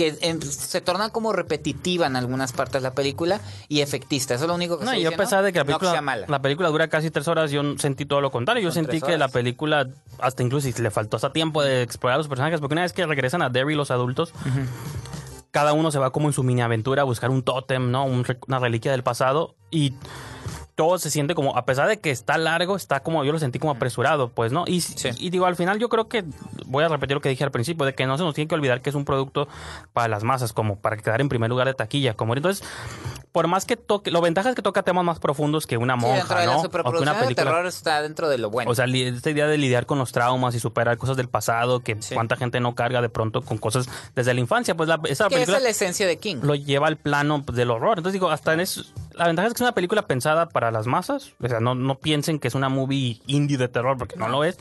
que 0.00 0.16
en- 0.22 0.40
se 0.40 0.80
torna 0.80 1.10
como 1.10 1.32
repetitiva 1.32 2.06
en 2.06 2.16
algunas 2.16 2.52
partes 2.52 2.82
la 2.82 2.92
película 2.94 3.40
y 3.68 3.80
efectista. 3.82 4.34
Eso 4.34 4.44
es 4.44 4.48
lo 4.48 4.54
único 4.54 4.78
que 4.78 4.84
No, 4.86 4.92
estoy 4.92 5.00
y 5.02 5.04
yo 5.04 5.10
a 5.14 5.16
pesar 5.16 5.44
de 5.44 5.52
que 5.52 5.58
la 5.58 5.64
No 5.64 5.78
película, 5.78 6.00
mala. 6.00 6.26
la 6.26 6.40
película 6.40 6.68
dura 6.70 6.88
casi 6.88 7.10
tres 7.10 7.28
horas, 7.28 7.50
yo 7.50 7.62
sentí 7.78 8.06
todo 8.06 8.20
lo 8.22 8.30
contrario. 8.30 8.62
Yo 8.62 8.70
Son 8.72 8.84
sentí 8.86 9.00
que 9.02 9.18
la 9.18 9.28
película, 9.28 9.88
hasta 10.18 10.42
incluso 10.42 10.70
si 10.72 10.82
le 10.82 10.90
faltó 10.90 11.16
hasta 11.16 11.32
tiempo 11.32 11.62
de 11.62 11.82
explorar 11.82 12.14
a 12.14 12.18
los 12.18 12.28
personajes, 12.28 12.60
porque 12.60 12.72
una 12.74 12.82
vez 12.82 12.92
que 12.94 13.04
regresan 13.06 13.42
a 13.42 13.50
Derry 13.50 13.74
los 13.74 13.90
adultos, 13.90 14.32
cada 15.50 15.72
uno 15.72 15.90
se 15.90 15.98
va 15.98 16.10
como 16.12 16.28
en 16.28 16.32
su 16.32 16.42
mini 16.42 16.62
aventura 16.62 17.02
a 17.02 17.04
buscar 17.04 17.30
un 17.30 17.42
tótem, 17.42 17.90
¿no? 17.90 18.04
Un 18.04 18.24
una 18.46 18.58
reliquia 18.58 18.92
del 18.92 19.02
pasado 19.02 19.54
y 19.70 19.94
todo 20.80 20.98
se 20.98 21.10
siente 21.10 21.34
como, 21.34 21.58
a 21.58 21.66
pesar 21.66 21.88
de 21.88 21.98
que 21.98 22.10
está 22.10 22.38
largo, 22.38 22.74
está 22.74 23.00
como, 23.00 23.22
yo 23.22 23.32
lo 23.32 23.38
sentí 23.38 23.58
como 23.58 23.72
apresurado, 23.72 24.30
pues, 24.30 24.50
¿no? 24.50 24.64
Y, 24.66 24.80
Sí. 24.80 25.10
y 25.18 25.28
digo, 25.28 25.44
al 25.44 25.54
final 25.54 25.78
yo 25.78 25.90
creo 25.90 26.08
que, 26.08 26.24
voy 26.64 26.84
a 26.84 26.88
repetir 26.88 27.14
lo 27.16 27.20
que 27.20 27.28
dije 27.28 27.44
al 27.44 27.50
principio, 27.50 27.84
de 27.84 27.94
que 27.94 28.06
no 28.06 28.16
se 28.16 28.24
nos 28.24 28.34
tiene 28.34 28.48
que 28.48 28.54
olvidar 28.54 28.80
que 28.80 28.88
es 28.88 28.96
un 28.96 29.04
producto 29.04 29.46
para 29.92 30.08
las 30.08 30.24
masas, 30.24 30.54
como 30.54 30.76
para 30.76 30.96
quedar 30.96 31.20
en 31.20 31.28
primer 31.28 31.50
lugar 31.50 31.66
de 31.66 31.74
taquilla, 31.74 32.14
como 32.14 32.34
entonces, 32.34 32.66
por 33.32 33.46
más 33.46 33.64
que 33.64 33.76
toque, 33.76 34.10
lo 34.10 34.20
ventaja 34.20 34.48
es 34.50 34.54
que 34.56 34.62
toca 34.62 34.82
temas 34.82 35.04
más 35.04 35.18
profundos 35.20 35.66
que 35.66 35.76
una 35.76 35.94
Sí, 35.94 36.00
monja, 36.00 36.40
de 36.40 36.46
la 36.46 36.52
¿no? 36.52 36.60
O 36.62 36.68
que 36.70 36.98
una 36.98 37.14
de 37.14 37.20
película. 37.22 37.34
terror 37.34 37.66
está 37.66 38.02
dentro 38.02 38.28
de 38.28 38.38
lo 38.38 38.50
bueno. 38.50 38.70
O 38.70 38.74
sea, 38.74 38.86
esta 38.86 39.30
idea 39.30 39.46
de 39.46 39.56
lidiar 39.56 39.86
con 39.86 39.98
los 39.98 40.10
traumas 40.12 40.54
y 40.54 40.60
superar 40.60 40.96
cosas 40.98 41.16
del 41.16 41.28
pasado, 41.28 41.80
que 41.80 41.96
Sí. 42.00 42.14
cuánta 42.14 42.36
gente 42.36 42.58
no 42.60 42.74
carga 42.74 43.00
de 43.00 43.08
pronto 43.08 43.42
con 43.42 43.58
cosas 43.58 43.88
desde 44.16 44.34
la 44.34 44.40
infancia, 44.40 44.74
pues 44.74 44.88
la, 44.88 44.98
esa 45.04 45.28
película 45.28 45.58
es 45.58 45.62
la 45.62 45.68
esencia 45.70 46.06
de 46.06 46.18
King. 46.18 46.38
lo 46.42 46.54
lleva 46.54 46.88
al 46.88 46.96
plano 46.96 47.42
pues, 47.44 47.56
del 47.56 47.70
horror. 47.70 47.98
Entonces 47.98 48.14
digo, 48.14 48.30
hasta 48.30 48.52
en 48.52 48.60
eso, 48.60 48.82
la 49.14 49.26
ventaja 49.26 49.46
es 49.48 49.54
que 49.54 49.58
es 49.58 49.62
una 49.62 49.74
película 49.74 50.06
pensada 50.06 50.48
para 50.48 50.70
las 50.70 50.86
masas, 50.86 51.32
o 51.40 51.48
sea, 51.48 51.60
no, 51.60 51.74
no 51.74 51.98
piensen 51.98 52.38
que 52.40 52.48
es 52.48 52.54
una 52.54 52.68
movie 52.68 53.20
indie 53.26 53.58
de 53.58 53.68
terror, 53.68 53.96
porque 53.96 54.16
no 54.16 54.28
lo 54.28 54.42
es. 54.44 54.58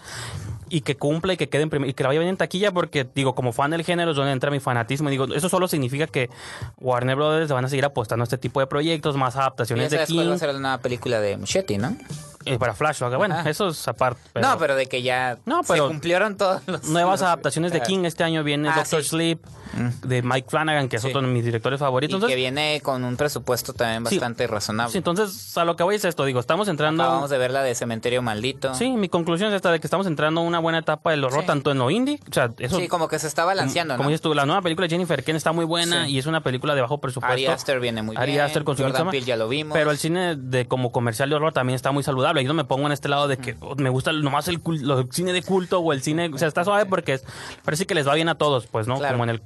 Y 0.70 0.82
que 0.82 0.96
cumpla 0.96 1.34
y 1.34 1.38
que 1.38 1.50
quede 1.50 1.64
en 1.64 1.70
prim- 1.70 1.86
y 1.86 1.94
que 1.94 2.04
la 2.04 2.10
vaya 2.10 2.20
bien 2.20 2.30
en 2.30 2.38
taquilla, 2.38 2.72
porque 2.72 3.08
digo, 3.16 3.36
como 3.36 3.52
fan 3.54 3.72
del 3.72 3.84
género 3.84 4.12
es 4.12 4.18
donde 4.18 4.32
entra 4.32 4.52
mi 4.52 4.60
fanatismo. 4.60 5.10
Y 5.10 5.12
digo, 5.12 5.26
eso 5.34 5.50
solo 5.50 5.68
significa 5.68 6.08
que 6.08 6.30
Warner 6.78 7.16
Brothers 7.16 7.52
van 7.52 7.66
a 7.66 7.70
seguir 7.70 7.86
apostando 7.86 8.24
a 8.24 8.26
este 8.26 8.38
tipo 8.38 8.60
de 8.60 8.68
proyectos, 8.68 9.18
más 9.18 9.36
adaptaciones 9.36 9.90
de 9.92 9.98
sabes 9.98 10.10
cuál 10.10 10.20
va 10.20 10.24
King 10.32 10.36
a 10.36 10.38
ser 10.40 10.54
la 10.54 10.60
nueva 10.60 10.78
película 10.80 11.20
de 11.20 11.38
Muschetti, 11.38 11.78
¿no? 11.78 11.96
Eh, 12.46 12.58
para 12.58 12.74
Flash. 12.74 13.00
Bueno, 13.18 13.36
Ajá. 13.36 13.50
eso 13.50 13.68
es 13.70 13.88
aparte. 13.88 14.22
pero- 14.34 14.48
no, 14.48 14.58
pero 14.58 14.76
de 14.76 14.86
que 14.88 15.02
ya 15.02 15.38
No, 15.46 15.64
se 15.64 15.78
cumplieron 15.80 16.38
todos 16.38 16.62
los... 16.68 16.84
Nuevas 16.86 17.22
adaptaciones 17.22 17.72
de. 17.72 17.82
King. 17.82 18.06
Este 18.06 18.24
año 18.24 18.44
viene 18.44 18.70
Ah, 18.70 18.76
Doctor 18.78 19.04
sí. 19.04 19.10
Sleep, 19.10 19.40
de 20.04 20.22
Mike 20.22 20.48
Flanagan, 20.50 20.90
que 20.90 20.96
es 20.98 21.02
Sí. 21.02 21.10
otro 21.10 21.22
de 21.22 21.28
mis 21.28 21.44
directores 21.46 21.80
favoritos. 21.80 22.14
Y 22.14 22.16
Entonces, 22.16 22.36
que 22.36 22.40
viene 22.42 22.82
con 22.82 23.04
un 23.04 23.16
presupuesto 23.18 23.74
también 23.74 24.06
Sí. 24.08 24.16
bastante 24.18 24.48
razonable. 24.48 24.92
sí, 24.92 24.98
entonces, 24.98 25.58
a 25.58 25.66
lo 25.66 25.76
que 25.76 25.84
voy 25.84 25.96
es 25.96 26.06
esto. 26.06 26.26
Digo, 26.26 26.40
estamos 26.40 26.68
entrando... 26.68 27.04
Acabamos 27.04 27.30
de 27.30 27.38
ver 27.38 27.52
la 27.52 27.62
de 27.64 27.76
Cementerio 27.76 28.22
Maldito. 28.22 28.74
Sí, 28.76 28.90
mi 28.92 29.10
conclusión 29.10 29.50
es 29.50 29.56
esta 29.56 29.72
de 29.72 29.80
que 29.80 29.88
estamos 29.88 30.08
entrando 30.08 30.42
en 30.42 30.48
una 30.48 30.60
buena 30.60 30.80
etapa 30.80 31.12
del 31.12 31.24
horror, 31.24 31.42
Sí. 31.42 31.48
tanto 31.48 31.72
en 31.72 31.78
lo 31.80 31.90
indie, 31.92 32.20
o 32.30 32.34
sea, 32.34 32.50
eso... 32.58 32.78
Sí, 32.78 32.88
como 32.88 33.08
que 33.08 33.20
se 33.20 33.28
está 33.28 33.46
balanceando, 33.46 33.94
como 33.96 34.04
¿no? 34.06 34.10
dices 34.10 34.22
tú, 34.22 34.34
la 34.34 34.46
nueva 34.46 34.62
película 34.62 34.86
de 34.88 34.92
Jennifer 34.92 35.24
Kent 35.24 35.38
está 35.38 35.52
muy 35.52 35.66
buena 35.66 36.06
Sí. 36.06 36.12
y 36.14 36.20
es 36.20 36.26
una 36.26 36.42
película 36.42 36.76
de 36.76 36.82
bajo 36.82 37.00
presupuesto. 37.00 37.32
Ari 37.34 37.46
Aster 37.48 37.80
viene 37.80 38.02
muy 38.02 38.16
Ari 38.18 38.34
bien. 38.34 38.44
Aster 38.44 38.64
con 38.64 38.76
su 38.76 38.84
Jordan 38.84 38.94
Midsommar. 39.08 39.12
Peele 39.12 39.26
ya 39.26 39.36
lo 39.38 39.48
vimos. 39.48 39.74
Pero 39.78 39.92
el 39.92 39.98
cine 39.98 40.36
de 40.36 40.68
como 40.68 40.92
comercial 40.92 41.30
de 41.30 41.36
horror 41.36 41.54
también 41.54 41.76
está 41.76 41.92
muy 41.92 42.04
saludable. 42.04 42.29
Yo 42.42 42.48
no 42.48 42.54
me 42.54 42.64
pongo 42.66 42.86
en 42.86 42.92
este 42.92 43.10
lado 43.10 43.28
de 43.28 43.38
que 43.38 43.56
oh, 43.62 43.76
me 43.76 43.90
gusta 43.90 44.12
nomás 44.14 44.48
el, 44.48 44.62
el 44.66 45.08
cine 45.12 45.34
de 45.34 45.42
culto 45.44 45.80
o 45.80 45.94
el 45.94 46.02
cine... 46.02 46.30
O 46.34 46.38
sea, 46.38 46.48
está 46.48 46.64
suave 46.64 46.86
porque 46.86 47.14
es- 47.14 47.24
parece 47.64 47.86
que 47.86 47.96
les 47.96 48.08
va 48.08 48.14
bien 48.16 48.30
a 48.30 48.36
todos, 48.36 48.68
pues, 48.68 48.88
¿no? 48.88 48.98
Claro. 48.98 49.14
Como 49.16 49.24
en 49.26 49.30
el... 49.32 49.42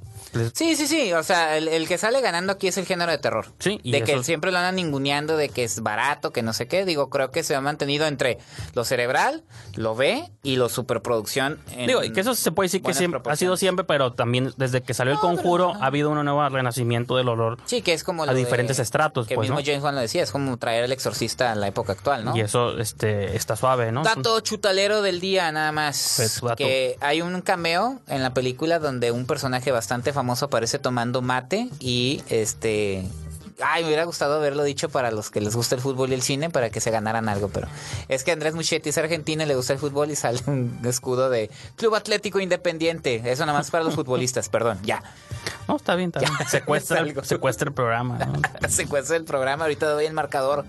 Sí, 0.54 0.76
sí, 0.76 0.86
sí. 0.86 1.12
O 1.12 1.22
sea, 1.22 1.56
el, 1.56 1.68
el 1.68 1.86
que 1.88 1.98
sale 1.98 2.20
ganando 2.20 2.52
aquí 2.52 2.68
es 2.68 2.76
el 2.78 2.86
género 2.86 3.10
de 3.12 3.18
terror. 3.18 3.46
Sí, 3.58 3.78
y 3.82 3.92
de 3.92 4.02
que 4.02 4.22
siempre 4.24 4.50
lo 4.52 4.58
andan 4.58 4.76
ninguneando, 4.76 5.36
de 5.36 5.48
que 5.48 5.64
es 5.64 5.80
barato, 5.82 6.32
que 6.32 6.42
no 6.42 6.52
sé 6.52 6.66
qué. 6.66 6.84
Digo, 6.84 7.10
creo 7.10 7.30
que 7.30 7.42
se 7.42 7.54
ha 7.54 7.60
mantenido 7.60 8.06
entre 8.06 8.38
lo 8.74 8.84
cerebral, 8.84 9.42
lo 9.74 9.94
B 9.94 10.24
y 10.42 10.56
lo 10.56 10.68
superproducción. 10.68 11.58
en 11.72 11.86
Digo, 11.86 12.02
y 12.02 12.12
que 12.12 12.20
eso 12.20 12.34
se 12.34 12.50
puede 12.52 12.66
decir 12.66 12.82
que 12.82 12.94
siempre, 12.94 13.20
ha 13.24 13.36
sido 13.36 13.56
siempre, 13.56 13.84
pero 13.84 14.12
también 14.12 14.52
desde 14.56 14.82
que 14.82 14.94
salió 14.94 15.12
el 15.12 15.16
No, 15.16 15.22
pero- 15.22 15.36
conjuro 15.36 15.74
ha 15.80 15.86
habido 15.86 16.10
un 16.10 16.24
nuevo 16.24 16.48
renacimiento 16.48 17.16
del 17.16 17.28
horror. 17.28 17.58
Sí, 17.66 17.82
que 17.82 17.92
es 17.92 18.02
como 18.04 18.24
a 18.24 18.26
de- 18.26 18.34
diferentes 18.34 18.78
estratos, 18.78 19.26
Que 19.26 19.34
pues, 19.36 19.46
mismo 19.48 19.60
¿no? 19.60 19.64
James 19.64 19.82
Wan 19.82 19.94
lo 19.94 20.00
decía, 20.00 20.22
es 20.22 20.30
como 20.32 20.56
traer 20.58 20.84
el 20.84 20.92
exorcista 20.92 21.52
a 21.52 21.54
la 21.54 21.68
época 21.68 21.92
actual, 21.92 22.24
¿no? 22.24 22.36
Y 22.36 22.40
eso 22.40 22.78
este, 22.78 23.36
está 23.36 23.56
suave, 23.56 23.92
¿no? 23.92 24.02
Dato 24.02 24.40
chutalero 24.40 25.02
del 25.02 25.20
día, 25.20 25.50
nada 25.52 25.70
más. 25.72 26.14
Pues. 26.16 26.40
Que 26.56 26.96
hay 27.00 27.22
un 27.22 27.40
cameo 27.42 28.00
en 28.08 28.22
la 28.22 28.34
película 28.34 28.78
donde 28.78 29.10
un 29.10 29.26
personaje 29.26 29.70
bastante 29.70 30.12
famoso 30.12 30.23
aparece 30.42 30.78
tomando 30.78 31.22
mate 31.22 31.68
y 31.80 32.22
este. 32.28 33.04
Ay, 33.62 33.82
me 33.82 33.88
hubiera 33.88 34.04
gustado 34.04 34.34
haberlo 34.34 34.64
dicho 34.64 34.88
para 34.88 35.10
los 35.10 35.30
que 35.30 35.40
les 35.40 35.54
gusta 35.54 35.74
el 35.76 35.80
fútbol 35.80 36.10
y 36.10 36.14
el 36.14 36.22
cine 36.22 36.50
para 36.50 36.70
que 36.70 36.80
se 36.80 36.90
ganaran 36.90 37.28
algo, 37.28 37.48
pero 37.48 37.68
es 38.08 38.24
que 38.24 38.32
Andrés 38.32 38.54
Muchetti 38.54 38.88
es 38.90 38.98
argentino 38.98 39.44
y 39.44 39.46
le 39.46 39.54
gusta 39.54 39.72
el 39.72 39.78
fútbol 39.78 40.10
y 40.10 40.16
sale 40.16 40.40
un 40.46 40.80
escudo 40.84 41.30
de 41.30 41.50
Club 41.76 41.94
Atlético 41.94 42.40
Independiente. 42.40 43.22
Eso 43.24 43.46
nada 43.46 43.56
más 43.58 43.70
para 43.70 43.84
los 43.84 43.94
futbolistas, 43.94 44.48
perdón, 44.48 44.80
ya. 44.82 45.02
No, 45.68 45.76
está 45.76 45.94
bien, 45.94 46.08
está 46.14 46.20
bien. 46.20 46.32
Secuestra, 46.48 47.00
el, 47.00 47.24
secuestra 47.24 47.68
el 47.68 47.74
programa. 47.74 48.18
¿no? 48.18 48.40
Secuestra 48.68 49.16
el 49.16 49.24
programa, 49.24 49.64
ahorita 49.64 49.88
doy 49.88 50.06
el 50.06 50.12
marcador. 50.14 50.64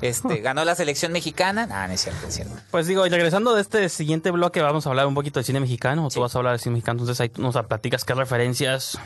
Este, 0.00 0.38
ganó 0.40 0.64
la 0.64 0.74
selección 0.74 1.12
mexicana. 1.12 1.66
No, 1.66 1.86
no 1.86 1.92
es 1.92 2.00
cierto, 2.00 2.26
es 2.26 2.34
cierto. 2.34 2.54
Pues 2.70 2.86
digo, 2.86 3.06
y 3.06 3.10
regresando 3.10 3.54
de 3.54 3.60
este 3.60 3.88
siguiente 3.88 4.30
bloque, 4.30 4.62
vamos 4.62 4.86
a 4.86 4.90
hablar 4.90 5.06
un 5.06 5.14
poquito 5.14 5.40
de 5.40 5.44
cine 5.44 5.60
mexicano. 5.60 6.06
O 6.06 6.10
Sí. 6.10 6.14
tú 6.14 6.22
vas 6.22 6.34
a 6.34 6.38
hablar 6.38 6.54
de 6.54 6.58
cine 6.58 6.72
mexicano, 6.74 7.00
entonces 7.00 7.20
ahí 7.20 7.30
nos 7.36 7.54
platicas 7.66 8.04
qué 8.04 8.14
referencias 8.14 8.98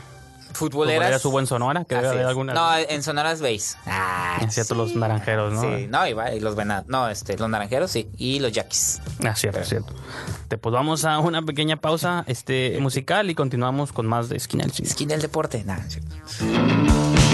Futboleras. 0.55 0.95
futboleras 1.21 1.25
hubo 1.25 1.39
en 1.39 1.47
Sonora. 1.47 1.85
Que 1.85 1.95
debe 1.95 2.07
haber 2.07 2.21
es. 2.21 2.27
alguna. 2.27 2.53
No, 2.53 2.75
en 2.77 3.03
Sonoras 3.03 3.41
Base. 3.41 3.77
Ah, 3.85 4.37
Es 4.41 4.53
cierto, 4.53 4.73
los 4.75 4.95
naranjeros, 4.95 5.53
¿no? 5.53 5.61
Sí, 5.61 5.87
no, 5.89 6.07
y, 6.07 6.13
va- 6.13 6.33
y 6.33 6.39
los 6.39 6.55
venados. 6.55 6.87
No, 6.87 7.07
este, 7.09 7.37
los 7.37 7.49
naranjeros 7.49 7.91
sí. 7.91 8.09
Y 8.17 8.39
los 8.39 8.51
yaquis. 8.51 9.01
Ah, 9.23 9.35
cierto, 9.35 9.63
cierto. 9.63 9.93
Te, 10.47 10.57
pues 10.57 10.73
vamos 10.73 11.05
a 11.05 11.19
una 11.19 11.41
pequeña 11.41 11.77
pausa 11.77 12.23
este, 12.27 12.77
musical 12.79 13.29
y 13.29 13.35
continuamos 13.35 13.91
con 13.91 14.05
más 14.07 14.29
de 14.29 14.37
Esquina 14.37 14.63
del 14.63 14.71
Cine. 14.73 14.87
Esquina 14.87 15.11
del 15.13 15.21
deporte. 15.21 15.63
Nada, 15.63 15.83
es 15.85 15.93
cierto. 15.93 17.24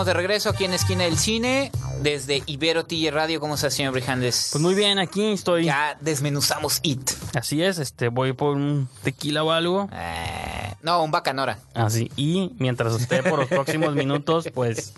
Estamos 0.00 0.14
de 0.14 0.14
regreso 0.14 0.48
aquí 0.48 0.64
en 0.64 0.72
Esquina 0.72 1.04
del 1.04 1.18
Cine, 1.18 1.70
desde 2.00 2.42
Ibero 2.46 2.86
TJ 2.86 3.10
Radio. 3.10 3.38
¿Cómo 3.38 3.56
está, 3.56 3.70
señor 3.70 3.92
Brijandes? 3.92 4.48
Pues 4.50 4.62
muy 4.62 4.74
bien, 4.74 4.98
aquí 4.98 5.32
estoy. 5.32 5.66
Ya 5.66 5.98
desmenuzamos 6.00 6.80
It. 6.82 7.10
Así 7.34 7.62
es, 7.62 7.78
este, 7.78 8.08
voy 8.08 8.32
por 8.32 8.56
un 8.56 8.88
tequila 9.02 9.44
o 9.44 9.50
algo. 9.50 9.90
Eh, 9.92 10.74
no, 10.80 11.02
un 11.04 11.10
bacanora. 11.10 11.58
Así. 11.74 12.10
Y 12.16 12.52
mientras 12.58 12.94
usted 12.94 13.28
por 13.28 13.40
los 13.40 13.48
próximos 13.48 13.94
minutos, 13.94 14.48
pues 14.54 14.94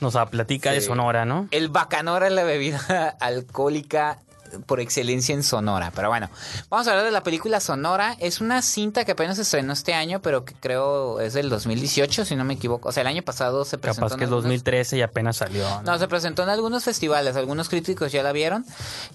nos 0.00 0.16
platica 0.30 0.72
de. 0.72 0.80
Sonora, 0.80 1.26
¿no? 1.26 1.48
El 1.50 1.68
bacanora 1.68 2.28
es 2.28 2.32
la 2.32 2.44
bebida 2.44 3.16
alcohólica 3.20 4.20
por 4.66 4.80
excelencia 4.80 5.34
en 5.34 5.42
Sonora. 5.42 5.92
Pero 5.94 6.08
bueno, 6.08 6.28
vamos 6.68 6.86
a 6.86 6.90
hablar 6.90 7.04
de 7.04 7.10
la 7.10 7.22
película 7.22 7.60
Sonora. 7.60 8.16
Es 8.20 8.40
una 8.40 8.62
cinta 8.62 9.04
que 9.04 9.12
apenas 9.12 9.36
se 9.36 9.42
estrenó 9.42 9.72
este 9.72 9.94
año, 9.94 10.20
pero 10.20 10.44
que 10.44 10.54
creo 10.54 11.20
es 11.20 11.32
del 11.34 11.48
2018, 11.50 12.24
si 12.24 12.36
no 12.36 12.44
me 12.44 12.54
equivoco. 12.54 12.88
O 12.88 12.92
sea, 12.92 13.00
el 13.02 13.06
año 13.06 13.22
pasado 13.22 13.64
se 13.64 13.78
presentó. 13.78 14.06
Capaz 14.06 14.16
que 14.18 14.24
es 14.24 14.28
algunos- 14.28 14.44
2013 14.44 14.96
y 14.98 15.02
apenas 15.02 15.36
salió. 15.36 15.68
¿no? 15.68 15.82
No, 15.92 15.98
se 15.98 16.08
presentó 16.08 16.42
en 16.42 16.48
algunos 16.48 16.84
festivales, 16.84 17.36
algunos 17.36 17.68
críticos 17.68 18.12
ya 18.12 18.22
la 18.22 18.32
vieron. 18.32 18.64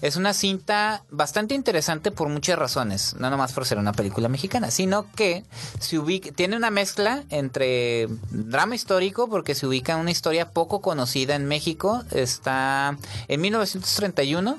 Es 0.02 0.16
una 0.16 0.32
cinta 0.34 1.02
bastante 1.10 1.54
interesante 1.54 2.10
por 2.10 2.28
muchas 2.28 2.58
razones, 2.58 3.14
no 3.18 3.30
nomás 3.30 3.52
por 3.52 3.66
ser 3.66 3.78
una 3.78 3.92
película 3.92 4.28
mexicana, 4.28 4.70
sino 4.70 5.06
que 5.14 5.44
se 5.80 5.98
ubica, 5.98 6.30
tiene 6.32 6.56
una 6.56 6.70
mezcla 6.70 7.24
entre 7.30 8.08
drama 8.30 8.74
histórico, 8.74 9.28
porque 9.28 9.54
se 9.54 9.66
ubica 9.66 9.94
en 9.94 10.00
una 10.00 10.10
historia 10.10 10.50
poco 10.50 10.80
conocida 10.80 11.34
en 11.34 11.46
México, 11.46 12.02
está 12.10 12.96
en 13.28 13.40
1931. 13.40 14.58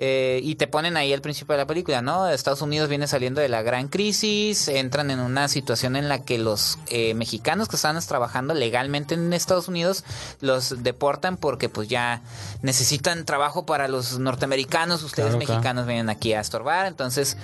Eh, 0.00 0.38
y 0.44 0.54
te 0.54 0.68
ponen 0.68 0.96
ahí 0.96 1.12
al 1.12 1.20
principio 1.20 1.54
de 1.54 1.58
la 1.58 1.66
película, 1.66 2.02
¿no? 2.02 2.28
Estados 2.28 2.62
Unidos 2.62 2.88
viene 2.88 3.08
saliendo 3.08 3.40
de 3.40 3.48
la 3.48 3.62
gran 3.62 3.88
crisis, 3.88 4.68
entran 4.68 5.10
en 5.10 5.18
una 5.18 5.48
situación 5.48 5.96
en 5.96 6.08
la 6.08 6.24
que 6.24 6.38
los 6.38 6.78
eh, 6.86 7.14
mexicanos 7.14 7.66
que 7.68 7.74
estaban 7.74 8.00
trabajando 8.06 8.54
legalmente 8.54 9.14
en 9.14 9.32
Estados 9.32 9.66
Unidos 9.66 10.04
los 10.40 10.84
deportan 10.84 11.36
porque 11.36 11.68
pues 11.68 11.88
ya 11.88 12.22
necesitan 12.62 13.24
trabajo 13.24 13.66
para 13.66 13.88
los 13.88 14.20
norteamericanos, 14.20 15.02
ustedes 15.02 15.30
Claro, 15.30 15.38
claro. 15.40 15.54
mexicanos 15.54 15.86
vienen 15.86 16.10
aquí 16.10 16.32
a 16.32 16.40
estorbar, 16.40 16.86
entonces 16.86 17.36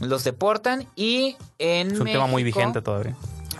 los 0.00 0.24
deportan 0.24 0.86
y 0.96 1.36
en 1.58 1.90
Es 1.90 2.00
un 2.00 2.06
tema 2.06 2.26
muy 2.26 2.42
vigente 2.42 2.80
todavía. 2.80 3.16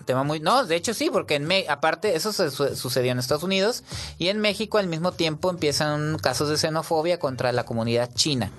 Tema 0.08 0.24
muy 0.24 0.40
no 0.40 0.64
de 0.64 0.74
hecho 0.74 0.94
sí 0.94 1.10
porque 1.12 1.34
en 1.36 1.44
Me- 1.44 1.66
aparte 1.68 2.16
eso 2.16 2.32
se 2.32 2.50
su- 2.50 2.74
sucedió 2.74 3.12
en 3.12 3.18
Estados 3.20 3.44
Unidos 3.44 3.84
y 4.18 4.28
en 4.28 4.40
México 4.40 4.78
al 4.78 4.88
mismo 4.88 5.12
tiempo 5.12 5.50
empiezan 5.50 6.18
casos 6.18 6.48
de 6.48 6.56
xenofobia 6.56 7.18
contra 7.20 7.52
la 7.52 7.64
comunidad 7.64 8.10
china 8.14 8.50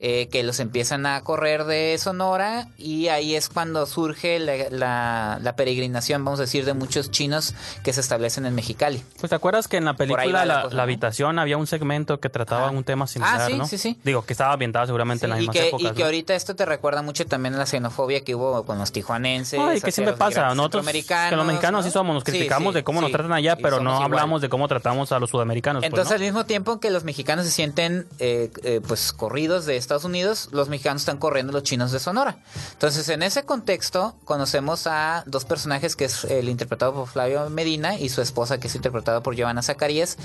eh, 0.00 0.28
que 0.30 0.42
los 0.44 0.60
empiezan 0.60 1.06
a 1.06 1.20
correr 1.22 1.64
de 1.64 1.96
Sonora 1.98 2.68
y 2.78 3.08
ahí 3.08 3.34
es 3.34 3.48
cuando 3.48 3.84
surge 3.86 4.38
la, 4.38 4.54
la- 4.70 5.38
la 5.42 5.56
peregrinación 5.56 6.24
vamos 6.24 6.38
a 6.40 6.42
decir 6.42 6.64
de 6.64 6.74
muchos 6.74 7.10
chinos 7.10 7.54
que 7.82 7.92
se 7.92 8.00
establecen 8.00 8.46
en 8.46 8.54
Mexicali 8.54 9.02
Pues 9.18 9.30
te 9.30 9.34
acuerdas 9.36 9.66
que 9.68 9.76
en 9.76 9.84
la 9.84 9.94
película 9.94 10.24
la 10.24 10.44
la, 10.44 10.62
cosa, 10.62 10.74
la 10.74 10.76
¿no? 10.78 10.82
habitación 10.84 11.38
había 11.38 11.56
un 11.56 11.66
segmento 11.66 12.20
que 12.20 12.28
trataba 12.28 12.70
un 12.70 12.84
tema 12.84 13.06
similar, 13.06 13.40
Ah, 13.40 13.46
sí, 13.48 13.54
¿no? 13.54 13.66
sí, 13.66 13.76
sí. 13.78 13.98
Digo, 14.04 14.22
que 14.24 14.32
estaba 14.32 14.52
ambientado 14.52 14.86
seguramente 14.86 15.26
en 15.26 15.30
las 15.30 15.38
y 15.38 15.40
mismas 15.42 15.56
que, 15.56 15.68
épocas. 15.68 15.90
y 15.90 15.94
que 15.94 16.00
¿no? 16.00 16.04
ahorita 16.06 16.34
esto 16.34 16.54
te 16.56 16.64
recuerda 16.64 17.02
mucho 17.02 17.26
también 17.26 17.54
a 17.54 17.58
la 17.58 17.66
xenofobia 17.66 18.22
que 18.22 18.34
hubo 18.34 18.64
con 18.64 18.78
los 18.78 18.92
tijuanenses. 18.92 19.58
Ay, 19.60 19.80
que 19.80 19.90
siempre 19.92 20.12
los 20.12 20.18
pasa. 20.18 20.54
Nosotros, 20.54 20.86
que 20.86 21.36
los 21.36 21.44
mexicanos 21.46 21.80
¿no? 21.80 21.82
sí 21.82 21.90
somos, 21.90 22.14
nos 22.14 22.24
criticamos 22.24 22.74
de 22.74 22.84
cómo 22.84 23.00
nos 23.00 23.10
tratan 23.10 23.32
allá, 23.32 23.56
pero 23.56 23.80
no 23.80 24.02
hablamos 24.02 24.40
de 24.42 24.48
cómo 24.48 24.68
tratamos 24.68 25.12
a 25.12 25.18
los 25.18 25.30
sudamericanos. 25.30 25.80
pues, 25.80 25.88
Entonces, 25.90 26.12
al 26.14 26.20
mismo 26.20 26.44
tiempo 26.46 26.78
que 26.80 26.90
los 26.90 27.04
mexicanos 27.04 27.44
se 27.46 27.50
sienten 27.50 28.06
eh, 28.18 28.50
eh, 28.62 28.80
pues 28.86 29.12
corridos 29.12 29.66
de 29.66 29.76
Estados 29.88 30.04
Unidos, 30.04 30.50
los 30.52 30.68
mexicanos 30.68 31.02
están 31.02 31.16
corriendo 31.16 31.50
los 31.50 31.62
chinos 31.62 31.92
de 31.92 31.98
Sonora. 31.98 32.36
Entonces, 32.72 33.08
en 33.08 33.22
ese 33.22 33.44
contexto, 33.44 34.14
conocemos 34.26 34.86
a 34.86 35.24
dos 35.26 35.46
personajes 35.46 35.96
que 35.96 36.04
es 36.04 36.24
el 36.24 36.50
interpretado 36.50 36.92
por 36.92 37.08
Flavio 37.08 37.48
Medina 37.48 37.98
y 37.98 38.10
su 38.10 38.20
esposa, 38.20 38.60
que 38.60 38.66
es 38.66 38.74
interpretada 38.74 39.22
por 39.22 39.34
Giovanna 39.34 39.62
Zacarías, 39.62 40.18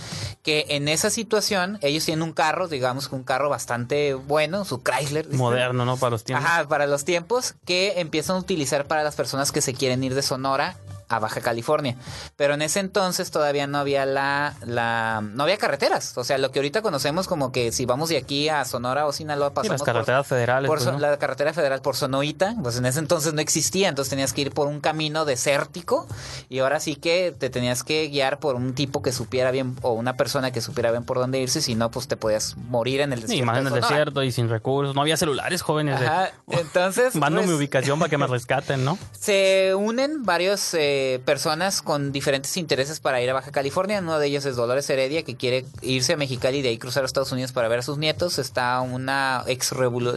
que 0.43 0.65
en 0.67 0.89
esa 0.89 1.09
situación, 1.09 1.79
ellos 1.81 2.03
tienen 2.03 2.23
un 2.23 2.33
carro, 2.33 2.67
digamos 2.67 3.07
que 3.07 3.15
un 3.15 3.23
carro 3.23 3.49
bastante 3.49 4.13
bueno, 4.13 4.65
su 4.65 4.83
Chrysler. 4.83 5.29
Moderno, 5.33 5.85
¿no? 5.85 5.95
Para 5.95 6.11
los 6.11 6.25
tiempos. 6.25 6.45
Ajá, 6.45 6.67
para 6.67 6.85
los 6.85 7.05
tiempos 7.05 7.55
que 7.63 8.01
empiezan 8.01 8.35
a 8.35 8.39
utilizar 8.39 8.85
para 8.85 9.03
las 9.03 9.15
personas 9.15 9.53
que 9.53 9.61
se 9.61 9.73
quieren 9.73 10.03
ir 10.03 10.13
de 10.13 10.21
Sonora 10.23 10.75
a 11.15 11.19
Baja 11.19 11.41
California. 11.41 11.95
Pero 12.35 12.53
en 12.55 12.61
ese 12.61 12.79
entonces 12.79 13.31
todavía 13.31 13.67
no 13.67 13.77
había 13.77 14.05
la, 14.05 14.55
la 14.65 15.21
no 15.23 15.43
había 15.43 15.57
carreteras. 15.57 16.17
O 16.17 16.23
sea, 16.23 16.37
lo 16.37 16.51
que 16.51 16.59
ahorita 16.59 16.81
conocemos 16.81 17.27
como 17.27 17.51
que 17.51 17.71
si 17.71 17.85
vamos 17.85 18.09
de 18.09 18.17
aquí 18.17 18.49
a 18.49 18.65
Sonora 18.65 19.05
o 19.05 19.11
Sinaloa 19.13 19.53
pasamos 19.53 19.79
las 19.79 19.83
carreteras 19.85 20.19
por, 20.27 20.37
federales. 20.37 20.67
por 20.69 20.83
pues, 20.83 20.99
la 20.99 21.17
carretera 21.17 21.53
federal 21.53 21.81
por 21.81 21.95
Sonoita, 21.95 22.55
pues 22.61 22.77
en 22.77 22.85
ese 22.85 22.99
entonces 22.99 23.33
no 23.33 23.41
existía, 23.41 23.89
entonces 23.89 24.09
tenías 24.09 24.33
que 24.33 24.41
ir 24.41 24.51
por 24.51 24.67
un 24.67 24.79
camino 24.81 25.25
desértico 25.25 26.07
y 26.49 26.59
ahora 26.59 26.79
sí 26.79 26.95
que 26.95 27.33
te 27.37 27.49
tenías 27.49 27.83
que 27.83 28.07
guiar 28.07 28.39
por 28.39 28.55
un 28.55 28.73
tipo 28.73 29.01
que 29.01 29.11
supiera 29.11 29.51
bien 29.51 29.75
o 29.81 29.93
una 29.93 30.15
persona 30.15 30.51
que 30.51 30.61
supiera 30.61 30.91
bien 30.91 31.03
por 31.03 31.17
dónde 31.17 31.39
irse, 31.39 31.61
si 31.61 31.75
no 31.75 31.91
pues 31.91 32.07
te 32.07 32.17
podías 32.17 32.57
morir 32.57 33.01
en 33.01 33.13
el 33.13 33.21
desierto. 33.21 33.45
más 33.45 33.59
en 33.59 33.67
el 33.67 33.73
desierto 33.73 34.23
y 34.23 34.31
sin 34.31 34.49
recursos. 34.49 34.95
No 34.95 35.01
había 35.01 35.17
celulares 35.17 35.61
jóvenes. 35.61 35.99
de- 35.99 36.07
entonces 36.47 37.15
Mando 37.15 37.39
pues, 37.39 37.49
mi 37.49 37.55
ubicación 37.55 37.99
para 37.99 38.09
que 38.09 38.17
me 38.17 38.27
rescaten, 38.33 38.83
¿no? 38.85 38.97
se 39.19 39.73
unen 39.75 40.23
varias 40.23 40.73
eh, 40.73 41.02
personas 41.25 41.81
con 41.81 42.11
diferentes 42.11 42.55
intereses 42.57 42.99
para 42.99 43.21
ir 43.21 43.29
a 43.29 43.33
Baja 43.33 43.51
California. 43.51 43.99
Uno 43.99 44.19
de 44.19 44.27
ellos 44.27 44.45
es 44.45 44.55
Dolores 44.55 44.89
Heredia, 44.89 45.23
que 45.23 45.35
quiere 45.35 45.65
irse 45.81 46.13
a 46.13 46.17
Mexicali 46.17 46.59
y 46.59 46.61
de 46.61 46.69
ahí 46.69 46.77
cruzar 46.77 47.03
a 47.03 47.05
Estados 47.05 47.31
Unidos 47.31 47.51
para 47.51 47.67
ver 47.67 47.79
a 47.79 47.81
sus 47.81 47.97
nietos. 47.97 48.39
Está 48.39 48.79
una 48.81 49.43
ex 49.47 49.71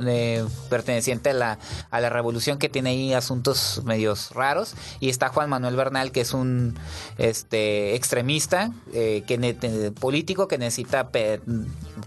eh, 0.06 0.44
perteneciente 0.70 1.30
a 1.30 1.34
la, 1.34 1.58
a 1.90 2.00
la 2.00 2.08
revolución 2.10 2.58
que 2.58 2.68
tiene 2.68 2.90
ahí 2.90 3.12
asuntos 3.14 3.82
medios 3.84 4.30
raros. 4.32 4.74
Y 5.00 5.08
está 5.08 5.28
Juan 5.28 5.48
Manuel 5.50 5.76
Bernal, 5.76 6.12
que 6.12 6.20
es 6.22 6.32
un 6.32 6.78
este 7.18 7.94
extremista 7.94 8.72
eh, 8.92 9.22
que 9.26 9.36
político 9.98 10.48
que 10.48 10.58
necesita 10.58 11.08
pe- 11.08 11.40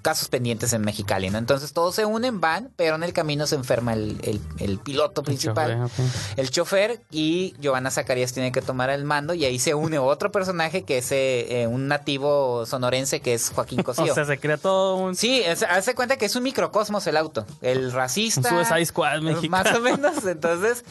casos 0.02 0.28
pendientes 0.30 0.74
en 0.74 0.82
Mexicali. 0.82 1.30
¿no? 1.30 1.38
Entonces 1.38 1.74
todos 1.74 1.96
se 1.96 2.06
unen, 2.06 2.40
van, 2.42 2.70
pero 2.76 2.96
en 2.96 3.04
el 3.04 3.14
camino 3.14 3.48
se 3.48 3.56
enferma 3.56 3.94
el, 3.94 4.18
el- 4.24 4.42
el 4.60 4.80
piloto 4.80 5.24
principal 5.24 5.90
chofer, 5.90 6.06
ok. 6.06 6.38
el 6.38 6.50
chofer 6.52 7.02
y 7.12 7.54
Giovanna 7.60 7.92
Zacarías 7.92 8.34
tiene 8.34 8.52
que 8.52 8.62
tomar 8.70 8.92
el 8.92 9.04
mando 9.04 9.34
y 9.34 9.46
ahí 9.46 9.58
se 9.58 9.74
une 9.74 9.98
otro 9.98 10.32
personaje 10.32 10.84
que 10.84 11.00
es 11.00 11.12
eh, 11.12 11.64
eh, 11.64 11.66
un 11.68 11.88
nativo 11.88 12.68
sonorense 12.68 13.20
que 13.20 13.34
es 13.34 13.50
Joaquín 13.50 13.82
Cosío. 13.84 14.12
O 14.12 14.14
sea, 14.14 14.26
se 14.26 14.38
crea 14.38 14.58
todo 14.58 14.96
un... 14.96 15.16
Sí, 15.16 15.42
es- 15.44 15.64
hace 15.64 15.96
cuenta 15.96 16.18
que 16.18 16.26
es 16.26 16.36
un 16.36 16.44
microcosmos 16.44 17.08
el 17.08 17.18
auto. 17.18 17.48
El 17.64 17.92
racista. 17.92 18.54
Un 18.54 18.64
Suicide 18.66 18.86
Squad 18.86 19.22
mexicano. 19.22 19.64
Más 19.64 19.76
o 19.76 19.82
menos. 19.82 20.24
Entonces, 20.24 20.86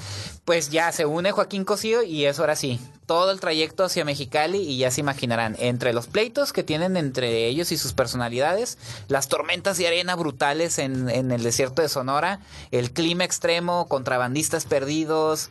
pues 0.44 0.70
ya 0.70 0.90
se 0.90 1.06
une 1.06 1.30
Joaquín 1.30 1.64
Cosío 1.64 2.02
y 2.02 2.24
eso 2.24 2.42
ahora 2.42 2.56
sí. 2.56 2.80
Todo 3.08 3.30
el 3.30 3.40
trayecto 3.40 3.84
hacia 3.84 4.04
Mexicali 4.04 4.58
y 4.58 4.76
ya 4.76 4.90
se 4.90 5.00
imaginarán. 5.00 5.56
Entre 5.58 5.94
los 5.94 6.08
pleitos 6.08 6.52
que 6.52 6.62
tienen 6.62 6.98
entre 6.98 7.46
ellos 7.46 7.72
y 7.72 7.78
sus 7.78 7.94
personalidades, 7.94 8.76
las 9.08 9.28
tormentas 9.28 9.78
de 9.78 9.86
arena 9.86 10.14
brutales 10.14 10.78
en, 10.78 11.08
el 11.08 11.42
desierto 11.42 11.80
de 11.80 11.88
Sonora, 11.88 12.40
el 12.70 12.90
clima 12.90 13.24
extremo, 13.24 13.88
contrabandistas 13.88 14.66
perdidos, 14.66 15.48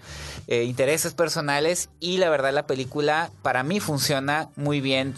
eh, 0.47 0.66
intereses 0.66 1.16
personales 1.16 1.89
y 1.99 2.20
la 2.20 2.30
verdad 2.30 2.53
la 2.53 2.68
película 2.68 3.32
para 3.41 3.64
mí 3.64 3.80
funciona 3.80 4.49
muy 4.55 4.80
bien 4.80 5.16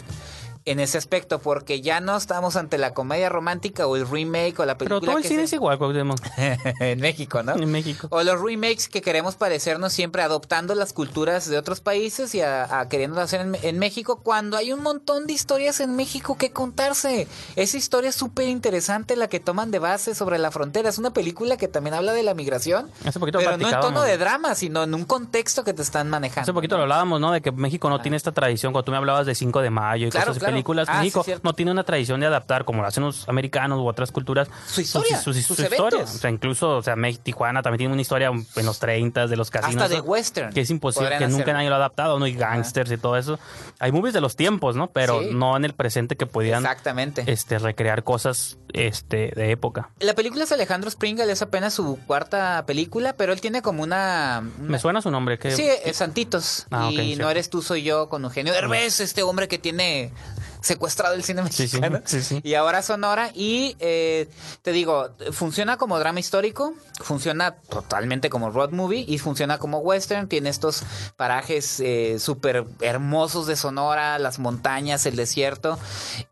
en 0.66 0.78
ese 0.80 0.98
aspecto 0.98 1.38
porque 1.38 1.80
ya 1.80 2.00
no 2.00 2.16
estamos 2.16 2.56
ante 2.56 2.76
la 2.78 2.92
comedia 2.94 3.28
romántica 3.28 3.86
o 3.86 3.96
el 3.96 4.06
remake 4.08 4.58
o 4.60 4.64
la 4.66 4.76
Pero 4.76 5.00
película 5.00 5.12
todo 5.12 5.18
el 5.18 5.24
cine 5.24 5.38
se- 5.40 5.44
es 5.44 5.52
igual, 5.54 5.78
Cuauhtémoc. 5.78 6.18
en 6.80 7.00
México, 7.00 7.42
¿no? 7.42 7.54
En 7.54 7.70
México. 7.70 8.08
O 8.10 8.22
los 8.22 8.40
remakes 8.40 8.88
que 8.88 9.00
queremos 9.02 9.36
parecernos 9.36 9.92
siempre 9.92 10.22
adoptando 10.22 10.74
las 10.74 10.92
culturas 10.92 11.48
de 11.48 11.56
otros 11.58 11.80
países 11.80 12.34
y 12.34 12.42
a, 12.42 12.80
a 12.80 12.88
queriendo 12.88 13.20
hacer 13.20 13.40
en, 13.40 13.56
en 13.62 13.78
México 13.78 14.20
cuando 14.22 14.56
hay 14.56 14.72
un 14.72 14.82
montón 14.82 15.26
de 15.26 15.32
historias 15.32 15.80
en 15.80 15.96
México 15.96 16.36
que 16.36 16.52
contarse. 16.52 17.26
Esa 17.56 17.76
historia 17.76 18.10
es 18.10 18.16
súper 18.16 18.48
interesante 18.48 19.16
la 19.16 19.28
que 19.28 19.40
toman 19.40 19.70
de 19.70 19.78
base 19.78 20.14
sobre 20.14 20.38
la 20.38 20.50
frontera. 20.50 20.88
Es 20.88 20.98
una 20.98 21.10
película 21.12 21.56
que 21.56 21.68
también 21.68 21.94
habla 21.94 22.12
de 22.12 22.22
la 22.22 22.34
migración, 22.34 22.90
Hace 23.04 23.18
poquito 23.18 23.38
pero 23.38 23.56
no 23.56 23.68
en 23.68 23.80
tono 23.80 24.02
de 24.02 24.18
drama, 24.18 24.54
sino 24.54 24.82
en 24.82 24.94
un 24.94 25.04
contexto 25.04 25.64
que 25.64 25.72
te 25.72 25.82
están 25.82 26.08
manejando. 26.10 26.42
Hace 26.42 26.52
poquito 26.52 26.76
lo 26.76 26.82
hablábamos, 26.82 27.20
¿no? 27.20 27.32
De 27.32 27.40
que 27.40 27.50
México 27.52 27.88
no 27.88 28.00
tiene 28.00 28.16
esta 28.16 28.32
tradición. 28.32 28.72
Cuando 28.72 28.84
tú 28.84 28.90
me 28.92 28.98
hablabas 28.98 29.26
de 29.26 29.34
5 29.34 29.60
de 29.62 29.70
mayo 29.70 30.06
y 30.06 30.10
Claro, 30.10 30.28
cosas 30.28 30.40
de 30.42 30.46
claro. 30.50 30.54
películas, 30.56 30.88
Ah, 30.90 30.98
México 31.00 31.24
no 31.42 31.52
tiene 31.54 31.70
una 31.72 31.84
tradición 31.84 32.20
de 32.20 32.26
adaptar, 32.26 32.64
como 32.64 32.82
lo 32.82 32.88
hacen 32.88 33.02
los 33.04 33.28
americanos 33.28 33.78
u 33.78 33.86
otras 33.86 34.12
culturas, 34.12 34.48
Su 34.66 34.80
historia, 34.80 35.16
sus, 35.16 35.36
sus- 35.36 35.46
sus 35.46 35.56
su 35.56 35.62
historia. 35.62 36.04
O 36.04 36.06
sea, 36.06 36.30
incluso, 36.30 36.76
o 36.76 36.82
sea, 36.82 36.96
México, 36.96 37.22
Tijuana 37.24 37.62
también 37.62 37.78
tiene 37.78 37.92
una 37.92 38.02
historia 38.02 38.28
en 38.28 38.66
los 38.66 38.78
30 38.78 39.26
de 39.26 39.36
los 39.36 39.50
casinos. 39.50 39.82
Hasta 39.82 39.94
de 39.94 40.00
western. 40.00 40.52
Que 40.52 40.60
es 40.60 40.70
imposible, 40.70 41.10
que 41.18 41.24
nunca 41.26 41.34
hacerlo. 41.42 41.52
nadie 41.54 41.68
lo 41.68 41.74
ha 41.74 41.78
adaptado, 41.78 42.18
¿no? 42.18 42.26
Y 42.26 42.34
gangsters 42.34 42.90
y 42.92 42.96
todo 42.96 43.16
eso. 43.16 43.38
Hay 43.78 43.92
movies 43.92 44.14
de 44.14 44.20
los 44.20 44.36
tiempos, 44.36 44.76
¿no? 44.76 44.88
Pero 44.90 45.20
Sí. 45.20 45.30
no 45.32 45.56
en 45.56 45.64
el 45.64 45.72
presente 45.74 46.16
que 46.16 46.26
pudieran 46.26 46.62
Exactamente. 46.62 47.24
este, 47.26 47.58
recrear 47.58 48.04
cosas 48.04 48.58
este, 48.72 49.32
de 49.34 49.50
época. 49.50 49.90
La 49.98 50.14
película 50.14 50.44
es 50.44 50.52
Alejandro 50.52 50.90
Springle, 50.90 51.30
es 51.32 51.42
apenas 51.42 51.74
su 51.74 51.98
cuarta 52.06 52.64
película, 52.66 53.14
pero 53.14 53.32
él 53.32 53.40
tiene 53.40 53.62
como 53.62 53.82
una... 53.82 54.42
una- 54.58 54.68
Me 54.68 54.78
suena 54.78 55.02
su 55.02 55.10
nombre. 55.10 55.38
que 55.38 55.50
Sí, 55.50 55.66
es 55.84 55.96
Santitos. 55.96 56.66
Ah, 56.70 56.90
y 56.92 57.16
no 57.16 57.28
eres 57.30 57.50
tú, 57.50 57.62
soy 57.62 57.82
yo, 57.82 58.08
con 58.08 58.24
Eugenio 58.24 58.52
Derbez, 58.52 59.00
este 59.00 59.22
hombre 59.24 59.48
que 59.48 59.58
tiene 59.58 60.12
secuestrado 60.60 61.14
el 61.14 61.24
cine 61.24 61.42
sí, 61.50 61.62
mexicano. 61.62 62.00
sí, 62.04 62.22
sí. 62.22 62.40
Y 62.42 62.54
ahora 62.54 62.82
Sonora. 62.82 63.30
Y 63.34 63.76
eh, 63.80 64.28
te 64.62 64.72
digo, 64.72 65.10
funciona 65.32 65.76
como 65.76 65.98
drama 65.98 66.20
histórico, 66.20 66.74
funciona 67.00 67.56
totalmente 67.56 68.30
como 68.30 68.50
road 68.50 68.70
movie 68.70 69.04
y 69.06 69.18
funciona 69.18 69.58
como 69.58 69.78
western. 69.78 70.28
Tiene 70.28 70.50
estos 70.50 70.82
parajes 71.16 71.80
eh, 71.80 72.18
súper 72.18 72.64
hermosos 72.80 73.46
de 73.46 73.56
Sonora, 73.56 74.18
las 74.18 74.38
montañas, 74.38 75.06
el 75.06 75.16
desierto. 75.16 75.78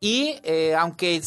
Y 0.01 0.41
eh, 0.43 0.75
aunque 0.77 1.23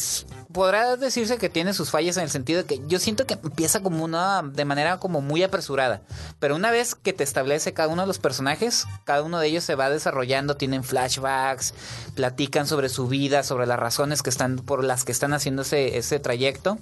podrá 0.52 0.96
decirse 0.96 1.38
que 1.38 1.48
tiene 1.48 1.74
sus 1.74 1.90
fallas 1.90 2.16
en 2.16 2.24
el 2.24 2.30
sentido 2.30 2.62
de 2.62 2.66
que 2.66 2.80
yo 2.86 2.98
siento 2.98 3.26
que 3.26 3.34
empieza 3.34 3.80
como 3.80 4.04
una 4.04 4.42
de 4.42 4.64
manera 4.64 4.98
como 4.98 5.20
muy 5.20 5.42
apresurada. 5.42 6.02
Pero 6.38 6.56
una 6.56 6.70
vez 6.70 6.94
que 6.94 7.12
te 7.12 7.24
establece 7.24 7.72
cada 7.72 7.88
uno 7.88 8.02
de 8.02 8.08
los 8.08 8.18
personajes, 8.18 8.86
cada 9.04 9.22
uno 9.22 9.38
de 9.38 9.48
ellos 9.48 9.64
se 9.64 9.74
va 9.74 9.90
desarrollando, 9.90 10.56
tienen 10.56 10.84
flashbacks, 10.84 11.74
platican 12.14 12.66
sobre 12.66 12.88
su 12.92 13.08
vida, 13.08 13.42
sobre 13.42 13.66
las 13.66 13.78
razones 13.78 14.22
que 14.22 14.30
están 14.30 14.56
por 14.56 14.84
las 14.84 15.04
que 15.04 15.12
están 15.12 15.32
haciendo 15.32 15.62
ese, 15.62 15.98
ese 15.98 16.20
trayecto. 16.20 16.78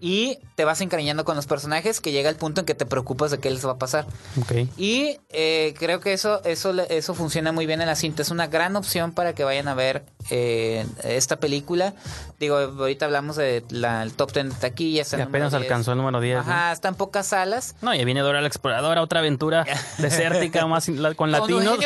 Y 0.00 0.38
te 0.54 0.64
vas 0.64 0.80
encariñando 0.80 1.24
con 1.24 1.36
los 1.36 1.46
personajes 1.46 2.00
que 2.00 2.12
llega 2.12 2.28
el 2.30 2.36
punto 2.36 2.60
en 2.60 2.66
que 2.66 2.74
te 2.74 2.86
preocupas 2.86 3.30
de 3.30 3.38
qué 3.38 3.50
les 3.50 3.66
va 3.66 3.72
a 3.72 3.78
pasar. 3.78 4.06
Y 4.76 5.18
eh, 5.30 5.74
creo 5.78 6.00
que 6.00 6.12
eso, 6.12 6.42
eso, 6.44 6.72
eso 6.88 7.14
funciona 7.14 7.52
muy 7.52 7.66
bien 7.66 7.80
en 7.80 7.86
la 7.86 7.96
cinta. 7.96 8.22
Es 8.22 8.30
una 8.30 8.46
gran 8.46 8.76
opción 8.76 9.12
para 9.12 9.34
que 9.34 9.44
vayan 9.44 9.68
a 9.68 9.74
ver 9.74 10.04
eh, 10.30 10.86
esta 11.04 11.36
película. 11.38 11.94
Digo, 12.38 12.56
ahorita 12.56 13.04
hablamos 13.04 13.36
del 13.36 13.64
top 14.16 14.32
10 14.32 14.48
de 14.48 14.54
taquilla. 14.60 15.02
Y 15.16 15.20
apenas 15.20 15.50
10. 15.52 15.62
alcanzó 15.62 15.92
el 15.92 15.98
número 15.98 16.20
10. 16.20 16.36
¿no? 16.36 16.40
Ajá, 16.40 16.72
está 16.72 16.88
en 16.88 16.94
pocas 16.94 17.26
salas. 17.26 17.74
No, 17.82 17.94
y 17.94 18.04
viene 18.04 18.20
Dora 18.20 18.40
la 18.40 18.46
Exploradora, 18.46 19.02
otra 19.02 19.20
aventura 19.20 19.64
desértica 19.98 20.66
más 20.66 20.88
la- 20.88 21.14
con 21.14 21.30
latinos. 21.30 21.78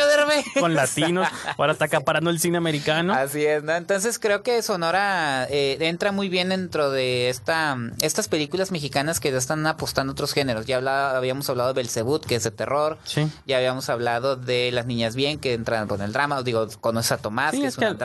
Con 0.59 0.73
latinos. 0.75 1.27
Ahora 1.57 1.73
está 1.73 1.85
acaparando 1.85 2.29
el 2.29 2.39
cine 2.39 2.57
americano. 2.57 3.13
Así 3.13 3.45
es, 3.45 3.63
¿no? 3.63 3.73
Entonces 3.75 4.19
creo 4.19 4.43
que 4.43 4.61
Sonora 4.61 5.47
eh, 5.49 5.77
entra 5.81 6.11
muy 6.11 6.29
bien 6.29 6.49
dentro 6.49 6.89
de 6.91 7.29
esta 7.29 7.77
estas 8.01 8.27
películas 8.27 8.71
mexicanas 8.71 9.19
que 9.19 9.31
ya 9.31 9.37
están 9.37 9.65
apostando 9.67 10.11
a 10.11 10.13
otros 10.13 10.33
géneros. 10.33 10.65
Ya 10.65 10.77
habla- 10.77 11.17
habíamos 11.17 11.49
hablado 11.49 11.69
de 11.73 11.73
Belzebut, 11.81 12.25
que 12.25 12.35
es 12.35 12.43
de 12.43 12.51
terror. 12.51 12.97
Sí. 13.03 13.27
Ya 13.45 13.57
habíamos 13.57 13.89
hablado 13.89 14.35
de 14.35 14.71
Las 14.71 14.85
Niñas 14.85 15.15
Bien, 15.15 15.39
que 15.39 15.53
entran 15.53 15.87
con 15.87 16.01
el 16.01 16.13
drama. 16.13 16.41
Digo, 16.43 16.67
conoces 16.81 17.11
a 17.13 17.17
Tomás, 17.17 17.51
Sí, 17.51 17.61
que 17.61 17.67
es 17.67 17.73
es, 17.73 17.77
que 17.79 17.85
una 17.85 17.91
al, 17.91 17.97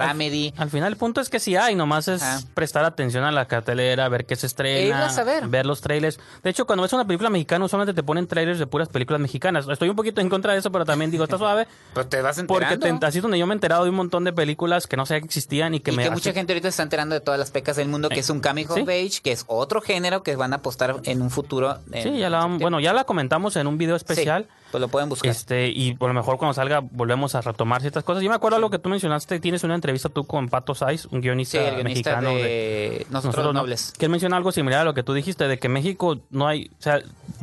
al 0.56 0.70
final 0.70 0.92
el 0.92 0.96
punto 0.96 1.20
es 1.20 1.28
que 1.28 1.38
sí 1.40 1.56
hay, 1.56 1.74
nomás 1.74 2.08
es 2.08 2.22
prestar 2.54 2.84
atención 2.84 3.24
a 3.24 3.30
la 3.32 3.46
cartelera, 3.46 4.08
ver 4.08 4.26
qué 4.26 4.36
se 4.36 4.46
estrena, 4.46 5.06
a 5.08 5.24
ver. 5.48 5.66
los 5.66 5.80
trailers. 5.80 6.18
De 6.42 6.50
hecho, 6.50 6.66
cuando 6.66 6.82
ves 6.82 6.92
una 6.92 7.04
película 7.06 7.30
mexicana, 7.30 7.64
usualmente 7.64 7.94
te 7.94 8.02
ponen 8.02 8.26
trailers 8.26 8.58
de 8.58 8.66
puras 8.66 8.88
películas 8.88 9.20
mexicanas. 9.20 9.66
Estoy 9.68 9.88
un 9.88 9.96
poquito 9.96 10.20
en 10.20 10.28
contra 10.28 10.52
de 10.52 10.58
eso, 10.60 10.70
pero 10.72 10.84
también 10.84 11.10
digo, 11.10 11.24
está 11.24 11.38
suave. 11.38 11.66
Pero 11.94 12.06
te 12.06 12.22
vas 12.22 12.42
Porque 12.46 12.64
enterando. 12.74 13.00
te- 13.00 13.06
así 13.06 13.18
es 13.18 13.22
donde 13.22 13.38
yo 13.38 13.46
me 13.46 13.54
he 13.54 13.56
enterado 13.56 13.84
de 13.84 13.90
un 13.90 13.96
montón 13.96 14.24
de 14.24 14.32
películas 14.32 14.86
que 14.86 14.96
no 14.96 15.06
sabía 15.06 15.20
que 15.20 15.26
existían 15.26 15.74
y 15.74 15.80
que 15.80 15.90
y 15.90 15.96
me 15.96 16.02
que 16.02 16.08
hace- 16.08 16.14
mucha 16.14 16.32
gente 16.32 16.52
ahorita 16.52 16.66
se 16.66 16.70
está 16.70 16.82
enterando 16.84 17.14
de 17.14 17.20
todas 17.20 17.38
las 17.40 17.50
pecas 17.50 17.76
del 17.76 17.88
mundo, 17.88 18.08
que 18.08 18.20
es 18.20 18.30
un 18.30 18.40
coming 18.40 18.66
of 18.66 18.76
Sí. 18.76 18.82
age, 18.82 19.20
que 19.22 19.32
es 19.32 19.44
otro 19.46 19.80
género 19.80 20.22
que 20.22 20.36
van 20.36 20.52
a 20.52 20.56
apostar 20.56 20.96
en 21.04 21.22
un 21.22 21.30
futuro. 21.30 21.78
en- 21.92 22.02
Sí, 22.02 22.18
ya 22.18 22.30
la, 22.30 22.42
en 22.44 22.58
bueno, 22.58 22.80
ya 22.80 22.92
la 22.92 23.04
comentamos 23.04 23.56
en 23.56 23.66
un 23.66 23.78
video 23.78 23.98
Sí, 23.98 24.04
especial. 24.08 24.48
Pues 24.70 24.80
lo 24.80 24.88
pueden 24.88 25.08
buscar. 25.08 25.30
Este, 25.30 25.68
y 25.68 25.96
a 26.00 26.04
lo 26.06 26.14
mejor 26.14 26.38
cuando 26.38 26.54
salga 26.54 26.80
volvemos 26.80 27.34
a 27.34 27.40
retomar 27.40 27.80
ciertas 27.80 28.04
cosas. 28.04 28.22
Yo 28.22 28.28
me 28.30 28.36
acuerdo 28.36 28.56
algo 28.56 28.70
que 28.70 28.78
tú 28.78 28.88
mencionaste, 28.88 29.40
tienes 29.40 29.64
una 29.64 29.74
entrevista 29.74 30.08
tú 30.08 30.24
con 30.24 30.48
Pato 30.48 30.74
Saiz, 30.74 31.06
un 31.06 31.12
sí, 31.12 31.20
guionista, 31.20 31.68
el 31.68 31.74
guionista 31.76 32.16
mexicano 32.20 32.34
de, 32.36 33.06
Nosotros, 33.10 33.44
no- 33.46 33.52
Nobles. 33.52 33.92
que 33.98 34.06
él 34.06 34.10
menciona 34.10 34.36
algo 34.36 34.52
similar 34.52 34.80
a 34.80 34.84
lo 34.84 34.94
que 34.94 35.02
tú 35.02 35.12
dijiste, 35.14 35.48
de 35.48 35.58
que 35.58 35.68
México 35.68 36.20
no 36.30 36.46
hay, 36.48 36.70
o 36.78 36.82
sea, 36.82 37.00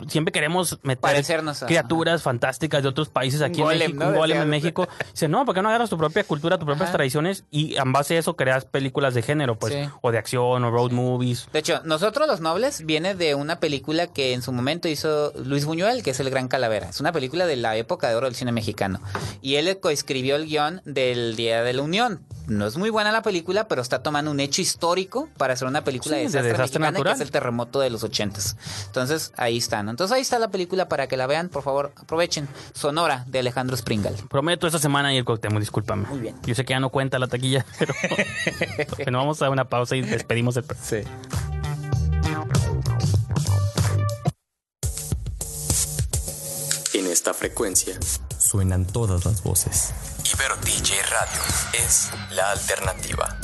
siempre 0.07 0.31
queremos 0.31 0.79
meter 0.83 1.01
Parecernos 1.01 1.63
a- 1.63 1.65
criaturas 1.67 2.21
fantásticas 2.23 2.83
de 2.83 2.89
otros 2.89 3.09
países 3.09 3.41
aquí 3.41 3.61
golem, 3.61 3.81
en 3.81 3.87
México, 3.97 4.03
¿no? 4.03 4.09
un 4.11 4.15
golem 4.17 4.41
en. 4.41 4.49
México. 4.49 4.87
Dice, 5.11 5.27
no, 5.27 5.45
¿por 5.45 5.53
qué 5.55 5.61
no 5.61 5.69
agarras 5.69 5.89
tu 5.89 5.97
propia 5.97 6.23
cultura, 6.23 6.57
tus 6.57 6.65
propias 6.65 6.89
Ajá. 6.89 6.97
tradiciones 6.97 7.43
y 7.51 7.75
en 7.75 7.91
base 7.91 8.15
a 8.15 8.19
eso 8.19 8.35
creas 8.35 8.65
películas 8.65 9.13
de 9.13 9.21
género, 9.21 9.57
pues, 9.59 9.73
Sí. 9.73 9.79
o 10.01 10.11
de 10.11 10.17
acción, 10.17 10.63
o 10.63 10.71
road 10.71 10.91
movies? 10.91 11.47
De 11.51 11.59
hecho, 11.59 11.81
Nosotros 11.83 12.27
los 12.27 12.41
Nobles 12.41 12.85
viene 12.85 13.15
de 13.15 13.35
una 13.35 13.59
película 13.59 14.07
que 14.07 14.33
en 14.33 14.41
su 14.41 14.51
momento 14.51 14.87
hizo 14.87 15.33
Luis 15.43 15.65
Buñuel, 15.65 16.03
que 16.03 16.11
es 16.11 16.19
El 16.19 16.29
Gran 16.29 16.47
Calavera. 16.47 16.89
Es 16.89 16.99
una 16.99 17.11
película 17.17 17.47
de 17.47 17.55
la 17.55 17.75
época 17.75 18.07
de 18.09 18.15
oro 18.15 18.27
del 18.27 18.35
cine 18.35 18.51
mexicano. 18.51 18.99
Y 19.41 19.55
él 19.55 19.79
coescribió 19.79 20.35
el 20.35 20.45
guion 20.45 20.81
del 20.85 21.35
Día 21.35 21.63
de 21.63 21.73
la 21.73 21.81
Unión. 21.81 22.21
No 22.45 22.67
es 22.67 22.77
muy 22.77 22.91
buena 22.91 23.11
la 23.11 23.23
película, 23.23 23.67
pero 23.67 23.81
está 23.81 24.03
tomando 24.03 24.29
un 24.29 24.39
hecho 24.39 24.61
histórico 24.61 25.27
para 25.37 25.53
hacer 25.53 25.67
una 25.67 25.83
película 25.83 26.15
Sí, 26.15 26.21
de 26.21 26.21
de 26.21 26.27
desastre, 26.27 26.51
desastre 26.51 26.79
mexicana, 26.79 26.91
natural. 26.91 27.13
que 27.13 27.23
es 27.23 27.27
el 27.27 27.31
terremoto 27.31 27.79
de 27.79 27.89
los 27.89 28.03
ochentas. 28.03 28.55
Entonces, 28.85 29.33
ahí 29.35 29.57
están. 29.57 29.89
Entonces, 29.89 30.15
ahí 30.15 30.21
está 30.21 30.37
la 30.37 30.49
película 30.49 30.87
para 30.87 31.07
que 31.07 31.17
la 31.17 31.25
vean. 31.27 31.49
Por 31.49 31.63
favor, 31.63 31.91
aprovechen. 31.97 32.47
Sonora, 32.73 33.25
de 33.27 33.39
Alejandro 33.39 33.75
Springal. 33.75 34.13
Prometo 34.29 34.67
esta 34.67 34.79
semana 34.79 35.11
ir 35.13 35.25
Cuauhtémoc, 35.25 35.59
discúlpame. 35.59 36.07
Muy 36.07 36.19
bien. 36.19 36.35
Yo 36.45 36.53
sé 36.55 36.63
que 36.63 36.71
ya 36.73 36.79
no 36.79 36.89
cuenta 36.89 37.17
la 37.19 37.27
taquilla, 37.27 37.65
pero 37.79 37.93
bueno, 39.03 39.17
vamos 39.17 39.41
a 39.41 39.45
dar 39.45 39.51
una 39.51 39.65
pausa 39.65 39.95
y 39.95 40.01
despedimos 40.01 40.55
el... 40.55 40.65
Sí. 40.81 40.97
Esta 47.17 47.33
frecuencia 47.33 47.97
suenan 48.37 48.85
todas 48.85 49.25
las 49.25 49.41
voces. 49.41 49.91
Ibero 50.31 50.55
DJ 50.57 51.01
Radio 51.01 51.41
es 51.73 52.11
la 52.29 52.51
alternativa. 52.51 53.39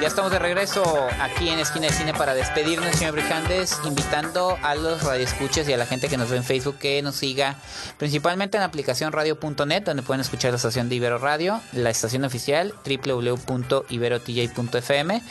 Ya 0.00 0.06
estamos 0.06 0.30
de 0.32 0.38
regreso 0.38 0.82
aquí 1.20 1.50
en 1.50 1.58
Esquina 1.58 1.88
de 1.88 1.92
Cine 1.92 2.14
para 2.14 2.32
despedirnos, 2.32 2.96
señor 2.96 3.12
Brijandes, 3.12 3.78
invitando 3.84 4.56
a 4.62 4.74
los 4.74 5.02
radioescuchas 5.02 5.68
y 5.68 5.74
a 5.74 5.76
la 5.76 5.84
gente 5.84 6.08
que 6.08 6.16
nos 6.16 6.30
ve 6.30 6.38
en 6.38 6.44
Facebook 6.44 6.78
que 6.78 7.02
nos 7.02 7.16
siga 7.16 7.58
principalmente 7.98 8.56
en 8.56 8.62
la 8.62 8.66
aplicación 8.66 9.12
radio.net, 9.12 9.82
donde 9.82 10.02
pueden 10.02 10.22
escuchar 10.22 10.52
la 10.52 10.56
estación 10.56 10.88
de 10.88 10.94
Ibero 10.94 11.18
Radio, 11.18 11.60
la 11.74 11.90
estación 11.90 12.24
oficial 12.24 12.72
www.iberotj.fm, 12.82 15.22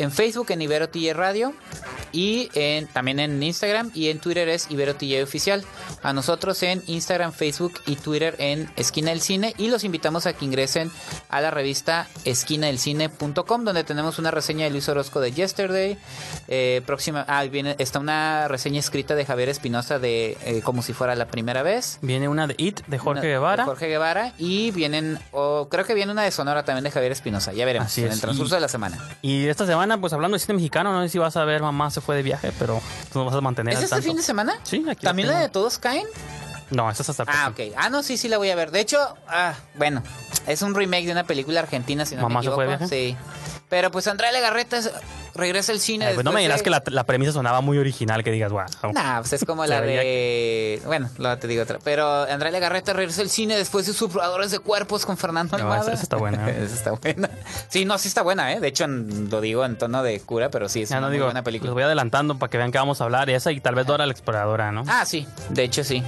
en 0.00 0.10
Facebook 0.10 0.50
en 0.50 0.62
Ibero 0.62 0.88
TJ 0.88 1.12
Radio 1.12 1.54
y 2.10 2.50
en, 2.54 2.88
también 2.88 3.20
en 3.20 3.40
Instagram 3.40 3.92
y 3.94 4.08
en 4.08 4.18
Twitter 4.18 4.48
es 4.48 4.68
Ibero 4.68 4.96
TJ 4.96 5.22
Oficial. 5.22 5.64
A 6.02 6.12
nosotros 6.12 6.60
en 6.64 6.82
Instagram, 6.86 7.32
Facebook 7.32 7.74
y 7.86 7.94
Twitter 7.96 8.34
en 8.38 8.68
Esquina 8.76 9.10
del 9.10 9.20
Cine 9.20 9.54
y 9.58 9.68
los 9.68 9.84
invitamos 9.84 10.26
a 10.26 10.32
que 10.32 10.44
ingresen 10.44 10.90
a 11.28 11.40
la 11.40 11.52
revista 11.52 12.08
esquinadelcine.com 12.24 13.64
donde 13.64 13.84
tenemos 13.84 14.07
una 14.18 14.30
reseña 14.30 14.64
de 14.64 14.70
Luis 14.70 14.88
Orozco 14.88 15.20
de 15.20 15.32
Yesterday. 15.32 15.98
Eh, 16.46 16.82
próxima, 16.86 17.24
ah, 17.28 17.42
viene, 17.44 17.74
está 17.78 17.98
una 17.98 18.46
reseña 18.48 18.78
escrita 18.78 19.14
de 19.16 19.26
Javier 19.26 19.48
Espinosa 19.48 19.98
de 19.98 20.38
eh, 20.44 20.62
Como 20.62 20.82
si 20.82 20.92
fuera 20.92 21.14
la 21.16 21.26
primera 21.26 21.62
vez. 21.62 21.98
Viene 22.00 22.28
una 22.28 22.46
de 22.46 22.54
It, 22.56 22.80
de 22.86 22.98
Jorge 22.98 23.10
Una- 23.10 23.20
de 23.22 23.28
Guevara. 23.28 23.64
Jorge 23.64 23.88
Guevara 23.88 24.32
y 24.38 24.70
vienen, 24.70 25.18
o 25.32 25.68
creo 25.68 25.84
que 25.84 25.94
viene 25.94 26.12
una 26.12 26.22
de 26.22 26.30
Sonora 26.30 26.64
también 26.64 26.84
de 26.84 26.90
Javier 26.92 27.12
Espinosa. 27.12 27.52
Ya 27.52 27.66
veremos 27.66 27.88
Así 27.88 28.02
en 28.02 28.08
es, 28.08 28.14
el 28.14 28.20
transcurso 28.20 28.54
y- 28.54 28.56
de 28.56 28.60
la 28.60 28.68
semana. 28.68 28.98
Y 29.20 29.46
esta 29.48 29.66
semana, 29.66 30.00
pues 30.00 30.12
hablando 30.12 30.36
de 30.36 30.38
cine 30.38 30.54
mexicano, 30.54 30.92
no 30.92 31.02
sé 31.02 31.08
si 31.08 31.18
vas 31.18 31.36
a 31.36 31.44
ver, 31.44 31.60
mamá 31.60 31.90
se 31.90 32.00
fue 32.00 32.14
de 32.14 32.22
viaje, 32.22 32.52
pero 32.58 32.80
tú 33.12 33.18
nos 33.18 33.26
vas 33.26 33.34
a 33.36 33.40
mantener 33.40 33.72
¿Es 33.74 33.78
al 33.78 33.84
este 33.84 33.96
tanto. 33.96 34.06
fin 34.08 34.16
de 34.16 34.22
semana? 34.22 34.54
Sí, 34.62 34.84
aquí 34.88 35.04
¿También 35.04 35.28
la 35.28 35.40
de 35.40 35.48
Todos 35.48 35.78
Caen? 35.78 36.06
No, 36.70 36.90
esa 36.90 37.02
es 37.02 37.08
hasta 37.08 37.24
Ah, 37.26 37.48
ok. 37.48 37.72
Ah, 37.78 37.88
no, 37.88 38.02
sí, 38.02 38.18
sí 38.18 38.28
la 38.28 38.36
voy 38.36 38.50
a 38.50 38.54
ver. 38.54 38.70
De 38.70 38.80
hecho, 38.80 38.98
ah, 39.26 39.54
bueno, 39.76 40.02
es 40.46 40.60
un 40.60 40.74
remake 40.74 41.06
de 41.06 41.12
una 41.12 41.24
película 41.24 41.60
argentina, 41.60 42.04
si 42.04 42.14
no 42.14 42.20
¿Mamá 42.20 42.40
me 42.40 42.44
se 42.44 42.48
equivoco. 42.50 42.56
fue 42.56 42.64
de 42.66 42.76
viaje? 42.76 42.88
Sí. 42.88 43.16
Pero 43.68 43.90
pues 43.90 44.06
Andrea 44.06 44.32
Legarreta 44.32 44.78
es- 44.78 44.90
regresa 45.34 45.72
al 45.72 45.78
cine. 45.78 46.06
Ay, 46.06 46.14
pues 46.14 46.24
no 46.24 46.32
me 46.32 46.40
dirás 46.40 46.58
de- 46.58 46.64
que 46.64 46.70
la, 46.70 46.82
la 46.86 47.04
premisa 47.04 47.32
sonaba 47.32 47.60
muy 47.60 47.76
original, 47.78 48.24
que 48.24 48.30
digas, 48.32 48.50
wow. 48.50 48.64
Nah, 48.92 49.20
pues 49.20 49.34
es 49.34 49.44
como 49.44 49.64
la 49.66 49.80
de... 49.80 50.80
Bueno, 50.86 51.10
luego 51.18 51.36
te 51.38 51.46
digo 51.46 51.62
otra. 51.62 51.78
Pero 51.84 52.22
Andrea 52.22 52.50
Legarreta 52.50 52.92
regresa 52.92 53.20
al 53.20 53.28
cine 53.30 53.56
después 53.56 53.86
de 53.86 53.92
Supradores 53.92 54.50
de 54.50 54.58
Cuerpos 54.58 55.04
con 55.06 55.16
Fernando 55.16 55.56
No, 55.58 55.64
Almada. 55.64 55.82
esa- 55.82 55.92
esa 55.92 56.02
está 56.02 56.16
buena. 56.16 56.48
esa 56.50 56.74
está 56.74 56.90
buena. 56.92 57.28
Sí, 57.68 57.84
no, 57.84 57.98
sí 57.98 58.08
está 58.08 58.22
buena, 58.22 58.52
¿eh? 58.54 58.60
De 58.60 58.68
hecho, 58.68 58.84
en- 58.84 59.28
lo 59.30 59.40
digo 59.40 59.64
en 59.64 59.76
tono 59.76 60.02
de 60.02 60.18
cura, 60.20 60.48
pero 60.50 60.68
sí, 60.68 60.82
es 60.82 60.88
Ya 60.88 60.96
una 60.96 61.02
no 61.02 61.06
muy 61.08 61.14
digo, 61.16 61.26
buena 61.26 61.40
los 61.40 61.44
película. 61.44 61.72
voy 61.72 61.82
adelantando 61.82 62.38
para 62.38 62.50
que 62.50 62.56
vean 62.58 62.72
que 62.72 62.78
vamos 62.78 63.00
a 63.00 63.04
hablar. 63.04 63.28
Y 63.28 63.34
esa 63.34 63.52
y 63.52 63.60
tal 63.60 63.74
vez 63.74 63.86
Dora 63.86 64.06
la 64.06 64.12
Exploradora, 64.12 64.72
¿no? 64.72 64.84
Ah, 64.88 65.04
sí. 65.04 65.26
De 65.50 65.62
hecho, 65.62 65.84
sí. 65.84 66.02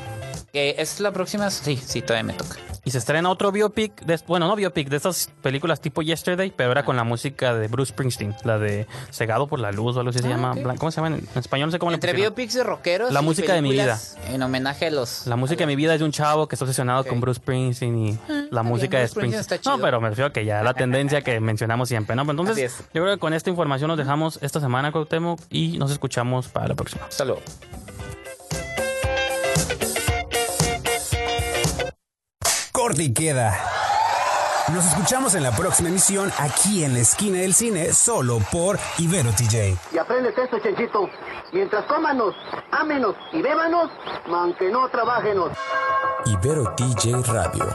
Es 0.52 1.00
la 1.00 1.12
próxima... 1.12 1.50
Sí, 1.50 1.76
sí, 1.76 2.02
todavía 2.02 2.24
me 2.24 2.32
toca. 2.32 2.56
Y 2.84 2.90
se 2.90 2.98
estrena 2.98 3.28
otro 3.30 3.52
biopic, 3.52 4.00
de, 4.02 4.18
bueno, 4.26 4.48
no 4.48 4.56
biopic, 4.56 4.88
de 4.88 4.96
estas 4.96 5.30
películas 5.42 5.80
tipo 5.80 6.00
Yesterday, 6.02 6.50
pero 6.56 6.70
ahora 6.70 6.84
con 6.84 6.96
la 6.96 7.04
música 7.04 7.54
de 7.54 7.68
Bruce 7.68 7.90
Springsteen, 7.92 8.34
la 8.44 8.58
de 8.58 8.86
Cegado 9.12 9.46
por 9.46 9.60
la 9.60 9.70
Luz 9.70 9.96
o 9.96 10.00
algo 10.00 10.10
así 10.10 10.18
se 10.20 10.26
Ah, 10.26 10.30
llama. 10.30 10.54
¿Cómo 10.78 10.90
se 10.90 10.96
llama 10.96 11.08
en, 11.08 11.28
en 11.32 11.38
español? 11.38 11.68
No 11.68 11.72
sé 11.72 11.78
cómo 11.78 11.92
Entre 11.92 12.12
le 12.14 12.18
biopics 12.20 12.54
de 12.54 12.64
rockeros. 12.64 13.12
La 13.12 13.20
y 13.20 13.24
música 13.24 13.52
de 13.52 13.62
mi 13.62 13.68
películas 13.68 14.16
En 14.28 14.42
homenaje 14.42 14.86
a 14.86 14.90
los. 14.90 15.26
La 15.26 15.36
música 15.36 15.60
de 15.60 15.66
mi 15.66 15.76
vida 15.76 15.92
es 15.94 16.00
de 16.00 16.06
un 16.06 16.12
chavo 16.12 16.48
que 16.48 16.54
está 16.54 16.64
obsesionado 16.64 17.04
con 17.04 17.20
Bruce 17.20 17.38
Springsteen 17.40 17.98
y 17.98 18.18
la 18.50 18.62
música 18.62 18.96
bien, 18.96 19.02
de 19.02 19.08
Springsteen 19.08 19.40
está 19.40 19.56
Springsteen. 19.56 19.72
No, 19.72 19.76
chido. 19.76 19.84
pero 19.84 20.00
me 20.00 20.08
refiero 20.08 20.28
a 20.28 20.32
que 20.32 20.44
ya 20.46 20.62
la 20.62 20.72
tendencia 20.74 21.20
que 21.22 21.38
mencionamos 21.40 21.88
siempre, 21.88 22.16
¿no? 22.16 22.24
Pero 22.26 22.42
Así 22.42 22.50
Entonces, 22.62 22.80
es. 22.80 22.86
yo 22.94 23.02
creo 23.02 23.14
que 23.14 23.20
con 23.20 23.34
esta 23.34 23.50
información 23.50 23.88
nos 23.88 23.98
dejamos 23.98 24.38
esta 24.42 24.58
semana, 24.58 24.90
Cuauhtémoc, 24.90 25.38
y 25.50 25.76
nos 25.78 25.90
escuchamos 25.90 26.48
para 26.48 26.68
la 26.68 26.74
próxima. 26.74 27.04
Hasta 27.06 27.24
luego. 27.26 27.42
Corte 32.80 33.02
y 33.02 33.12
queda. 33.12 33.54
Nos 34.72 34.86
escuchamos 34.86 35.34
en 35.34 35.42
la 35.42 35.52
próxima 35.52 35.90
emisión 35.90 36.32
aquí 36.38 36.82
en 36.82 36.94
la 36.94 37.00
esquina 37.00 37.40
del 37.40 37.52
cine, 37.52 37.92
solo 37.92 38.38
por 38.50 38.78
Ibero 38.96 39.32
TJ. 39.32 39.76
Y 39.92 39.98
aprendes 39.98 40.32
esto, 40.38 40.58
Chenchito. 40.60 41.06
Mientras 41.52 41.84
cómanos, 41.84 42.34
ámenos 42.70 43.16
y 43.34 43.42
bébanos, 43.42 43.90
man 44.30 44.54
que 44.58 44.70
no 44.70 44.88
trabajenos. 44.88 45.50
Ibero 46.24 46.74
TJ 46.74 47.22
Radio. 47.30 47.66